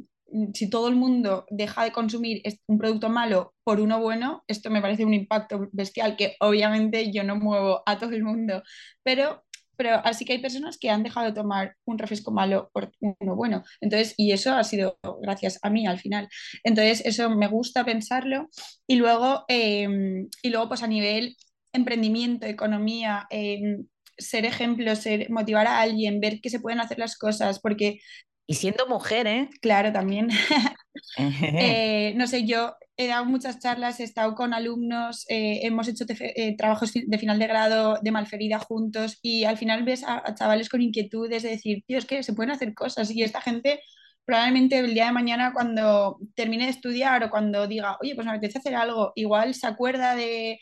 si 0.53 0.69
todo 0.69 0.87
el 0.87 0.95
mundo 0.95 1.45
deja 1.49 1.83
de 1.83 1.91
consumir 1.91 2.41
un 2.67 2.77
producto 2.77 3.09
malo 3.09 3.53
por 3.63 3.79
uno 3.79 3.99
bueno, 3.99 4.43
esto 4.47 4.69
me 4.69 4.81
parece 4.81 5.05
un 5.05 5.13
impacto 5.13 5.67
bestial 5.71 6.15
que 6.15 6.35
obviamente 6.39 7.11
yo 7.11 7.23
no 7.23 7.35
muevo 7.35 7.83
a 7.85 7.97
todo 7.97 8.11
el 8.11 8.23
mundo, 8.23 8.63
pero, 9.03 9.43
pero 9.81 9.99
así 10.05 10.25
que 10.25 10.33
hay 10.33 10.39
personas 10.39 10.77
que 10.77 10.91
han 10.91 11.01
dejado 11.01 11.25
de 11.25 11.33
tomar 11.33 11.75
un 11.85 11.97
refresco 11.97 12.29
malo 12.29 12.69
por 12.71 12.91
uno 12.99 13.35
bueno. 13.35 13.63
Entonces, 13.79 14.13
y 14.15 14.31
eso 14.31 14.53
ha 14.53 14.63
sido 14.63 14.99
gracias 15.23 15.57
a 15.63 15.71
mí 15.71 15.87
al 15.87 15.97
final. 15.97 16.29
Entonces, 16.63 17.01
eso 17.03 17.31
me 17.31 17.47
gusta 17.47 17.83
pensarlo. 17.83 18.47
Y 18.85 18.97
luego, 18.97 19.43
em, 19.47 20.27
y 20.43 20.49
luego 20.51 20.67
pues 20.67 20.83
a 20.83 20.87
nivel 20.87 21.35
emprendimiento, 21.73 22.45
economía, 22.45 23.25
em, 23.31 23.87
ser 24.19 24.45
ejemplo, 24.45 24.95
ser, 24.95 25.31
motivar 25.31 25.65
a 25.65 25.81
alguien, 25.81 26.19
ver 26.19 26.41
que 26.41 26.51
se 26.51 26.59
pueden 26.59 26.79
hacer 26.79 26.99
las 26.99 27.17
cosas, 27.17 27.59
porque... 27.59 28.01
Y 28.45 28.53
siendo 28.53 28.85
mujer, 28.85 29.25
¿eh? 29.25 29.49
Claro, 29.61 29.91
también. 29.91 30.29
Eh, 31.17 32.13
no 32.17 32.27
sé, 32.27 32.45
yo 32.45 32.75
he 33.05 33.07
dado 33.07 33.25
muchas 33.25 33.59
charlas, 33.59 33.99
he 33.99 34.03
estado 34.03 34.35
con 34.35 34.53
alumnos, 34.53 35.25
eh, 35.29 35.61
hemos 35.63 35.87
hecho 35.87 36.05
eh, 36.07 36.55
trabajos 36.57 36.91
de 36.93 37.17
final 37.17 37.39
de 37.39 37.47
grado 37.47 37.99
de 38.01 38.11
malferida 38.11 38.59
juntos 38.59 39.19
y 39.21 39.45
al 39.45 39.57
final 39.57 39.83
ves 39.83 40.03
a, 40.03 40.21
a, 40.25 40.35
chavales 40.35 40.69
con 40.69 40.81
inquietudes 40.81 41.43
de 41.43 41.49
decir, 41.49 41.83
tío, 41.87 41.97
es 41.97 42.05
que 42.05 42.23
se 42.23 42.33
pueden 42.33 42.51
hacer 42.51 42.73
cosas 42.73 43.11
y 43.11 43.23
esta 43.23 43.41
gente 43.41 43.81
probablemente 44.25 44.79
el 44.79 44.93
día 44.93 45.07
de 45.07 45.11
mañana 45.11 45.53
cuando 45.53 46.19
termine 46.35 46.65
de 46.65 46.71
estudiar 46.71 47.23
o 47.23 47.29
cuando 47.29 47.67
diga, 47.67 47.97
oye, 48.01 48.15
pues 48.15 48.25
me 48.25 48.33
apetece 48.33 48.59
hacer 48.59 48.75
algo, 48.75 49.13
igual 49.15 49.53
se 49.55 49.67
acuerda 49.67 50.15
de, 50.15 50.59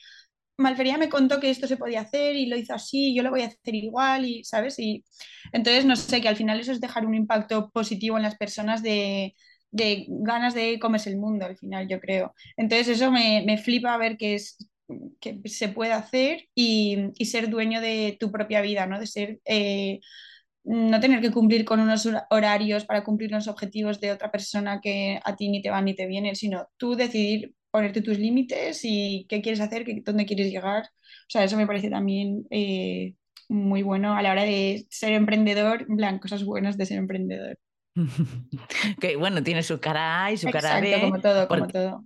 Malfería 0.59 0.97
me 0.97 1.09
contó 1.09 1.39
que 1.39 1.49
esto 1.49 1.67
se 1.67 1.77
podía 1.77 2.01
hacer 2.01 2.35
y 2.35 2.45
lo 2.47 2.57
hizo 2.57 2.73
así, 2.73 3.15
yo 3.15 3.23
lo 3.23 3.29
voy 3.29 3.43
a 3.43 3.47
hacer 3.47 3.75
igual 3.75 4.25
y, 4.25 4.43
¿sabes? 4.43 4.77
Y 4.77 5.05
entonces, 5.53 5.85
no 5.85 5.95
sé, 5.95 6.21
que 6.21 6.27
al 6.27 6.35
final 6.35 6.59
eso 6.59 6.73
es 6.73 6.81
dejar 6.81 7.05
un 7.05 7.15
impacto 7.15 7.69
positivo 7.71 8.17
en 8.17 8.23
las 8.23 8.35
personas 8.35 8.83
de, 8.83 9.35
de 9.71 10.05
ganas 10.09 10.53
de 10.53 10.79
comerse 10.79 11.09
el 11.09 11.17
mundo, 11.17 11.45
al 11.45 11.57
final, 11.57 11.87
yo 11.87 11.99
creo. 11.99 12.33
Entonces, 12.57 12.89
eso 12.89 13.11
me, 13.11 13.43
me 13.45 13.57
flipa 13.57 13.97
ver 13.97 14.17
que, 14.17 14.35
es, 14.35 14.57
que 15.19 15.39
se 15.45 15.69
puede 15.69 15.93
hacer 15.93 16.45
y, 16.55 17.11
y, 17.17 17.25
ser 17.25 17.49
dueño 17.49 17.81
de 17.81 18.17
tu 18.19 18.31
propia 18.31 18.61
vida, 18.61 18.85
¿no? 18.87 18.99
De 18.99 19.07
ser... 19.07 19.39
Eh, 19.45 19.99
no 20.63 20.99
tener 20.99 21.21
que 21.21 21.31
cumplir 21.31 21.65
con 21.65 21.79
unos 21.79 22.07
horarios 22.29 22.85
para 22.85 23.03
cumplir 23.03 23.31
los 23.31 23.47
objetivos 23.47 23.99
de 23.99 24.11
otra 24.11 24.31
persona 24.31 24.79
que 24.81 25.19
a 25.23 25.35
ti 25.35 25.49
ni 25.49 25.61
te 25.61 25.69
van 25.69 25.85
ni 25.85 25.95
te 25.95 26.05
vienen, 26.05 26.35
sino 26.35 26.67
tú 26.77 26.95
decidir 26.95 27.55
ponerte 27.71 28.01
tus 28.01 28.19
límites 28.19 28.81
y 28.83 29.25
qué 29.29 29.41
quieres 29.41 29.61
hacer, 29.61 29.85
qué, 29.85 30.01
dónde 30.03 30.25
quieres 30.25 30.51
llegar. 30.51 30.83
O 30.83 31.29
sea, 31.29 31.43
eso 31.43 31.57
me 31.57 31.67
parece 31.67 31.89
también 31.89 32.45
eh, 32.51 33.15
muy 33.47 33.83
bueno 33.83 34.15
a 34.15 34.21
la 34.21 34.31
hora 34.31 34.43
de 34.43 34.85
ser 34.89 35.13
emprendedor, 35.13 35.87
en 35.89 36.19
cosas 36.19 36.43
buenas 36.43 36.77
de 36.77 36.85
ser 36.85 36.97
emprendedor. 36.97 37.57
que 39.01 39.15
bueno, 39.15 39.43
tiene 39.43 39.63
su 39.63 39.79
cara 39.79 40.25
A 40.25 40.31
y 40.31 40.37
su 40.37 40.49
cara 40.49 40.79
B. 40.79 41.01
como 41.01 41.21
todo, 41.21 41.47
como 41.47 41.67
todo. 41.67 42.03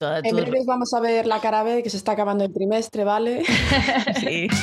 En 0.00 0.66
vamos 0.66 0.92
a 0.92 1.00
ver 1.00 1.26
la 1.26 1.40
cara 1.40 1.62
B 1.62 1.82
que 1.82 1.90
se 1.90 1.96
está 1.96 2.12
acabando 2.12 2.44
el 2.44 2.52
trimestre, 2.52 3.04
¿vale? 3.04 3.42
sí. 4.20 4.48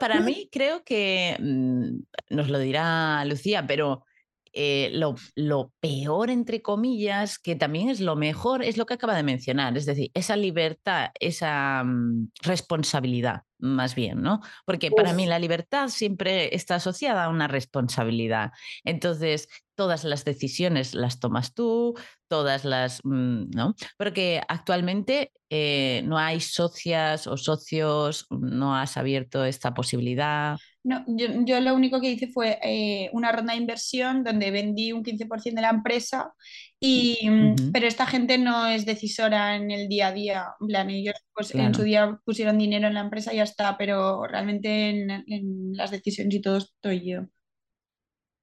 Para 0.00 0.20
mí 0.20 0.48
creo 0.50 0.82
que 0.84 1.36
mm, 1.38 2.34
nos 2.34 2.48
lo 2.48 2.58
dirá 2.58 3.22
Lucía, 3.26 3.66
pero 3.66 4.04
eh, 4.52 4.88
lo, 4.94 5.16
lo, 5.34 5.72
peor, 5.80 6.30
entre 6.30 6.62
comillas, 6.62 7.38
que 7.38 7.56
también 7.56 7.90
es 7.90 8.00
lo 8.00 8.16
mejor, 8.16 8.62
es 8.62 8.78
lo 8.78 8.86
que 8.86 8.94
acaba 8.94 9.14
de 9.14 9.22
mencionar, 9.22 9.76
es 9.76 9.84
decir, 9.84 10.10
esa 10.14 10.34
libertad, 10.34 11.10
esa 11.20 11.84
mm, 11.84 12.30
responsabilidad, 12.42 13.42
más 13.58 13.94
bien, 13.94 14.22
¿no? 14.22 14.40
Porque 14.64 14.90
para 14.90 15.12
mí 15.12 15.26
la 15.26 15.38
libertad 15.38 15.88
siempre 15.88 16.54
está 16.54 16.76
asociada 16.76 17.24
a 17.24 17.28
una 17.28 17.48
responsabilidad. 17.48 18.52
Entonces, 18.84 19.48
todas 19.74 20.04
las 20.04 20.24
decisiones 20.24 20.94
las 20.94 21.20
tomas 21.20 21.54
tú, 21.54 21.94
todas 22.28 22.64
las, 22.64 23.00
mm, 23.04 23.50
¿no? 23.50 23.74
Porque 23.96 24.40
actualmente 24.48 25.32
eh, 25.48 26.02
no 26.04 26.18
hay 26.18 26.40
socias 26.40 27.26
o 27.26 27.36
socios, 27.36 28.26
no 28.30 28.74
has 28.74 28.96
abierto 28.96 29.44
esta 29.44 29.74
posibilidad. 29.74 30.56
No, 30.82 31.04
yo, 31.06 31.60
lo 31.60 31.74
único 31.74 32.00
que 32.00 32.10
hice 32.10 32.28
fue 32.28 32.58
eh, 32.62 33.10
una 33.12 33.30
ronda 33.32 33.52
de 33.52 33.60
inversión 33.60 34.24
donde 34.24 34.50
vendí 34.50 34.92
un 34.92 35.04
15% 35.04 35.54
de 35.54 35.62
la 35.62 35.70
empresa, 35.70 36.32
y, 36.78 37.30
pero 37.72 37.86
esta 37.86 38.06
gente 38.06 38.36
no 38.36 38.66
es 38.66 38.84
decisora 38.84 39.56
en 39.56 39.70
el 39.70 39.88
día 39.88 40.08
a 40.08 40.12
día. 40.12 40.46
En 40.60 40.66
plan, 40.66 40.90
ellos 40.90 41.14
pues, 41.34 41.54
en 41.54 41.74
su 41.74 41.82
día 41.82 42.20
pusieron 42.24 42.58
dinero 42.58 42.86
en 42.86 42.94
la 42.94 43.00
empresa 43.00 43.32
y 43.32 43.36
ya 43.36 43.44
está, 43.44 43.78
pero 43.78 44.26
realmente 44.26 44.90
en, 44.90 45.72
las 45.74 45.90
decisiones 45.90 46.34
y 46.34 46.40
todo 46.40 46.58
estoy 46.58 47.08
yo. 47.08 47.20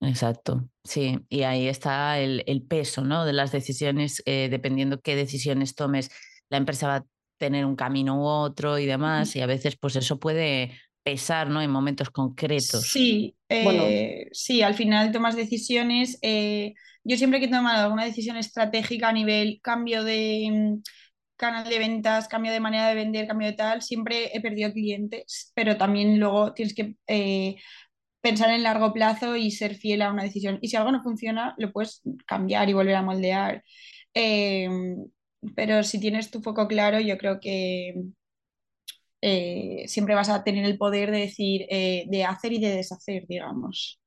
Exacto, 0.02 0.68
sí, 0.84 1.20
y 1.30 1.44
ahí 1.44 1.68
está 1.68 2.20
el, 2.20 2.66
peso 2.68 3.06
¿no? 3.06 3.24
de 3.24 3.32
las 3.32 3.54
decisiones, 3.54 4.22
eh, 4.26 4.50
dependiendo 4.52 5.00
qué 5.00 5.16
decisiones 5.16 5.76
tomes, 5.76 6.12
la 6.50 6.58
empresa 6.58 6.88
va 6.88 6.96
a 6.98 7.06
tener 7.38 7.66
un 7.66 7.78
camino 7.78 8.20
u 8.20 8.26
otro 8.26 8.78
y 8.80 8.86
demás, 8.86 9.34
y 9.38 9.42
a 9.42 9.46
veces 9.46 9.78
pues 9.78 9.96
eso 9.96 10.20
puede 10.20 10.74
pesar 11.04 11.50
¿no? 11.50 11.62
en 11.62 11.72
momentos 11.72 12.10
concretos. 12.10 12.82
Sí, 12.82 13.36
eh, 13.48 14.28
sí, 14.32 14.62
al 14.62 14.74
final 14.74 15.12
tomas 15.12 15.36
decisiones. 15.36 16.18
Eh, 16.22 16.74
yo 17.04 17.18
siempre 17.18 17.40
que 17.40 17.46
he 17.46 17.50
tomado 17.50 17.84
alguna 17.84 18.06
decisión 18.06 18.38
estratégica 18.38 19.10
a 19.10 19.14
nivel 19.14 19.60
cambio 19.62 20.04
de 20.04 20.50
mm, 20.52 20.82
canal 21.36 21.68
de 21.70 21.80
ventas, 21.80 22.28
cambio 22.28 22.52
de 22.52 22.60
manera 22.60 22.88
de 22.88 22.96
vender, 22.96 23.28
cambio 23.28 23.48
de 23.48 23.54
tal, 23.54 23.82
siempre 23.82 24.36
he 24.36 24.42
perdido 24.42 24.72
clientes, 24.72 25.52
pero 25.56 25.78
también 25.78 26.20
luego 26.20 26.54
tienes 26.54 26.74
que 26.76 26.96
eh, 27.08 27.56
pensar 28.22 28.50
en 28.52 28.64
largo 28.64 28.94
plazo 28.94 29.36
y 29.36 29.52
ser 29.52 29.76
fiel 29.76 30.02
a 30.02 30.12
una 30.12 30.24
decisión. 30.24 30.60
Y 30.62 30.70
si 30.70 30.78
algo 30.78 30.92
no 30.92 31.04
funciona, 31.04 31.56
lo 31.58 31.72
puedes 31.74 32.02
cambiar 32.26 32.70
y 32.70 32.74
volver 32.74 32.96
a 32.96 33.02
moldear. 33.02 33.64
pero 35.56 35.84
si 35.84 36.00
tienes 36.00 36.32
tu 36.32 36.42
foco 36.42 36.68
claro, 36.68 37.00
yo 37.00 37.18
creo 37.18 37.40
que, 37.40 37.94
eh, 39.26 39.86
siempre 39.88 40.16
vas 40.16 40.28
a 40.28 40.44
tener 40.44 40.66
el 40.66 40.78
poder 40.78 41.10
de 41.10 41.20
decir, 41.20 41.66
eh, 41.70 42.04
de 42.10 42.26
hacer 42.26 42.52
y 42.52 42.60
de 42.60 42.76
deshacer, 42.76 43.26
digamos. 43.26 43.98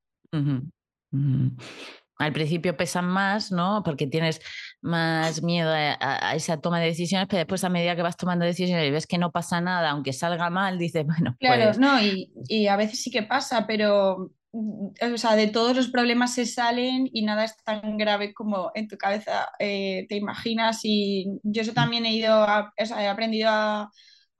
Al 2.18 2.33
principio 2.33 2.76
pesan 2.76 3.07
más, 3.07 3.52
¿no? 3.52 3.83
Porque 3.85 4.07
tienes 4.07 4.40
más 4.81 5.42
miedo 5.42 5.70
a, 5.72 6.35
esa 6.35 6.61
toma 6.61 6.81
de 6.81 6.87
decisiones, 6.87 7.29
pero 7.29 7.38
después 7.38 7.64
a 7.64 7.68
medida 7.68 7.96
que 7.96 8.02
vas 8.02 8.16
tomando 8.16 8.44
decisiones 8.44 8.87
y 8.87 8.90
ves 8.90 9.07
que 9.07 9.18
no 9.18 9.33
pasa 9.33 9.61
nada, 9.61 9.90
aunque 9.90 10.12
salga 10.12 10.50
mal, 10.50 10.79
dices, 10.79 11.05
bueno. 11.07 11.37
Claro, 11.38 11.64
pues 11.64 11.79
no, 11.79 12.00
y, 12.00 12.33
y, 12.48 12.68
a 12.68 12.76
veces 12.76 13.02
sí 13.02 13.11
que 13.11 13.22
pasa, 13.22 13.66
pero 13.66 14.33
mm, 14.52 15.12
o 15.14 15.18
sea, 15.18 15.37
de 15.37 15.48
todos 15.48 15.76
los 15.76 15.88
problemas 15.88 16.35
se 16.35 16.46
salen 16.46 17.09
y 17.12 17.22
nada 17.22 17.44
es 17.44 17.57
tan 17.64 17.96
grave 17.98 18.33
como 18.33 18.70
en 18.74 18.88
tu 18.88 18.96
cabeza 18.96 19.50
eh, 19.59 20.07
te 20.09 20.16
imaginas. 20.16 20.81
Y 20.85 21.26
yo 21.42 21.62
eso 21.62 21.72
mm. 21.72 21.74
también 21.74 22.07
he 22.07 22.14
ido, 22.14 22.33
a, 22.33 22.72
o 22.79 22.87
sea, 22.87 23.02
he 23.02 23.09
aprendido 23.09 23.48
a 23.50 23.90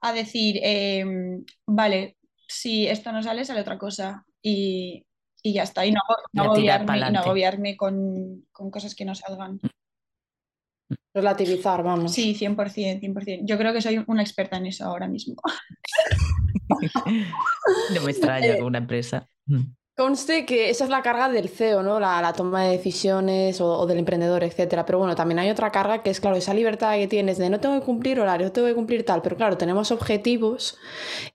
a 0.01 0.13
decir, 0.13 0.59
em, 0.63 1.43
vale, 1.65 2.17
si 2.47 2.87
esto 2.87 3.11
no 3.11 3.23
sale, 3.23 3.45
sale 3.45 3.61
otra 3.61 3.77
cosa. 3.77 4.25
Y, 4.41 5.05
ya 5.53 5.63
está. 5.63 5.85
Y 5.85 5.91
no, 5.91 6.01
agobiarme, 6.37 7.77
con, 7.77 8.45
cosas 8.51 8.95
que 8.95 9.05
no 9.05 9.15
salgan. 9.15 9.59
Relativizar, 11.13 11.83
vamos. 11.83 12.13
Sí, 12.13 12.35
100%, 12.35 13.01
100%. 13.01 13.41
Yo 13.43 13.57
creo 13.57 13.73
que 13.73 13.81
soy 13.81 14.03
una 14.07 14.21
experta 14.21 14.57
en 14.57 14.67
eso 14.67 14.85
ahora 14.85 15.07
mismo. 15.07 15.35
no 17.95 18.01
me 18.01 18.11
extraña 18.11 18.57
con 18.57 18.65
una 18.65 18.77
empresa. 18.77 19.27
Conste 19.97 20.45
que 20.45 20.69
esa 20.69 20.83
es 20.83 20.91
la 20.91 21.01
carga 21.01 21.27
del 21.27 21.49
CEO, 21.49 21.81
¿no? 21.81 21.99
La, 21.99 22.31
toma 22.33 22.65
de 22.65 22.77
decisiones 22.77 23.59
o, 23.59 23.83
del 23.87 23.97
emprendedor, 23.97 24.43
etcétera. 24.43 24.85
Pero 24.85 24.99
bueno, 24.99 25.15
también 25.15 25.39
hay 25.39 25.49
otra 25.49 25.71
carga 25.71 26.03
que 26.03 26.11
es, 26.11 26.19
claro, 26.19 26.35
esa 26.35 26.53
libertad 26.53 26.93
que 26.97 27.07
tienes 27.07 27.39
de 27.39 27.49
no 27.49 27.59
tengo 27.59 27.79
que 27.79 27.83
cumplir 27.83 28.19
horario, 28.19 28.45
no 28.45 28.53
tengo 28.53 28.67
que 28.67 28.75
cumplir 28.75 29.03
tal. 29.03 29.23
Pero 29.23 29.35
claro, 29.37 29.57
tenemos 29.57 29.91
objetivos 29.91 30.77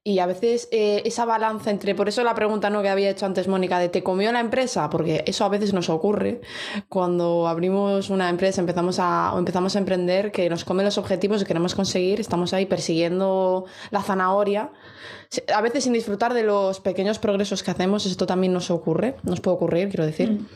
y 0.04 0.20
a 0.20 0.26
veces 0.26 0.68
eh, 0.70 1.02
esa 1.04 1.24
balanza 1.24 1.72
entre. 1.72 1.96
Por 1.96 2.08
eso 2.08 2.22
la 2.22 2.36
pregunta 2.36 2.70
¿no? 2.70 2.82
que 2.82 2.88
había 2.88 3.10
hecho 3.10 3.26
antes 3.26 3.48
Mónica 3.48 3.80
de 3.80 3.88
¿te 3.88 4.04
comió 4.04 4.30
la 4.30 4.38
empresa? 4.38 4.88
Porque 4.90 5.24
eso 5.26 5.44
a 5.44 5.48
veces 5.48 5.72
nos 5.72 5.90
ocurre 5.90 6.40
cuando 6.88 7.48
abrimos 7.48 8.10
una 8.10 8.30
empresa, 8.30 8.60
empezamos 8.60 9.00
a, 9.00 9.34
o 9.34 9.40
empezamos 9.40 9.74
a 9.74 9.80
emprender, 9.80 10.30
que 10.30 10.48
nos 10.48 10.64
comen 10.64 10.84
los 10.84 10.98
objetivos 10.98 11.40
que 11.40 11.48
queremos 11.48 11.74
conseguir, 11.74 12.20
estamos 12.20 12.52
ahí 12.52 12.66
persiguiendo 12.66 13.64
la 13.90 14.02
zanahoria 14.02 14.70
a 15.54 15.60
veces 15.60 15.84
sin 15.84 15.92
disfrutar 15.92 16.34
de 16.34 16.42
los 16.42 16.80
pequeños 16.80 17.18
progresos 17.18 17.62
que 17.62 17.70
hacemos, 17.70 18.06
esto 18.06 18.26
también 18.26 18.52
nos 18.52 18.70
ocurre, 18.70 19.16
nos 19.22 19.40
puede 19.40 19.56
ocurrir, 19.56 19.88
quiero 19.88 20.06
decir. 20.06 20.30
Mm. 20.30 20.46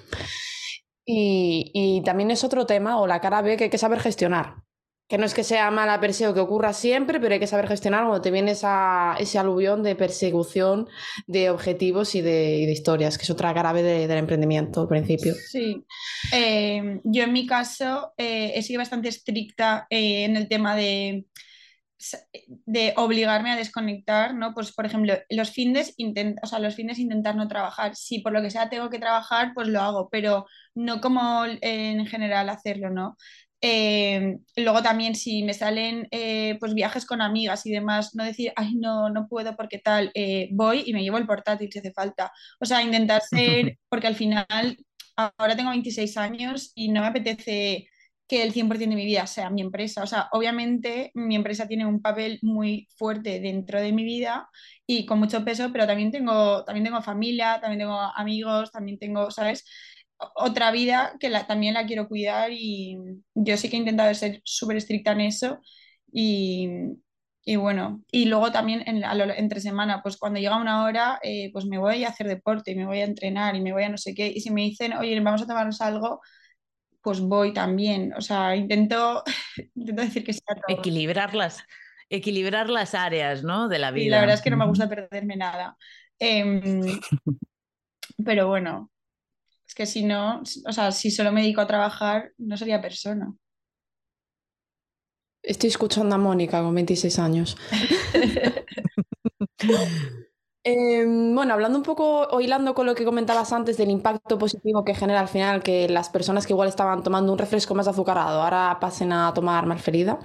Y, 1.09 2.03
también 2.05 2.31
es 2.33 2.43
otro 2.43 2.67
tema, 2.67 3.01
o 3.01 3.07
la 3.07 3.21
cara 3.21 3.41
B, 3.41 3.57
que 3.57 3.65
hay 3.65 3.71
que 3.71 3.79
saber 3.79 4.01
gestionar. 4.01 4.57
Que 5.09 5.19
no 5.19 5.25
es 5.25 5.35
que 5.35 5.45
sea 5.45 5.71
mala 5.71 6.01
perseo 6.01 6.35
que 6.35 6.41
ocurra 6.41 6.73
siempre, 6.73 7.21
pero 7.21 7.33
hay 7.33 7.39
que 7.39 7.47
saber 7.47 7.69
gestionar 7.69 8.03
cuando 8.03 8.21
te 8.21 8.33
viene 8.33 8.51
ese 8.51 9.39
aluvión 9.39 9.85
de 9.85 9.95
persecución 9.95 10.89
de 11.29 11.49
objetivos 11.51 12.17
y 12.17 12.23
de, 12.23 12.63
historias, 12.63 13.17
que 13.17 13.23
es 13.23 13.31
otra 13.31 13.55
cara 13.55 13.73
B 13.73 13.85
del 13.85 14.19
emprendimiento 14.19 14.81
al 14.81 14.89
principio. 14.89 15.33
Sí. 15.35 15.85
Eh, 16.33 17.01
yo 17.05 17.23
en 17.23 17.33
mi 17.33 17.47
caso 17.47 18.15
eh, 18.17 18.51
he 18.57 18.63
sido 18.63 18.81
bastante 18.81 19.09
estricta 19.09 19.87
eh, 19.91 20.25
en 20.25 20.37
el 20.37 20.49
tema 20.49 20.75
de 20.75 21.27
de 22.67 22.93
obligarme 22.97 23.51
a 23.51 23.57
desconectar, 23.57 24.35
¿no? 24.35 24.53
Pues, 24.55 24.73
por 24.73 24.87
ejemplo, 24.87 25.15
los 25.31 25.51
fines, 25.51 25.95
o 26.43 26.47
sea, 26.47 26.59
los 26.59 26.75
fines 26.75 26.99
intentar 26.99 27.37
no 27.37 27.49
trabajar. 27.49 27.97
Si 27.97 28.21
por 28.21 28.33
lo 28.33 28.43
que 28.43 28.51
sea 28.51 28.69
tengo 28.69 28.91
que 28.91 28.99
trabajar, 28.99 29.53
pues 29.55 29.69
lo 29.69 29.81
hago, 29.81 30.09
pero 30.11 30.47
no 30.75 31.01
como 31.01 31.45
en 31.47 32.07
general 32.07 32.49
hacerlo, 32.51 32.91
¿no? 32.91 33.17
Eh, 33.63 34.37
luego 34.57 34.83
también 34.83 35.15
si 35.15 35.43
me 35.43 35.55
salen 35.55 36.07
eh, 36.11 36.57
pues 36.61 36.75
viajes 36.75 37.07
con 37.07 37.23
amigas 37.23 37.65
y 37.67 37.73
demás, 37.73 38.15
no 38.15 38.25
decir, 38.25 38.53
ay, 38.57 38.75
no, 38.75 39.09
no 39.11 39.29
puedo 39.29 39.57
porque 39.57 39.79
tal, 39.79 40.11
eh, 40.15 40.49
voy 40.53 40.85
y 40.87 40.93
me 40.93 41.03
llevo 41.03 41.19
el 41.19 41.27
portátil 41.27 41.71
si 41.73 41.79
hace 41.79 41.93
falta. 41.93 42.33
O 42.61 42.67
sea, 42.67 42.83
intentar 42.83 43.23
ser, 43.31 43.79
porque 43.89 44.07
al 44.07 44.15
final, 44.17 44.77
ahora 45.17 45.57
tengo 45.57 45.71
26 45.71 46.17
años 46.17 46.73
y 46.75 46.91
no 46.91 47.01
me 47.01 47.09
apetece 47.09 47.89
que 48.29 48.43
el 48.43 48.53
100% 48.53 48.91
de 48.97 48.97
mi 48.97 49.07
vida 49.07 49.27
sea 49.27 49.51
mi 49.51 49.61
empresa. 49.63 50.03
O 50.03 50.07
sea, 50.07 50.29
obviamente 50.33 51.11
mi 51.15 51.37
empresa 51.37 51.69
tiene 51.69 51.87
un 51.87 52.01
papel 52.03 52.39
muy 52.43 52.89
fuerte 52.97 53.41
dentro 53.41 53.81
de 53.81 53.93
mi 53.93 54.05
vida 54.05 54.49
y 54.87 55.07
con 55.07 55.19
mucho 55.19 55.45
peso, 55.45 55.71
pero 55.73 55.87
también 55.87 56.11
tengo, 56.11 56.65
también 56.65 56.85
tengo 56.85 57.03
familia, 57.03 57.59
también 57.61 57.81
tengo 57.81 57.99
amigos, 58.17 58.73
también 58.73 58.99
tengo, 58.99 59.31
¿sabes? 59.31 59.65
Otra 60.37 60.71
vida 60.71 61.15
que 61.21 61.29
la, 61.31 61.47
también 61.47 61.75
la 61.75 61.87
quiero 61.87 62.09
cuidar 62.09 62.51
y 62.53 62.97
yo 63.35 63.57
sí 63.57 63.69
que 63.69 63.77
he 63.77 63.81
intentado 63.81 64.13
ser 64.15 64.41
súper 64.45 64.77
estricta 64.79 65.13
en 65.13 65.21
eso 65.21 65.61
y, 66.13 66.69
y, 67.45 67.57
bueno, 67.57 68.03
y 68.11 68.25
luego 68.27 68.51
también 68.51 68.83
en, 68.87 69.05
entre 69.37 69.61
semana, 69.61 70.03
pues 70.03 70.17
cuando 70.17 70.41
llega 70.41 70.57
una 70.61 70.85
hora, 70.85 71.19
eh, 71.23 71.51
pues 71.53 71.65
me 71.67 71.79
voy 71.79 72.05
a 72.05 72.09
hacer 72.09 72.27
deporte, 72.29 72.73
y 72.73 72.75
me 72.77 72.87
voy 72.87 73.01
a 73.01 73.05
entrenar 73.05 73.55
y 73.57 73.61
me 73.61 73.73
voy 73.73 73.85
a 73.85 73.89
no 73.89 73.99
sé 73.99 74.15
qué. 74.15 74.27
Y 74.35 74.41
si 74.41 74.51
me 74.51 74.63
dicen, 74.63 74.95
oye, 74.95 75.19
vamos 75.21 75.43
a 75.43 75.47
tomarnos 75.47 75.81
algo, 75.81 76.21
pues 77.07 77.21
voy 77.21 77.53
también. 77.53 78.13
O 78.15 78.21
sea, 78.21 78.57
intento, 78.57 79.23
intento 79.77 80.03
decir 80.03 80.25
que 80.25 80.33
sea 80.33 80.57
todo. 80.57 80.77
Equilibrarlas, 80.77 81.63
equilibrar 82.11 82.69
las 82.69 82.97
áreas, 82.97 83.45
¿no? 83.45 83.69
De 83.69 83.79
la 83.79 83.93
vida. 83.93 84.07
Y 84.07 84.09
la 84.09 84.19
verdad 84.19 84.35
es 84.35 84.43
que 84.43 84.51
no 84.51 84.57
me 84.57 84.67
gusta 84.67 84.89
perderme 84.89 85.37
nada. 85.37 85.77
Em, 86.19 86.83
pero 88.25 88.49
bueno, 88.49 88.91
es 89.69 89.73
que 89.77 89.87
si 89.87 90.03
no, 90.03 90.43
o 90.67 90.73
sea, 90.73 90.91
si 90.91 91.13
solo 91.13 91.31
me 91.31 91.43
dedico 91.43 91.61
a 91.61 91.69
trabajar, 91.69 92.33
no 92.39 92.57
sería 92.57 92.83
persona. 92.83 93.33
Estoy 95.45 95.69
escuchando 95.69 96.17
a 96.17 96.19
Mónica 96.19 96.61
con 96.61 96.75
26 96.75 97.21
años. 97.21 97.57
Em, 100.69 101.33
bueno, 101.33 101.55
hablando 101.55 101.79
un 101.79 101.85
poco 101.85 102.23
o 102.23 102.41
hilando 102.41 102.75
con 102.75 102.87
lo 102.87 102.97
que 102.97 103.05
comentabas 103.05 103.53
antes 103.53 103.77
del 103.77 103.89
impacto 103.89 104.37
positivo 104.37 104.85
que 104.85 104.97
genera 104.97 105.21
al 105.21 105.29
final 105.29 105.63
que 105.63 105.89
las 105.89 106.09
personas 106.09 106.45
que 106.45 106.55
igual 106.55 106.69
estaban 106.69 107.05
tomando 107.05 107.31
un 107.31 107.39
refresco 107.39 107.77
más 107.77 107.87
azucarado 107.87 108.43
ahora 108.43 108.77
pasen 108.81 109.13
a 109.13 109.33
tomar 109.33 109.65
malferida, 109.67 110.19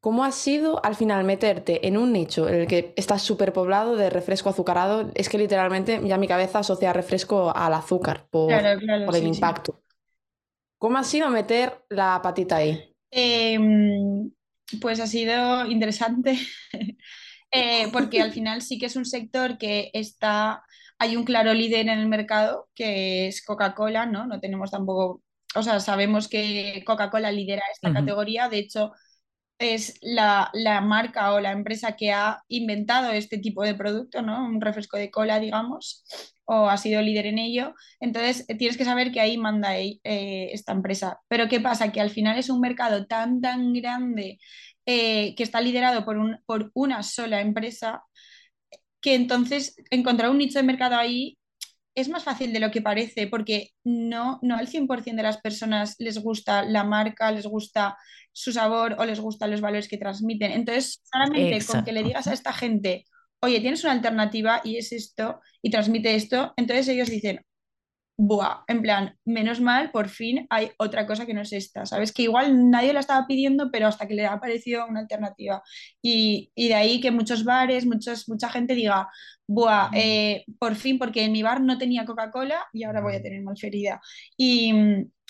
¿cómo 0.00 0.24
ha 0.24 0.32
sido 0.32 0.82
al 0.82 0.94
final 0.96 1.22
meterte 1.24 1.86
en 1.86 1.98
un 1.98 2.14
nicho 2.14 2.48
en 2.48 2.54
el 2.54 2.66
que 2.66 2.94
está 2.96 3.18
súper 3.18 3.52
poblado 3.52 3.94
de 3.94 4.08
refresco 4.08 4.48
azucarado? 4.48 5.10
Es 5.14 5.28
que 5.28 5.36
literalmente 5.36 6.00
ya 6.02 6.16
mi 6.16 6.28
cabeza 6.28 6.60
asocia 6.60 6.94
refresco 6.94 7.54
al 7.54 7.74
azúcar 7.74 8.26
por, 8.30 8.50
el 8.50 9.26
impacto. 9.26 9.82
¿Cómo 10.78 10.96
ha 10.96 11.04
sido 11.04 11.28
meter 11.28 11.84
la 11.90 12.22
patita 12.22 12.56
ahí? 12.56 12.96
Em, 13.10 14.30
pues 14.80 14.98
ha 14.98 15.06
sido 15.06 15.66
interesante. 15.66 16.38
Eh, 17.50 17.88
porque 17.92 18.20
al 18.20 18.32
final 18.32 18.62
sí 18.62 18.78
que 18.78 18.86
es 18.86 18.96
un 18.96 19.06
sector 19.06 19.58
que 19.58 19.90
está, 19.94 20.62
hay 20.98 21.16
un 21.16 21.24
claro 21.24 21.54
líder 21.54 21.88
en 21.88 21.98
el 21.98 22.08
mercado 22.08 22.68
que 22.74 23.28
es 23.28 23.44
Coca-Cola, 23.44 24.06
¿no? 24.06 24.26
No 24.26 24.40
tenemos 24.40 24.70
tampoco, 24.70 25.22
o 25.54 25.62
sea, 25.62 25.80
sabemos 25.80 26.28
que 26.28 26.82
Coca-Cola 26.86 27.32
lidera 27.32 27.62
esta 27.72 27.92
categoría, 27.92 28.48
de 28.48 28.58
hecho 28.58 28.92
es 29.58 29.98
la, 30.02 30.50
marca 30.82 31.32
o 31.34 31.40
la 31.40 31.52
empresa 31.52 31.96
que 31.96 32.12
ha 32.12 32.42
inventado 32.48 33.10
este 33.12 33.38
tipo 33.38 33.62
de 33.64 33.74
producto, 33.74 34.22
¿no? 34.22 34.44
Un 34.44 34.60
refresco 34.60 34.96
de 34.96 35.10
cola, 35.10 35.40
digamos, 35.40 36.04
o 36.44 36.68
ha 36.68 36.76
sido 36.76 37.02
líder 37.02 37.26
en 37.26 37.38
ello. 37.38 37.74
Entonces, 38.00 38.46
tienes 38.58 38.76
que 38.76 38.84
saber 38.84 39.10
que 39.12 39.20
ahí 39.20 39.36
manda 39.36 39.76
eh, 39.78 39.98
esta 40.52 40.72
empresa. 40.72 41.20
Pero 41.28 41.48
¿qué 41.48 41.60
pasa? 41.60 41.92
Que 41.92 42.00
al 42.00 42.10
final 42.10 42.38
es 42.38 42.50
un 42.50 42.60
mercado 42.60 43.06
tan, 43.06 43.40
tan 43.40 43.72
grande 43.72 44.38
eh, 44.90 45.34
que 45.34 45.42
está 45.42 45.60
liderado 45.60 46.02
por, 46.06 46.16
un, 46.16 46.38
por 46.46 46.70
una 46.72 47.02
sola 47.02 47.42
empresa, 47.42 48.04
que 49.02 49.14
entonces 49.14 49.76
encontrar 49.90 50.30
un 50.30 50.38
nicho 50.38 50.58
de 50.58 50.62
mercado 50.62 50.96
ahí 50.96 51.36
es 51.94 52.08
más 52.08 52.24
fácil 52.24 52.54
de 52.54 52.60
lo 52.60 52.70
que 52.70 52.80
parece, 52.80 53.26
porque 53.26 53.72
no, 53.84 54.38
no 54.40 54.56
al 54.56 54.66
100% 54.66 55.14
de 55.14 55.22
las 55.22 55.42
personas 55.42 55.94
les 55.98 56.18
gusta 56.18 56.62
la 56.62 56.84
marca, 56.84 57.30
les 57.30 57.44
gusta 57.44 57.98
su 58.32 58.50
sabor 58.50 58.96
o 58.98 59.04
les 59.04 59.20
gustan 59.20 59.50
los 59.50 59.60
valores 59.60 59.88
que 59.88 59.98
transmiten. 59.98 60.52
Entonces, 60.52 61.02
solamente 61.04 61.62
con 61.66 61.84
que 61.84 61.92
le 61.92 62.02
digas 62.02 62.26
a 62.26 62.32
esta 62.32 62.54
gente, 62.54 63.04
oye, 63.40 63.60
tienes 63.60 63.84
una 63.84 63.92
alternativa 63.92 64.62
y 64.64 64.78
es 64.78 64.92
esto, 64.92 65.42
y 65.60 65.68
transmite 65.68 66.14
esto, 66.14 66.54
entonces 66.56 66.88
ellos 66.88 67.10
dicen, 67.10 67.44
buah, 68.18 68.64
en 68.66 68.82
plan, 68.82 69.16
menos 69.24 69.60
mal, 69.60 69.92
por 69.92 70.08
fin 70.08 70.46
hay 70.50 70.72
otra 70.78 71.06
cosa 71.06 71.24
que 71.24 71.34
no 71.34 71.42
es 71.42 71.52
esta, 71.52 71.86
¿sabes? 71.86 72.12
Que 72.12 72.22
igual 72.24 72.68
nadie 72.68 72.92
la 72.92 73.00
estaba 73.00 73.26
pidiendo, 73.28 73.70
pero 73.70 73.86
hasta 73.86 74.08
que 74.08 74.14
le 74.14 74.26
ha 74.26 74.32
aparecido 74.32 74.86
una 74.86 75.00
alternativa. 75.00 75.62
Y, 76.02 76.50
de 76.56 76.74
ahí 76.74 77.00
que 77.00 77.12
muchos 77.12 77.44
bares, 77.44 77.86
muchos, 77.86 78.28
mucha 78.28 78.50
gente 78.50 78.74
diga, 78.74 79.08
buah, 79.46 79.90
eh, 79.94 80.44
por 80.58 80.74
fin, 80.74 80.98
porque 80.98 81.24
en 81.24 81.32
mi 81.32 81.42
bar 81.44 81.60
no 81.60 81.78
tenía 81.78 82.04
Coca-Cola 82.04 82.66
y 82.72 82.82
ahora 82.84 83.00
voy 83.02 83.14
a 83.14 83.22
tener 83.22 83.40
malferida. 83.42 84.00
Y 84.36 84.72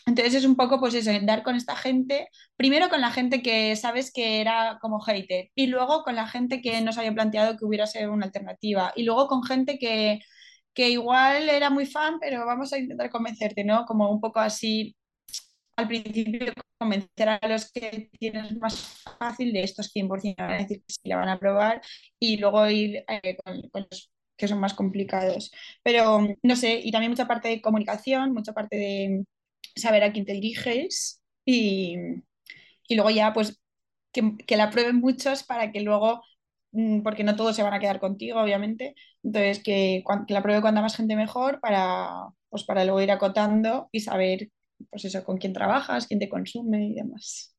entonces 0.07 0.35
es 0.37 0.44
un 0.46 0.57
poco, 0.57 0.81
pues 0.81 0.94
eso, 0.94 1.11
dar 1.22 1.42
con 1.42 1.57
esta 1.57 1.77
gente, 1.77 2.29
primero 2.57 2.88
con 2.88 3.03
la 3.03 3.11
gente 3.11 3.42
que 3.42 3.77
sabes 3.77 4.11
que 4.11 4.40
era 4.40 4.79
como 4.81 5.01
hater, 5.01 5.51
y 5.55 5.66
luego 5.66 6.03
con 6.05 6.14
la 6.16 6.27
gente 6.27 6.62
que 6.62 6.81
no 6.81 6.92
se 6.92 7.01
había 7.01 7.12
planteado 7.12 7.59
que 7.59 7.66
hubiera 7.66 7.87
sido 7.87 8.12
una 8.12 8.27
alternativa, 8.27 8.92
y 8.96 9.03
luego 9.03 9.29
con 9.29 9.42
gente 9.42 9.79
que 9.79 10.20
que 10.79 10.91
igual 10.91 11.49
era 11.51 11.71
muy 11.71 11.87
fan, 11.87 12.21
pero 12.21 12.47
vamos 12.47 12.73
a 12.73 12.79
intentar 12.79 13.11
convencerte, 13.11 13.64
¿no? 13.64 13.85
Como 13.85 14.09
un 14.12 14.21
poco 14.21 14.38
así, 14.38 14.95
al 15.75 15.88
principio 15.88 16.53
convencer 16.79 17.29
a 17.31 17.41
los 17.49 17.73
que 17.73 18.11
tienes 18.17 18.57
más 18.59 19.03
fácil 19.19 19.53
de 19.53 19.64
estos 19.64 19.91
100% 19.93 20.37
van 20.38 20.53
a 20.53 20.59
decir 20.59 20.79
que 20.79 20.95
sí 20.95 21.01
la 21.09 21.17
van 21.17 21.31
a 21.31 21.41
probar 21.41 21.83
y 22.21 22.37
luego 22.37 22.71
ir 22.71 23.05
eh, 23.09 23.37
con, 23.45 23.61
los 23.91 24.12
que 24.37 24.47
son 24.47 24.61
más 24.61 24.75
complicados. 24.75 25.51
Pero 25.83 26.21
no 26.45 26.55
sé, 26.55 26.81
y 26.81 26.93
también 26.93 27.11
mucha 27.11 27.27
parte 27.27 27.49
de 27.49 27.61
comunicación, 27.61 28.33
mucha 28.33 28.53
parte 28.53 28.77
de 28.77 29.25
saber 29.75 30.05
a 30.05 30.12
quién 30.12 30.27
te 30.27 30.35
diriges 30.35 31.21
y, 31.45 31.97
y 32.87 32.95
luego 32.95 33.11
ya 33.11 33.33
pues 33.33 33.61
que, 34.12 34.37
que, 34.47 34.57
la 34.57 34.71
prueben 34.71 35.01
muchos 35.01 35.43
para 35.43 35.73
que 35.73 35.81
luego 35.81 36.23
porque 37.02 37.24
no 37.24 37.37
todos 37.37 37.57
se 37.57 37.62
van 37.62 37.74
a 37.74 37.81
quedar 37.81 38.00
contigo, 38.00 38.40
obviamente. 38.40 38.94
Entonces, 39.22 39.62
que, 39.62 40.02
la 40.28 40.42
pruebe 40.42 40.61
cuanta 40.61 40.81
más 40.81 40.96
gente 40.96 41.16
mejor 41.16 41.61
para, 41.61 42.28
pues 42.48 42.64
para 42.64 42.85
luego 42.85 43.00
ir 43.00 43.11
acotando 43.11 43.88
y 43.92 44.00
saber, 44.00 44.50
pues 44.90 45.04
eso, 45.04 45.24
con 45.24 45.38
quién 45.38 45.52
trabajas, 45.52 46.07
quién 46.07 46.20
te 46.20 46.28
consume 46.28 46.87
y 46.88 46.94
demás. 46.94 47.57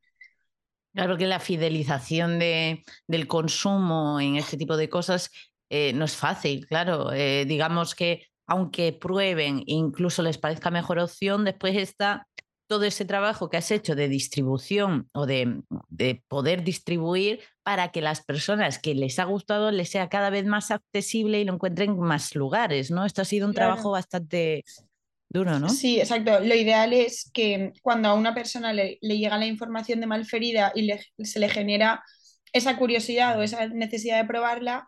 Claro 0.93 1.17
que 1.17 1.27
la 1.27 1.39
fidelización 1.39 2.39
de, 2.39 2.83
del 3.07 3.27
consumo 3.27 4.19
en 4.19 4.37
este 4.37 4.57
tipo 4.57 4.75
de 4.75 4.89
cosas 4.89 5.29
eh, 5.69 5.93
no 5.93 6.05
es 6.05 6.15
fácil, 6.15 6.65
claro. 6.67 7.11
Eh, 7.13 7.45
digamos 7.45 7.95
que 7.95 8.23
aunque 8.49 8.93
prueben, 8.93 9.61
incluso 9.67 10.23
les 10.23 10.39
parezca 10.39 10.71
mejor 10.71 10.97
opción, 10.97 11.45
después 11.45 11.77
está 11.77 12.27
todo 12.69 12.83
ese 12.83 13.03
trabajo 13.03 13.49
que 13.49 13.57
has 13.57 13.71
hecho 13.71 13.95
de 13.95 14.07
distribución 14.07 15.09
o 15.11 15.25
de, 15.25 15.63
poder 16.27 16.63
distribuir 16.63 17.39
para 17.63 17.91
que 17.91 17.99
las 17.99 18.23
personas 18.23 18.77
que 18.77 18.93
les 18.93 19.17
ha 19.17 19.23
gustado 19.23 19.71
les 19.71 19.89
sea 19.89 20.07
cada 20.07 20.29
vez 20.29 20.45
más 20.45 20.69
accesible 20.69 21.41
y 21.41 21.45
lo 21.45 21.53
encuentren 21.53 21.89
en 21.89 21.99
más 21.99 22.35
lugares, 22.35 22.91
¿no? 22.91 23.05
Esto 23.05 23.23
ha 23.23 23.25
sido 23.25 23.47
un 23.47 23.55
trabajo 23.55 23.89
bastante 23.89 24.63
duro, 25.29 25.59
¿no? 25.59 25.67
Sí, 25.69 25.99
exacto. 25.99 26.39
Lo 26.41 26.53
ideal 26.53 26.93
es 26.93 27.31
que 27.33 27.73
cuando 27.81 28.09
a 28.09 28.13
una 28.13 28.35
persona 28.35 28.71
le, 28.71 28.99
llega 29.01 29.39
la 29.39 29.47
información 29.47 29.99
de 29.99 30.05
malferida 30.05 30.71
y 30.75 30.91
se 31.25 31.39
le 31.39 31.49
genera 31.49 32.03
esa 32.53 32.77
curiosidad 32.77 33.39
o 33.39 33.41
esa 33.41 33.67
necesidad 33.67 34.21
de 34.21 34.27
probarla, 34.27 34.87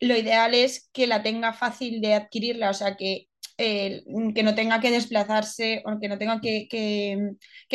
lo 0.00 0.16
ideal 0.16 0.54
es 0.54 0.88
que 0.94 1.06
la 1.06 1.22
tenga 1.22 1.52
fácil 1.52 2.00
de 2.00 2.14
adquirirla, 2.14 2.70
o 2.70 2.74
sea, 2.74 2.96
que 2.96 3.29
que 3.60 4.42
no 4.42 4.54
tenga 4.54 4.80
que 4.80 4.90
desplazarse 4.90 5.82
o 5.84 5.98
que 6.00 6.08
no 6.08 6.18
tenga 6.18 6.40
que, 6.40 6.66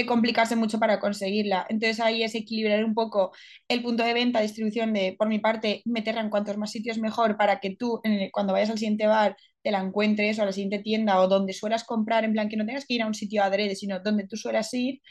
complicarse 0.08 0.56
mucho 0.56 0.80
para 0.80 1.00
conseguirla. 1.00 1.66
Entonces 1.70 2.00
ahí 2.00 2.24
es 2.24 2.34
equilibrar 2.36 2.84
un 2.84 2.94
poco 2.94 3.32
el 3.68 3.82
punto 3.84 4.04
de 4.04 4.14
venta, 4.14 4.42
distribución 4.42 4.94
de, 4.94 5.16
por 5.18 5.28
mi 5.28 5.40
parte, 5.40 5.82
meterla 5.86 6.22
en 6.22 6.30
cuantos 6.30 6.58
más 6.58 6.72
sitios 6.72 6.98
mejor 6.98 7.38
para 7.38 7.60
que 7.60 7.76
tú 7.76 8.02
cuando 8.32 8.54
vayas 8.54 8.70
al 8.72 8.80
siguiente 8.80 9.08
bar 9.08 9.36
te 9.62 9.72
la 9.72 9.80
encuentres 9.82 10.40
o 10.40 10.44
a 10.44 10.46
la 10.46 10.52
siguiente 10.52 10.80
tienda 10.80 11.20
o 11.20 11.28
donde 11.28 11.54
suelas 11.54 11.84
comprar, 11.84 12.24
en 12.24 12.34
plan 12.34 12.50
que 12.50 12.58
no 12.58 12.66
tengas 12.66 12.86
que 12.86 12.96
ir 12.96 13.02
a 13.02 13.08
un 13.08 13.14
sitio 13.16 13.44
adrede, 13.44 13.76
sino 13.76 14.00
donde 14.00 14.28
tú 14.28 14.38
suelas 14.38 14.74
ir. 14.74 15.02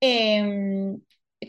Em, 0.00 1.00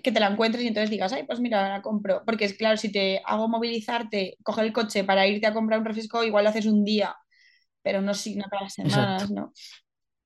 que 0.04 0.12
te 0.12 0.20
la 0.20 0.28
encuentres 0.28 0.64
y 0.64 0.68
entonces 0.68 0.90
digas, 0.90 1.14
ay, 1.14 1.24
pues 1.26 1.40
mira, 1.40 1.70
la 1.70 1.82
compro. 1.82 2.24
Porque 2.26 2.46
es 2.46 2.54
claro, 2.56 2.78
si 2.78 2.92
te 2.92 3.22
hago 3.26 3.48
movilizarte, 3.48 4.38
coger 4.44 4.66
el 4.66 4.74
coche 4.74 5.04
para 5.04 5.28
irte 5.28 5.48
a 5.48 5.54
comprar 5.54 5.80
un 5.80 5.86
refresco, 5.86 6.24
igual 6.24 6.44
lo 6.46 6.50
haces 6.52 6.66
un 6.66 6.84
día 6.84 7.16
pero 7.88 8.02
no, 8.02 8.12
no 8.12 8.44
para 8.50 8.64
las 8.64 8.74
semanas, 8.74 9.32
¿no? 9.32 9.54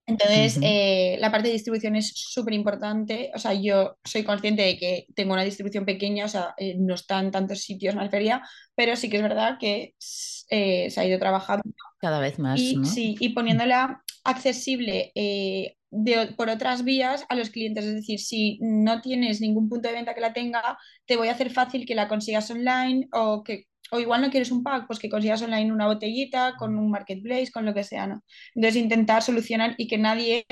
Entonces, 0.08 0.58
eh, 0.64 1.16
la 1.20 1.32
parte 1.32 1.48
de 1.48 1.54
distribución 1.54 1.96
es 1.96 2.12
súper 2.16 2.56
importante. 2.56 3.32
O 3.36 3.38
sea, 3.38 3.54
yo 3.54 3.98
soy 4.04 4.24
consciente 4.24 4.64
de 4.64 4.76
que 4.76 5.06
tengo 5.16 5.34
una 5.34 5.44
distribución 5.44 5.86
pequeña, 5.86 6.26
o 6.26 6.28
sea, 6.28 6.56
eh, 6.58 6.76
no 6.76 6.96
está 6.96 7.20
en 7.20 7.30
tantos 7.30 7.60
sitios 7.60 7.94
Malferia, 7.94 8.42
pero 8.74 8.96
sí 8.96 9.12
que 9.12 9.18
es 9.18 9.24
verdad 9.24 9.58
que 9.60 9.94
eh, 10.50 10.90
se 10.90 11.00
ha 11.00 11.06
ido 11.06 11.20
trabajando. 11.20 11.64
Cada 12.00 12.20
vez 12.20 12.40
más. 12.40 12.60
Y, 12.60 12.78
¿no? 12.78 12.86
Sí, 12.86 13.16
y 13.20 13.30
poniéndola 13.30 14.04
accesible 14.24 15.14
por 16.36 16.50
otras 16.50 16.84
vías 16.84 17.24
a 17.30 17.36
los 17.36 17.52
clientes. 17.52 17.86
Es 17.86 17.94
decir, 17.94 18.20
si 18.20 18.58
no 18.60 19.02
tienes 19.02 19.40
ningún 19.40 19.70
punto 19.70 19.88
de 19.88 19.94
venta 19.94 20.16
que 20.16 20.22
la 20.22 20.34
tenga, 20.34 20.80
te 21.06 21.16
voy 21.16 21.28
a 21.28 21.34
hacer 21.34 21.52
fácil 21.52 21.86
que 21.86 21.96
la 21.96 22.08
consigas 22.08 22.50
online 22.50 23.08
o 23.14 23.44
que 23.44 23.68
o 23.92 24.00
igual 24.00 24.22
no 24.22 24.30
quieres 24.30 24.52
un 24.52 24.64
pack, 24.64 24.88
pues 24.88 25.00
que 25.00 25.10
consigas 25.10 25.42
online 25.42 25.72
una 25.72 25.88
botellita 25.88 26.56
con 26.58 26.78
un 26.78 26.90
marketplace, 26.90 27.52
con 27.52 27.66
lo 27.66 27.74
que 27.74 27.84
sea, 27.84 28.08
¿no? 28.08 28.24
Entonces 28.56 28.82
intentar 28.82 29.22
solucionar 29.22 29.76
y 29.78 29.88
que 29.88 29.98
nadie 29.98 30.46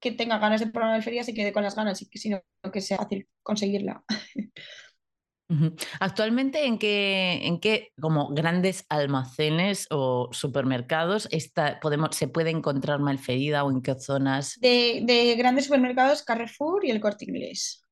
que 0.00 0.12
tenga 0.12 0.38
ganas 0.38 0.60
de 0.60 0.68
probar 0.68 0.92
Malferida 0.92 1.24
se 1.24 1.34
quede 1.34 1.52
con 1.52 1.62
las 1.62 1.74
ganas, 1.74 2.04
sino 2.12 2.40
que 2.72 2.80
sea 2.80 2.98
fácil 2.98 3.28
conseguirla. 3.42 4.04
Actualmente, 5.98 6.66
¿en 6.66 6.78
qué, 6.78 7.40
¿en 7.46 7.58
qué 7.58 7.88
como 7.98 8.28
grandes 8.34 8.84
almacenes 8.90 9.86
o 9.90 10.28
supermercados 10.30 11.26
está, 11.30 11.80
podemos, 11.80 12.14
se 12.14 12.28
puede 12.28 12.50
encontrar 12.50 13.00
malferida 13.00 13.64
o 13.64 13.70
en 13.70 13.80
qué 13.80 13.94
zonas? 13.98 14.58
De, 14.60 15.00
de 15.04 15.34
grandes 15.36 15.64
supermercados, 15.64 16.22
Carrefour 16.22 16.84
y 16.84 16.90
el 16.90 17.00
Corte 17.00 17.24
Inglés. 17.24 17.87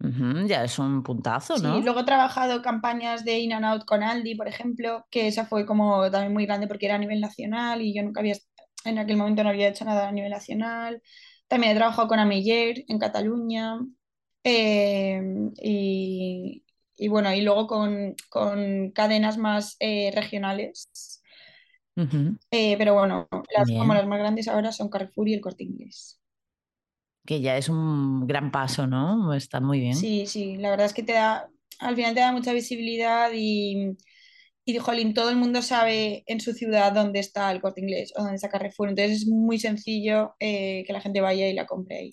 Ya 0.00 0.64
es 0.64 0.78
un 0.78 1.02
puntazo, 1.02 1.58
¿no? 1.58 1.76
Sí, 1.76 1.82
luego 1.82 2.00
he 2.00 2.04
trabajado 2.04 2.62
campañas 2.62 3.24
de 3.24 3.38
In 3.40 3.52
and 3.52 3.64
Out 3.64 3.84
con 3.84 4.02
Aldi, 4.02 4.36
por 4.36 4.46
ejemplo, 4.46 5.06
que 5.10 5.26
esa 5.26 5.44
fue 5.44 5.66
como 5.66 6.10
también 6.10 6.32
muy 6.32 6.46
grande 6.46 6.68
porque 6.68 6.86
era 6.86 6.94
a 6.94 6.98
nivel 6.98 7.20
nacional 7.20 7.82
y 7.82 7.94
yo 7.94 8.02
nunca 8.02 8.20
había, 8.20 8.36
en 8.84 8.98
aquel 8.98 9.16
momento 9.16 9.42
no 9.42 9.50
había 9.50 9.68
hecho 9.68 9.84
nada 9.84 10.08
a 10.08 10.12
nivel 10.12 10.30
nacional. 10.30 11.02
También 11.48 11.72
he 11.72 11.76
trabajado 11.76 12.06
con 12.06 12.20
Ameller 12.20 12.84
en 12.86 12.98
Cataluña. 12.98 13.78
Em, 14.44 15.52
y, 15.60 16.62
bueno, 17.08 17.32
y 17.34 17.40
luego 17.40 17.66
con, 17.66 18.14
cadenas 18.92 19.36
más 19.36 19.76
eh, 19.80 20.12
regionales. 20.14 21.22
Eh, 22.52 22.76
pero 22.78 22.94
bueno, 22.94 23.26
las, 23.56 23.68
como 23.68 23.92
las 23.92 24.06
más 24.06 24.20
grandes 24.20 24.46
ahora 24.46 24.70
son 24.70 24.88
Carrefour 24.88 25.28
y 25.28 25.34
el 25.34 25.40
Corte 25.40 25.64
Inglés. 25.64 26.20
Que 27.28 27.42
ya 27.42 27.58
es 27.58 27.68
un 27.68 28.26
gran 28.26 28.50
paso, 28.50 28.86
¿no? 28.86 29.34
Está 29.34 29.60
muy 29.60 29.80
bien. 29.80 29.94
Sí, 29.94 30.26
sí, 30.26 30.56
la 30.56 30.70
verdad 30.70 30.86
es 30.86 30.94
que 30.94 31.02
te 31.02 31.12
da, 31.12 31.50
al 31.78 31.94
final 31.94 32.14
te 32.14 32.20
da 32.20 32.32
mucha 32.32 32.54
visibilidad 32.54 33.30
y, 33.34 33.98
y 34.64 34.78
jolín, 34.78 35.12
todo 35.12 35.28
el 35.28 35.36
mundo 35.36 35.60
sabe 35.60 36.24
en 36.26 36.40
su 36.40 36.54
ciudad 36.54 36.94
dónde 36.94 37.18
está 37.18 37.52
el 37.52 37.60
Corte 37.60 37.82
Inglés 37.82 38.14
o 38.16 38.22
dónde 38.22 38.36
está 38.36 38.48
Carrefour. 38.48 38.88
Entonces 38.88 39.18
es 39.18 39.26
muy 39.26 39.58
sencillo 39.58 40.36
eh, 40.40 40.84
que 40.86 40.92
la 40.94 41.02
gente 41.02 41.20
vaya 41.20 41.46
y 41.46 41.52
la 41.52 41.66
compre 41.66 41.98
ahí. 41.98 42.10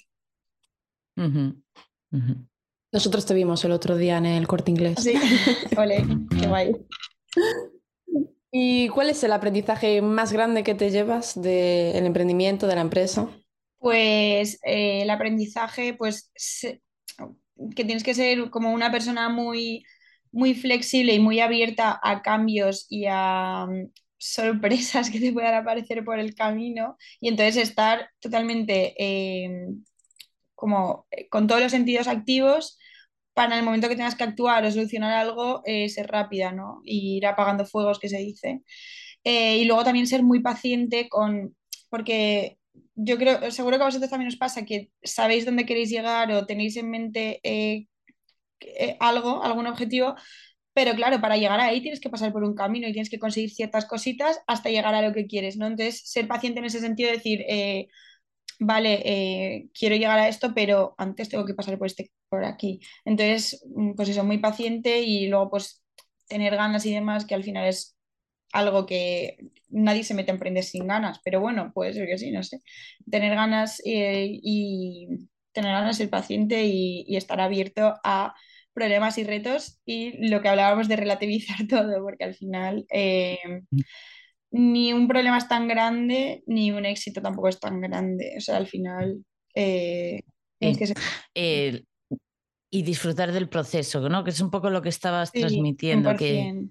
Nosotros 2.91 3.25
te 3.25 3.34
vimos 3.34 3.63
el 3.63 3.71
otro 3.71 3.95
día 3.95 4.17
en 4.17 4.25
el 4.25 4.47
corte 4.47 4.71
inglés. 4.71 4.97
Sí, 5.01 5.13
ole, 5.78 6.04
qué 6.38 6.47
guay. 6.47 6.75
¿Y 8.51 8.89
cuál 8.89 9.12
es 9.12 9.23
el 9.23 9.32
aprendizaje 9.32 10.01
más 10.01 10.34
grande 10.34 10.63
que 10.63 10.75
te 10.75 10.91
llevas 10.91 11.41
del 11.41 12.06
emprendimiento, 12.06 12.67
de 12.67 12.75
la 12.75 12.82
empresa? 12.82 13.30
Pues 13.86 14.58
eh, 14.63 15.04
el 15.04 15.12
aprendizaje, 15.12 15.93
pues 15.93 16.32
que 17.76 17.86
tienes 17.86 18.04
que 18.04 18.15
ser 18.15 18.50
como 18.50 18.74
una 18.74 18.91
persona 18.91 19.30
muy, 19.30 19.84
muy 20.32 20.56
flexible 20.56 21.13
y 21.13 21.19
muy 21.19 21.39
abierta 21.39 22.00
a 22.02 22.24
cambios 22.24 22.88
y 22.89 23.06
a 23.08 23.67
mm, 23.67 23.91
sorpresas 24.17 25.12
que 25.12 25.19
te 25.19 25.32
puedan 25.32 25.54
aparecer 25.54 26.04
por 26.04 26.17
el 26.17 26.34
camino 26.34 26.98
y 27.21 27.28
entonces 27.30 27.58
estar 27.58 28.10
totalmente 28.19 28.95
eh, 28.98 29.67
como 30.56 31.06
eh, 31.12 31.30
con 31.30 31.45
todos 31.45 31.62
los 31.62 31.71
sentidos 31.71 32.08
activos 32.08 32.80
para 33.36 33.56
el 33.56 33.63
momento 33.63 33.88
que 33.88 33.95
tengas 33.98 34.15
que 34.15 34.24
actuar 34.24 34.65
o 34.65 34.71
solucionar 34.71 35.13
algo, 35.13 35.62
ser 35.65 36.08
rápida, 36.08 36.52
¿no? 36.52 36.82
Y 36.86 37.17
ir 37.17 37.28
apagando 37.28 37.67
fuegos, 37.67 38.00
que 38.00 38.10
se 38.10 38.17
dice. 38.17 38.63
Y 39.24 39.65
luego 39.65 39.84
también 39.84 40.08
ser 40.08 40.24
muy 40.24 40.41
paciente 40.41 41.08
con, 41.10 41.56
porque 41.89 42.58
yo 42.95 43.17
creo, 43.17 43.51
seguro 43.51 43.77
que 43.77 43.84
a 43.84 43.86
vosotros 43.88 44.10
también 44.10 44.29
os 44.29 44.38
pasa 44.38 44.65
que 44.65 44.91
sabéis 45.03 45.45
dónde 45.45 45.65
queréis 45.65 45.89
llegar 45.89 46.31
o 46.31 46.45
tenéis 46.45 46.77
en 46.77 46.89
mente 46.89 47.41
algo, 48.99 49.43
algún 49.43 49.67
objetivo, 49.67 50.15
pero 50.73 50.93
claro, 50.95 51.21
para 51.21 51.38
llegar 51.38 51.60
ahí 51.60 51.81
tienes 51.81 51.99
que 51.99 52.10
pasar 52.10 52.31
por 52.34 52.43
un 52.43 52.55
camino 52.55 52.88
y 52.88 52.93
tienes 52.93 53.10
que 53.10 53.19
conseguir 53.19 53.51
ciertas 53.51 53.86
cositas 53.86 54.39
hasta 54.47 54.69
llegar 54.69 54.95
a 54.95 55.01
lo 55.01 55.13
que 55.13 55.27
quieres, 55.27 55.58
¿no? 55.58 55.67
Entonces, 55.67 56.01
ser 56.10 56.27
paciente 56.27 56.60
en 56.60 56.65
ese 56.65 56.79
sentido, 56.79 57.12
decir, 57.12 57.45
vale, 58.60 59.01
eh, 59.05 59.69
quiero 59.73 59.95
llegar 59.95 60.19
a 60.19 60.27
esto, 60.27 60.53
pero 60.53 60.95
antes 60.97 61.29
tengo 61.29 61.45
que 61.45 61.53
pasar 61.53 61.77
por, 61.77 61.88
este, 61.88 62.12
por 62.29 62.45
aquí. 62.45 62.79
Entonces, 63.05 63.63
mm, 63.75 63.93
pues 63.95 64.10
eso, 64.10 64.23
muy 64.23 64.38
paciente 64.39 65.01
y 65.01 65.27
luego 65.27 65.49
pues 65.49 65.84
tener 66.27 66.55
ganas 66.55 66.86
y 66.86 66.93
demás, 66.93 67.25
que 67.25 67.36
al 67.36 67.43
final 67.43 67.67
es 67.67 67.94
algo 68.56 68.86
que 68.86 69.38
nadie 69.70 70.04
se 70.04 70.13
mete 70.13 70.32
a 70.32 70.36
emprender 70.36 70.63
sin 70.63 70.88
ganas, 70.88 71.20
pero 71.24 71.39
bueno, 71.39 71.72
puede 71.74 71.94
ser 71.94 72.08
que 72.08 72.18
sí, 72.18 72.32
no 72.32 72.44
sé. 72.44 72.62
Tener 73.10 73.36
ganas 73.36 73.82
eh, 73.86 74.28
y 74.30 75.08
tener 75.52 75.72
ganas, 75.72 75.98
ser 75.98 76.10
paciente 76.10 76.65
y, 76.65 77.15
estar 77.15 77.39
abierto 77.41 77.96
a 78.04 78.34
problemas 78.74 79.18
y 79.18 79.24
retos 79.24 79.80
y 79.86 80.28
lo 80.30 80.41
que 80.41 80.50
hablábamos 80.50 80.88
de 80.88 80.96
relativizar 80.98 81.58
todo, 81.70 82.02
porque 82.04 82.26
al 82.26 82.36
final 82.36 82.86
eh, 82.91 83.38
mm 83.72 83.82
ni 84.58 84.94
un 84.94 85.08
problema 85.08 85.38
es 85.38 85.48
tan 85.48 85.68
grande, 85.68 86.44
ni 86.48 86.72
un 86.72 86.86
éxito 86.86 87.22
tampoco 87.22 87.50
es 87.50 87.60
tan 87.60 87.82
grande. 87.82 88.36
O 88.38 88.41
sea, 88.41 88.58
al 88.58 88.68
final 88.68 89.24
eh, 89.54 90.22
y 92.72 92.82
disfrutar 92.84 93.32
del 93.32 93.50
proceso, 93.50 94.08
¿no? 94.10 94.24
Que 94.24 94.32
es 94.32 94.39
un 94.39 94.52
poco 94.52 94.70
lo 94.70 94.82
que 94.82 94.89
estabas 94.89 95.32
transmitiendo. 95.32 96.15
Que, 96.15 96.68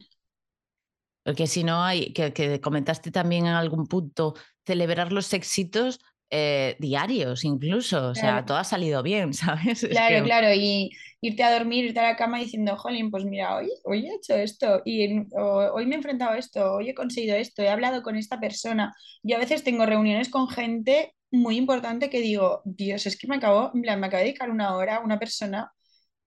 porque 1.24 1.46
si 1.46 1.64
no 1.64 1.82
hay, 1.82 2.12
que, 2.12 2.32
que, 2.32 2.60
comentaste 2.60 3.10
también 3.10 3.46
en 3.46 3.54
algún 3.54 3.86
punto, 3.86 4.34
celebrar 4.64 5.12
los 5.12 5.32
éxitos 5.32 6.00
eh, 6.30 6.76
diarios 6.80 7.44
incluso, 7.44 8.08
o 8.08 8.14
sea, 8.14 8.44
todo 8.44 8.58
ha 8.58 8.64
salido 8.64 9.02
bien, 9.02 9.32
¿sabes? 9.34 9.86
Claro, 9.88 10.24
claro, 10.24 10.52
y 10.52 10.90
irte 11.20 11.42
a 11.42 11.56
dormir, 11.56 11.84
irte 11.84 12.00
a 12.00 12.10
la 12.10 12.16
cama 12.16 12.38
diciendo, 12.38 12.76
jolín, 12.76 13.10
pues 13.10 13.24
mira, 13.24 13.56
hoy, 13.56 13.70
hoy 13.84 14.06
he 14.06 14.14
hecho 14.14 14.34
esto, 14.34 14.82
y 14.84 15.06
hoy 15.36 15.86
me 15.86 15.94
he 15.94 15.98
enfrentado 15.98 16.32
a 16.32 16.38
esto, 16.38 16.74
hoy 16.74 16.90
he 16.90 16.94
conseguido 16.94 17.36
esto, 17.36 17.62
he 17.62 17.68
hablado 17.68 18.02
con 18.02 18.16
esta 18.16 18.40
persona. 18.40 18.92
Yo 19.22 19.36
a 19.36 19.40
veces 19.40 19.62
tengo 19.62 19.86
reuniones 19.86 20.28
con 20.28 20.48
gente 20.48 21.14
muy 21.30 21.56
importante 21.56 22.10
que 22.10 22.20
digo, 22.20 22.62
Dios, 22.64 23.06
es 23.06 23.16
que 23.16 23.26
me 23.26 23.36
acabo, 23.36 23.70
me 23.74 23.90
acabo 23.90 24.16
de 24.16 24.24
dedicar 24.24 24.50
una 24.50 24.76
hora 24.76 24.96
a 24.96 25.00
una 25.00 25.18
persona 25.18 25.72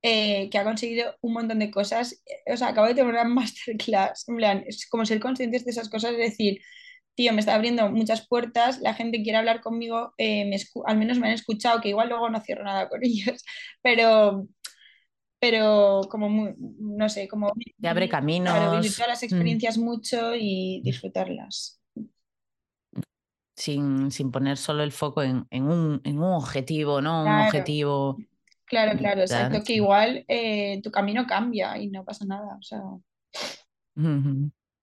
eh, 0.10 0.50
que 0.50 0.58
ha 0.58 0.64
conseguido 0.64 1.16
un 1.20 1.34
montón 1.34 1.60
de 1.60 1.70
cosas, 1.70 2.24
o 2.46 2.56
sea, 2.56 2.70
acabo 2.70 2.88
de 2.88 2.96
tener 2.96 3.12
una 3.12 3.24
masterclass, 3.26 4.30
en 4.30 4.38
plan, 4.38 4.64
es 4.66 4.88
como 4.90 5.06
ser 5.06 5.20
conscientes 5.20 5.66
de 5.66 5.72
esas 5.72 5.90
cosas, 5.90 6.12
es 6.12 6.18
decir, 6.18 6.62
tío, 7.14 7.34
me 7.34 7.42
está 7.42 7.56
abriendo 7.56 7.92
muchas 7.92 8.26
puertas, 8.26 8.80
la 8.80 8.94
gente 8.94 9.22
quiere 9.22 9.38
hablar 9.38 9.60
conmigo, 9.60 10.14
eh, 10.18 10.50
al 10.86 10.98
menos 10.98 11.20
me 11.20 11.28
han 11.28 11.34
escuchado, 11.34 11.82
que 11.82 11.90
igual 11.90 12.08
luego 12.08 12.30
no 12.30 12.40
cierro 12.40 12.64
nada 12.64 12.88
con 12.88 13.02
ellos, 13.04 13.44
pero, 13.82 14.48
pero 15.40 16.04
como, 16.10 16.56
no 16.58 17.10
sé, 17.10 17.28
como... 17.28 17.52
Te 17.82 17.90
abre 17.90 18.08
caminos. 18.08 18.78
vivir 18.78 18.94
todas 18.94 19.10
las 19.10 19.22
mm. 19.24 19.26
experiencias 19.26 19.78
mucho 19.78 20.36
y 20.36 20.80
disfrutarlas. 20.86 21.82
Sin, 23.58 24.10
poner 24.32 24.56
solo 24.56 24.84
el 24.84 24.94
foco 24.94 25.22
en, 25.22 25.46
un, 25.52 26.02
objetivo, 26.24 27.02
¿no? 27.02 27.24
Un 27.24 27.46
objetivo... 27.48 28.18
Claro, 28.68 28.98
claro, 28.98 29.22
exacto, 29.22 29.64
que 29.64 29.74
igual 29.74 30.26
eh, 30.28 30.82
tu 30.84 30.92
camino 30.92 31.26
cambia 31.26 31.78
y 31.78 31.88
no 31.88 32.04
pasa 32.04 32.26
nada, 32.26 32.58
o 32.60 32.62
sea 32.62 32.82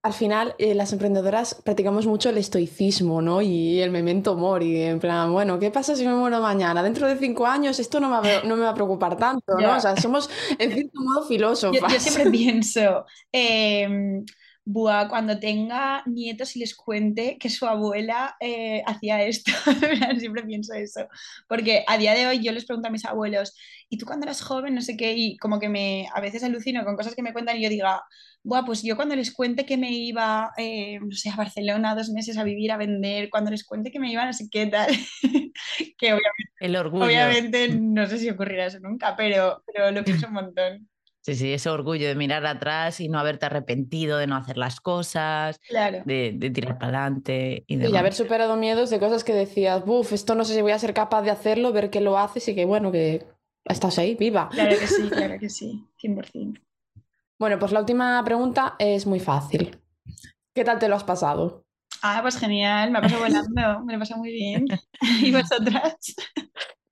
al 0.05 0.12
final 0.12 0.55
eh, 0.59 0.75
las 0.75 0.92
emprendedoras 0.92 1.62
practicamos 1.64 2.07
mucho 2.07 2.29
el 2.29 2.37
estoicismo, 2.37 3.23
¿no? 3.23 3.40
Y 3.40 3.81
el 3.81 3.90
memento 3.90 4.37
mori, 4.37 4.83
en 4.83 5.01
plan, 5.01 5.33
bueno, 5.33 5.59
¿qué 5.59 5.70
pasa 5.70 5.97
si 5.97 6.07
me 6.07 6.12
muero 6.12 6.42
mañana? 6.42 6.83
Dentro 6.83 7.09
de 7.09 7.16
cinco 7.16 7.47
años 7.47 7.79
esto 7.79 8.01
no 8.01 8.11
me 8.11 8.29
va, 8.29 8.42
no 8.44 8.55
me 8.55 8.64
va 8.64 8.70
a 8.70 8.75
preocupar 8.75 9.16
tanto, 9.16 9.55
¿no? 9.59 9.77
O 9.77 9.81
sea, 9.81 9.97
somos 9.97 10.29
en 10.59 10.73
cierto 10.73 11.01
modo 11.01 11.27
filósofas. 11.27 11.90
Yo, 11.90 11.99
siempre 11.99 12.31
pienso, 12.31 13.07
eh, 13.33 14.23
Buah, 14.66 15.09
cuando 15.09 15.38
tenga 15.38 16.03
nietos 16.07 16.57
y 16.57 16.61
les 16.61 16.74
cuente 16.74 17.37
que 17.38 17.50
su 17.50 17.66
abuela 17.66 18.35
eh, 18.40 18.83
hacía 18.87 19.22
esto, 19.22 19.53
siempre 20.18 20.42
pienso 20.42 20.72
eso, 20.72 21.07
porque 21.46 21.85
a 21.87 21.98
día 21.98 22.14
de 22.14 22.27
hoy 22.27 22.42
yo 22.42 22.50
les 22.50 22.64
pregunto 22.64 22.88
a 22.88 22.90
mis 22.92 23.05
abuelos, 23.05 23.55
¿y 23.90 23.98
tú 23.98 24.07
cuando 24.07 24.24
eras 24.24 24.40
joven, 24.40 24.74
no 24.74 24.81
sé 24.81 24.96
qué? 24.96 25.12
Y 25.14 25.37
como 25.37 25.61
que 25.61 25.68
me, 25.68 26.09
a 26.14 26.20
veces 26.22 26.42
alucino 26.44 26.83
con 26.85 26.96
cosas 26.96 27.14
que 27.14 27.22
me 27.22 27.35
cuentan 27.35 27.59
y 27.59 27.62
yo 27.62 27.68
diga, 27.68 28.03
Buah, 28.42 28.64
pues 28.64 28.83
yo 28.83 28.96
cuando 28.96 29.16
les 29.16 29.33
cuente 29.33 29.66
que 29.66 29.77
me 29.77 29.90
iba, 29.90 30.53
eh, 30.57 30.98
no 31.00 31.12
sé, 31.12 31.31
a 31.31 31.37
Barcelona 31.37 31.94
dos 31.94 32.11
meses 32.11 32.38
a 32.38 32.44
vivir, 32.44 32.72
a 32.72 32.79
vender, 32.79 33.29
cuando 33.31 33.50
les 33.50 33.64
cuente 33.64 33.90
que 33.90 34.00
me 34.00 34.12
iba, 34.12 34.24
no 34.24 34.33
sé 34.33 34.48
qué 34.50 34.66
tal, 34.66 34.88
que 35.98 36.12
obviamente, 36.12 36.53
El 36.61 36.77
orgullo. 36.77 37.05
obviamente 37.05 37.68
no 37.68 38.07
sé 38.07 38.18
si 38.18 38.31
ocurrirá 38.31 38.66
eso 38.66 38.81
nunca, 38.81 39.14
pero, 39.16 39.62
pero 39.66 39.90
lo 39.90 40.05
pienso 40.05 40.27
un 40.29 40.35
montón. 40.35 40.88
Sí, 41.25 41.35
sí, 41.37 41.55
ese 41.55 41.71
orgullo 41.71 42.07
de 42.07 42.15
mirar 42.15 42.45
atrás 42.45 43.01
y 43.01 43.09
no 43.09 43.19
haberte 43.19 43.47
arrepentido 43.47 44.19
de 44.19 44.27
no 44.27 44.37
hacer 44.37 44.59
las 44.59 44.79
cosas, 44.79 45.59
de, 46.05 46.51
tirar 46.53 46.77
para 46.79 46.99
adelante 46.99 47.65
y, 47.67 47.83
y 47.83 47.97
haber 47.97 48.13
superado 48.13 48.57
miedos 48.57 48.91
de 48.91 48.99
cosas 48.99 49.25
que 49.25 49.33
decías, 49.33 49.87
buf, 49.87 50.13
esto 50.13 50.35
no 50.35 50.44
sé 50.44 50.53
si 50.53 50.61
voy 50.61 50.73
a 50.73 50.79
ser 50.79 50.92
capaz 50.92 51.23
de 51.23 51.31
hacerlo, 51.31 51.73
ver 51.73 51.88
que 51.88 52.03
lo 52.03 52.19
haces 52.19 52.46
y 52.48 52.55
que 52.55 52.67
bueno, 52.67 52.92
que 52.92 53.25
estás 53.65 53.98
ahí, 53.98 54.17
viva. 54.17 54.51
Claro 54.51 54.79
que 54.79 54.87
sí, 54.87 55.09
claro 55.15 55.38
que 55.40 55.48
sí, 55.48 55.83
100%. 56.03 56.61
Bueno, 57.38 57.59
pues 57.59 57.73
la 57.73 57.81
última 57.81 58.23
pregunta 58.23 58.77
es 58.79 59.07
muy 59.07 59.19
fácil. 59.19 59.79
¿Qué 60.55 60.63
tal 60.63 60.79
te 60.79 60.88
lo 60.88 60.96
has 60.96 61.05
pasado? 61.05 61.65
Ah, 62.03 62.19
pues 62.21 62.37
genial, 62.37 62.90
me 62.90 62.98
ha 62.98 63.01
pasado 63.01 63.23
volando, 63.23 63.81
me 63.85 63.94
lo 63.94 63.96
he 63.96 63.98
pasado 63.98 64.21
muy 64.21 64.31
bien. 64.31 64.67
¿Y 65.23 65.33
vosotras? 65.33 66.15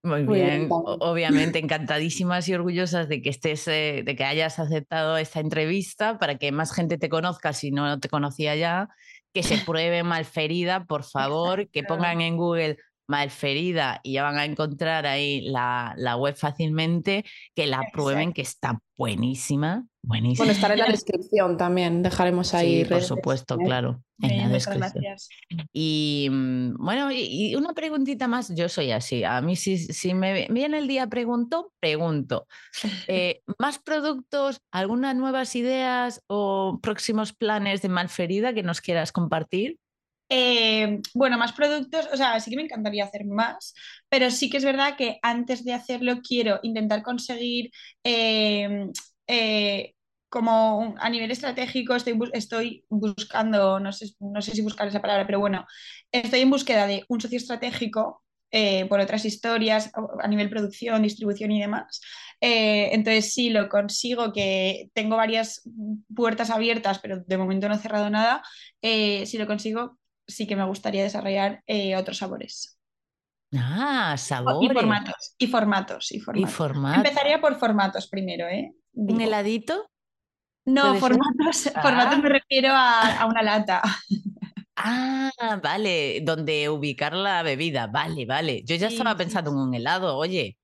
Muy, 0.05 0.24
bien, 0.24 0.66
obviamente 0.68 1.59
encantadísimas 1.61 2.48
y 2.48 2.55
orgullosas 2.55 3.09
de 3.09 3.22
que 3.22 3.30
estés, 3.30 3.68
eh, 3.68 4.03
de 4.05 4.16
que 4.16 4.24
hayas 4.24 4.59
aceptado 4.59 5.16
esta 5.16 5.38
entrevista 5.38 6.18
para 6.18 6.38
que 6.38 6.50
más 6.50 6.72
gente 6.72 6.98
te 6.98 7.09
conozca 7.09 7.53
si 7.53 7.70
no 7.70 8.00
te 8.00 8.09
conocía 8.09 8.57
ya, 8.57 8.88
que 9.32 9.42
se 9.44 9.59
pruebe 9.66 10.03
malferida, 10.03 10.86
por 10.86 11.05
favor, 11.05 11.68
que 11.70 11.84
pongan 11.84 12.20
en 12.20 12.36
Google 12.36 12.78
Malferida 13.07 14.00
y 14.03 14.14
ya 14.14 14.24
van 14.24 14.38
a 14.38 14.44
encontrar 14.44 15.07
ahí 15.07 15.42
la, 15.42 15.94
la 15.96 16.16
web 16.16 16.34
fácilmente, 16.36 17.24
que 17.55 17.66
la 17.66 17.82
prueben, 17.92 18.32
que 18.32 18.42
está 18.42 18.80
buenísima. 18.96 19.86
Buenísima. 20.03 20.44
Bueno, 20.46 20.53
estará 20.53 20.74
en 20.74 20.80
la 20.80 20.86
descripción 20.90 21.57
también, 21.57 22.03
dejaremos 22.03 22.55
ahí. 22.55 22.82
Sí, 22.82 22.90
por 22.90 23.03
supuesto, 23.03 23.57
claro. 23.57 24.03
En 24.20 24.36
la 24.36 24.48
muchas 24.48 24.53
descripción. 24.53 25.03
gracias. 25.03 25.28
Y 25.72 26.28
mm, 26.30 26.74
bueno, 26.78 27.11
y, 27.12 27.50
y 27.50 27.55
una 27.55 27.72
preguntita 27.72 28.26
más, 28.26 28.55
yo 28.55 28.68
soy 28.68 28.90
así, 28.90 29.22
a 29.24 29.40
mí 29.40 29.57
si, 29.57 29.78
si 29.78 30.14
me 30.14 30.48
viene 30.50 30.78
el 30.78 30.88
día 30.88 31.07
pregunto, 31.07 31.72
pregunto. 31.80 32.46
Eh, 33.09 33.42
¿Más 33.59 33.78
productos, 33.78 34.61
algunas 34.70 35.14
nuevas 35.16 35.55
ideas 35.57 36.22
o 36.28 36.78
próximos 36.82 37.32
planes 37.32 37.82
de 37.82 37.88
Malferida 37.88 38.55
que 38.55 38.62
nos 38.62 38.80
quieras 38.80 39.12
compartir? 39.12 39.78
Eh, 40.34 41.00
bueno, 41.14 41.36
más 41.36 41.53
productos, 41.53 42.09
o 42.11 42.16
sea, 42.16 42.40
sí 42.40 42.48
que 42.50 42.57
me 42.57 42.62
encantaría 42.62 43.05
hacer 43.05 43.26
más, 43.26 43.74
pero 44.09 44.30
sí 44.30 44.48
que 44.48 44.57
es 44.57 44.64
verdad 44.64 44.96
que 44.96 45.18
antes 45.22 45.62
de 45.62 45.74
hacerlo 45.74 46.20
quiero 46.26 46.59
intentar 46.62 47.03
conseguir 47.03 47.70
eh, 48.03 48.86
eh, 49.32 49.94
como 50.28 50.94
a 50.98 51.08
nivel 51.10 51.30
estratégico 51.30 51.94
estoy, 51.94 52.18
estoy 52.32 52.84
buscando, 52.88 53.80
no 53.80 53.92
sé, 53.92 54.06
no 54.20 54.40
sé 54.42 54.52
si 54.52 54.62
buscar 54.62 54.88
esa 54.88 55.02
palabra, 55.02 55.26
pero 55.26 55.40
bueno, 55.40 55.66
estoy 56.10 56.40
en 56.40 56.50
búsqueda 56.50 56.86
de 56.86 57.04
un 57.08 57.20
socio 57.20 57.38
estratégico 57.38 58.22
eh, 58.50 58.86
por 58.86 59.00
otras 59.00 59.24
historias 59.24 59.90
a 60.22 60.28
nivel 60.28 60.50
producción, 60.50 61.02
distribución 61.02 61.50
y 61.52 61.60
demás. 61.60 62.00
Eh, 62.40 62.90
entonces, 62.92 63.32
si 63.32 63.50
lo 63.50 63.68
consigo, 63.68 64.32
que 64.32 64.90
tengo 64.94 65.16
varias 65.16 65.62
puertas 66.14 66.50
abiertas, 66.50 66.98
pero 66.98 67.20
de 67.26 67.38
momento 67.38 67.68
no 67.68 67.74
he 67.74 67.78
cerrado 67.78 68.10
nada, 68.10 68.42
eh, 68.82 69.24
si 69.26 69.38
lo 69.38 69.46
consigo, 69.46 69.98
sí 70.26 70.46
que 70.46 70.56
me 70.56 70.66
gustaría 70.66 71.02
desarrollar 71.02 71.62
otros 71.98 72.18
sabores. 72.18 72.78
Ah, 73.54 74.16
Y 74.60 74.68
sabores 74.68 74.72
formatos, 74.72 75.34
y 75.38 75.46
formatos, 75.46 76.12
y 76.12 76.16
y 76.16 76.20
formatos. 76.20 76.56
formatos. 76.56 76.96
Empezaría 76.98 77.40
por 77.40 77.58
formatos 77.58 78.08
primero, 78.08 78.46
¿eh? 78.48 78.72
¿Un 78.95 79.20
heladito? 79.20 79.90
No, 80.64 80.95
formatos, 80.95 81.70
formatos 81.82 82.18
Ah. 82.18 82.22
me 82.22 82.28
refiero 82.28 82.70
a, 82.72 83.20
a 83.22 83.26
una 83.26 83.43
lata. 83.43 83.82
Ah, 84.76 85.30
vale, 85.62 86.20
donde 86.22 86.68
ubicar 86.70 87.12
la 87.14 87.43
bebida. 87.43 87.86
Vale, 87.86 88.26
vale. 88.26 88.62
Yo 88.64 88.76
ya 88.76 88.88
Sí, 88.88 88.95
estaba 88.95 89.16
sí, 89.16 89.16
pensando 89.16 89.51
en 89.51 89.57
un 89.59 89.74
helado, 89.74 90.16
oye. 90.16 90.57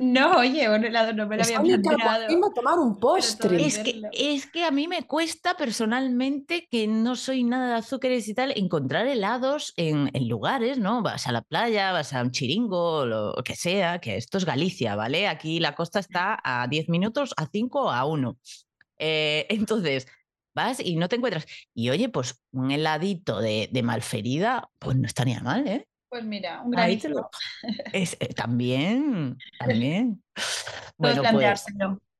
No, 0.00 0.38
oye, 0.38 0.68
un 0.68 0.84
helado 0.84 1.12
no 1.12 1.26
me 1.28 1.36
lo 1.36 1.44
había 1.44 1.60
planteado. 1.80 2.24
a 2.24 2.54
tomar 2.54 2.78
un 2.78 2.98
postre. 2.98 3.64
Es 3.64 3.78
que, 3.78 4.02
es 4.12 4.46
que 4.46 4.64
a 4.64 4.72
mí 4.72 4.88
me 4.88 5.06
cuesta 5.06 5.56
personalmente, 5.56 6.66
que 6.68 6.88
no 6.88 7.14
soy 7.14 7.44
nada 7.44 7.68
de 7.68 7.74
azúcares 7.74 8.26
y 8.26 8.34
tal, 8.34 8.52
encontrar 8.56 9.06
helados 9.06 9.72
en, 9.76 10.10
en 10.12 10.28
lugares, 10.28 10.78
¿no? 10.78 11.02
Vas 11.02 11.28
a 11.28 11.32
la 11.32 11.42
playa, 11.42 11.92
vas 11.92 12.12
a 12.12 12.22
un 12.22 12.32
chiringo, 12.32 13.06
lo 13.06 13.34
que 13.44 13.54
sea, 13.54 14.00
que 14.00 14.16
esto 14.16 14.38
es 14.38 14.44
Galicia, 14.44 14.96
¿vale? 14.96 15.28
Aquí 15.28 15.60
la 15.60 15.76
costa 15.76 16.00
está 16.00 16.40
a 16.42 16.66
10 16.66 16.88
minutos, 16.88 17.32
a 17.36 17.46
5, 17.46 17.90
a 17.90 18.04
1. 18.04 18.38
entonces, 18.98 20.08
vas 20.54 20.80
y 20.80 20.96
no 20.96 21.08
te 21.08 21.16
encuentras. 21.16 21.46
Y 21.72 21.90
oye, 21.90 22.08
pues 22.08 22.42
un 22.52 22.70
heladito 22.70 23.40
de, 23.40 23.68
de 23.70 23.82
malferida, 23.82 24.70
pues 24.78 24.96
no 24.96 25.06
estaría 25.06 25.40
mal, 25.40 25.66
¿eh? 25.68 25.88
Pues 26.14 26.24
mira, 26.26 26.62
un 26.62 26.70
granito. 26.70 27.08
lo- 27.08 27.28
es, 27.92 28.16
eh, 28.20 28.28
también, 28.34 29.36
también. 29.58 30.22
Bueno, 30.96 31.22
pues 31.32 31.64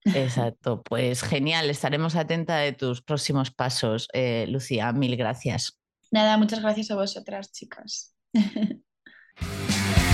exacto, 0.04 0.82
pues 0.82 1.22
genial, 1.22 1.70
estaremos 1.70 2.16
atentas 2.16 2.60
de 2.60 2.72
tus 2.72 3.02
próximos 3.02 3.52
pasos, 3.52 4.08
eh, 4.12 4.46
Lucía, 4.48 4.92
mil 4.92 5.16
gracias. 5.16 5.78
Nada, 6.10 6.36
muchas 6.38 6.60
gracias 6.60 6.90
a 6.90 6.96
vosotras, 6.96 7.52
chicas. 7.52 8.16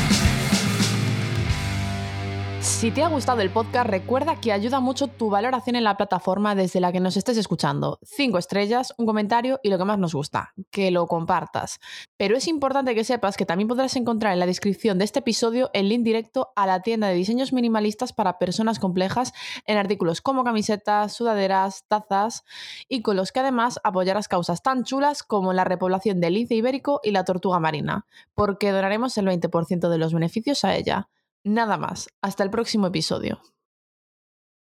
Si 2.61 2.91
te 2.91 3.03
ha 3.03 3.09
gustado 3.09 3.41
el 3.41 3.49
podcast, 3.49 3.89
recuerda 3.89 4.39
que 4.39 4.53
ayuda 4.53 4.81
mucho 4.81 5.07
tu 5.07 5.31
valoración 5.31 5.77
en 5.77 5.85
la 5.85 5.97
plataforma 5.97 6.55
desde 6.55 6.79
la 6.79 6.93
que 6.93 7.01
nos 7.01 7.17
estés 7.17 7.39
escuchando. 7.39 7.99
Cinco 8.03 8.37
estrellas, 8.37 8.93
un 8.99 9.07
comentario 9.07 9.61
y 9.63 9.71
lo 9.71 9.79
que 9.79 9.87
más 9.87 9.99
nos 9.99 10.13
gusta, 10.13 10.53
que 10.71 10.91
lo 10.91 11.07
compartas. 11.07 11.81
Pero 12.19 12.37
es 12.37 12.47
importante 12.49 12.95
que 12.95 13.03
sepas 13.03 13.39
que 13.39 13.47
también 13.47 13.67
podrás 13.67 13.97
encontrar 13.97 14.35
en 14.35 14.41
la 14.41 14.47
descripción 14.47 14.99
de 14.99 15.07
este 15.07 15.21
episodio 15.21 15.71
el 15.73 15.89
link 15.89 16.03
directo 16.03 16.53
a 16.55 16.67
la 16.67 16.83
tienda 16.83 17.09
de 17.09 17.15
diseños 17.15 17.55
minimalistas 17.55 18.13
para 18.13 18.39
personas 18.39 18.79
complejas 18.79 19.33
en 19.65 19.79
artículos 19.79 20.21
como 20.21 20.45
camisetas, 20.45 21.15
sudaderas, 21.15 21.85
tazas 21.89 22.45
y 22.91 23.01
con 23.01 23.17
los 23.17 23.33
que 23.33 23.41
además 23.41 23.81
apoyarás 23.85 24.29
causas 24.29 24.63
tan 24.63 24.85
chulas 24.85 25.23
como 25.23 25.55
la 25.55 25.65
repoblación 25.65 26.21
del 26.21 26.35
lince 26.35 26.57
ibérico 26.57 27.01
y 27.03 27.13
la 27.13 27.25
tortuga 27.25 27.59
marina, 27.59 28.05
porque 28.35 28.71
donaremos 28.71 29.17
el 29.17 29.27
20% 29.27 29.89
de 29.89 29.99
los 29.99 30.13
beneficios 30.13 30.63
a 30.65 30.77
ella. 30.77 31.09
Nada 31.45 31.79
más. 31.79 32.09
Hasta 32.23 32.45
el 32.45 32.51
próximo 32.51 32.87
episodio. 32.89 33.41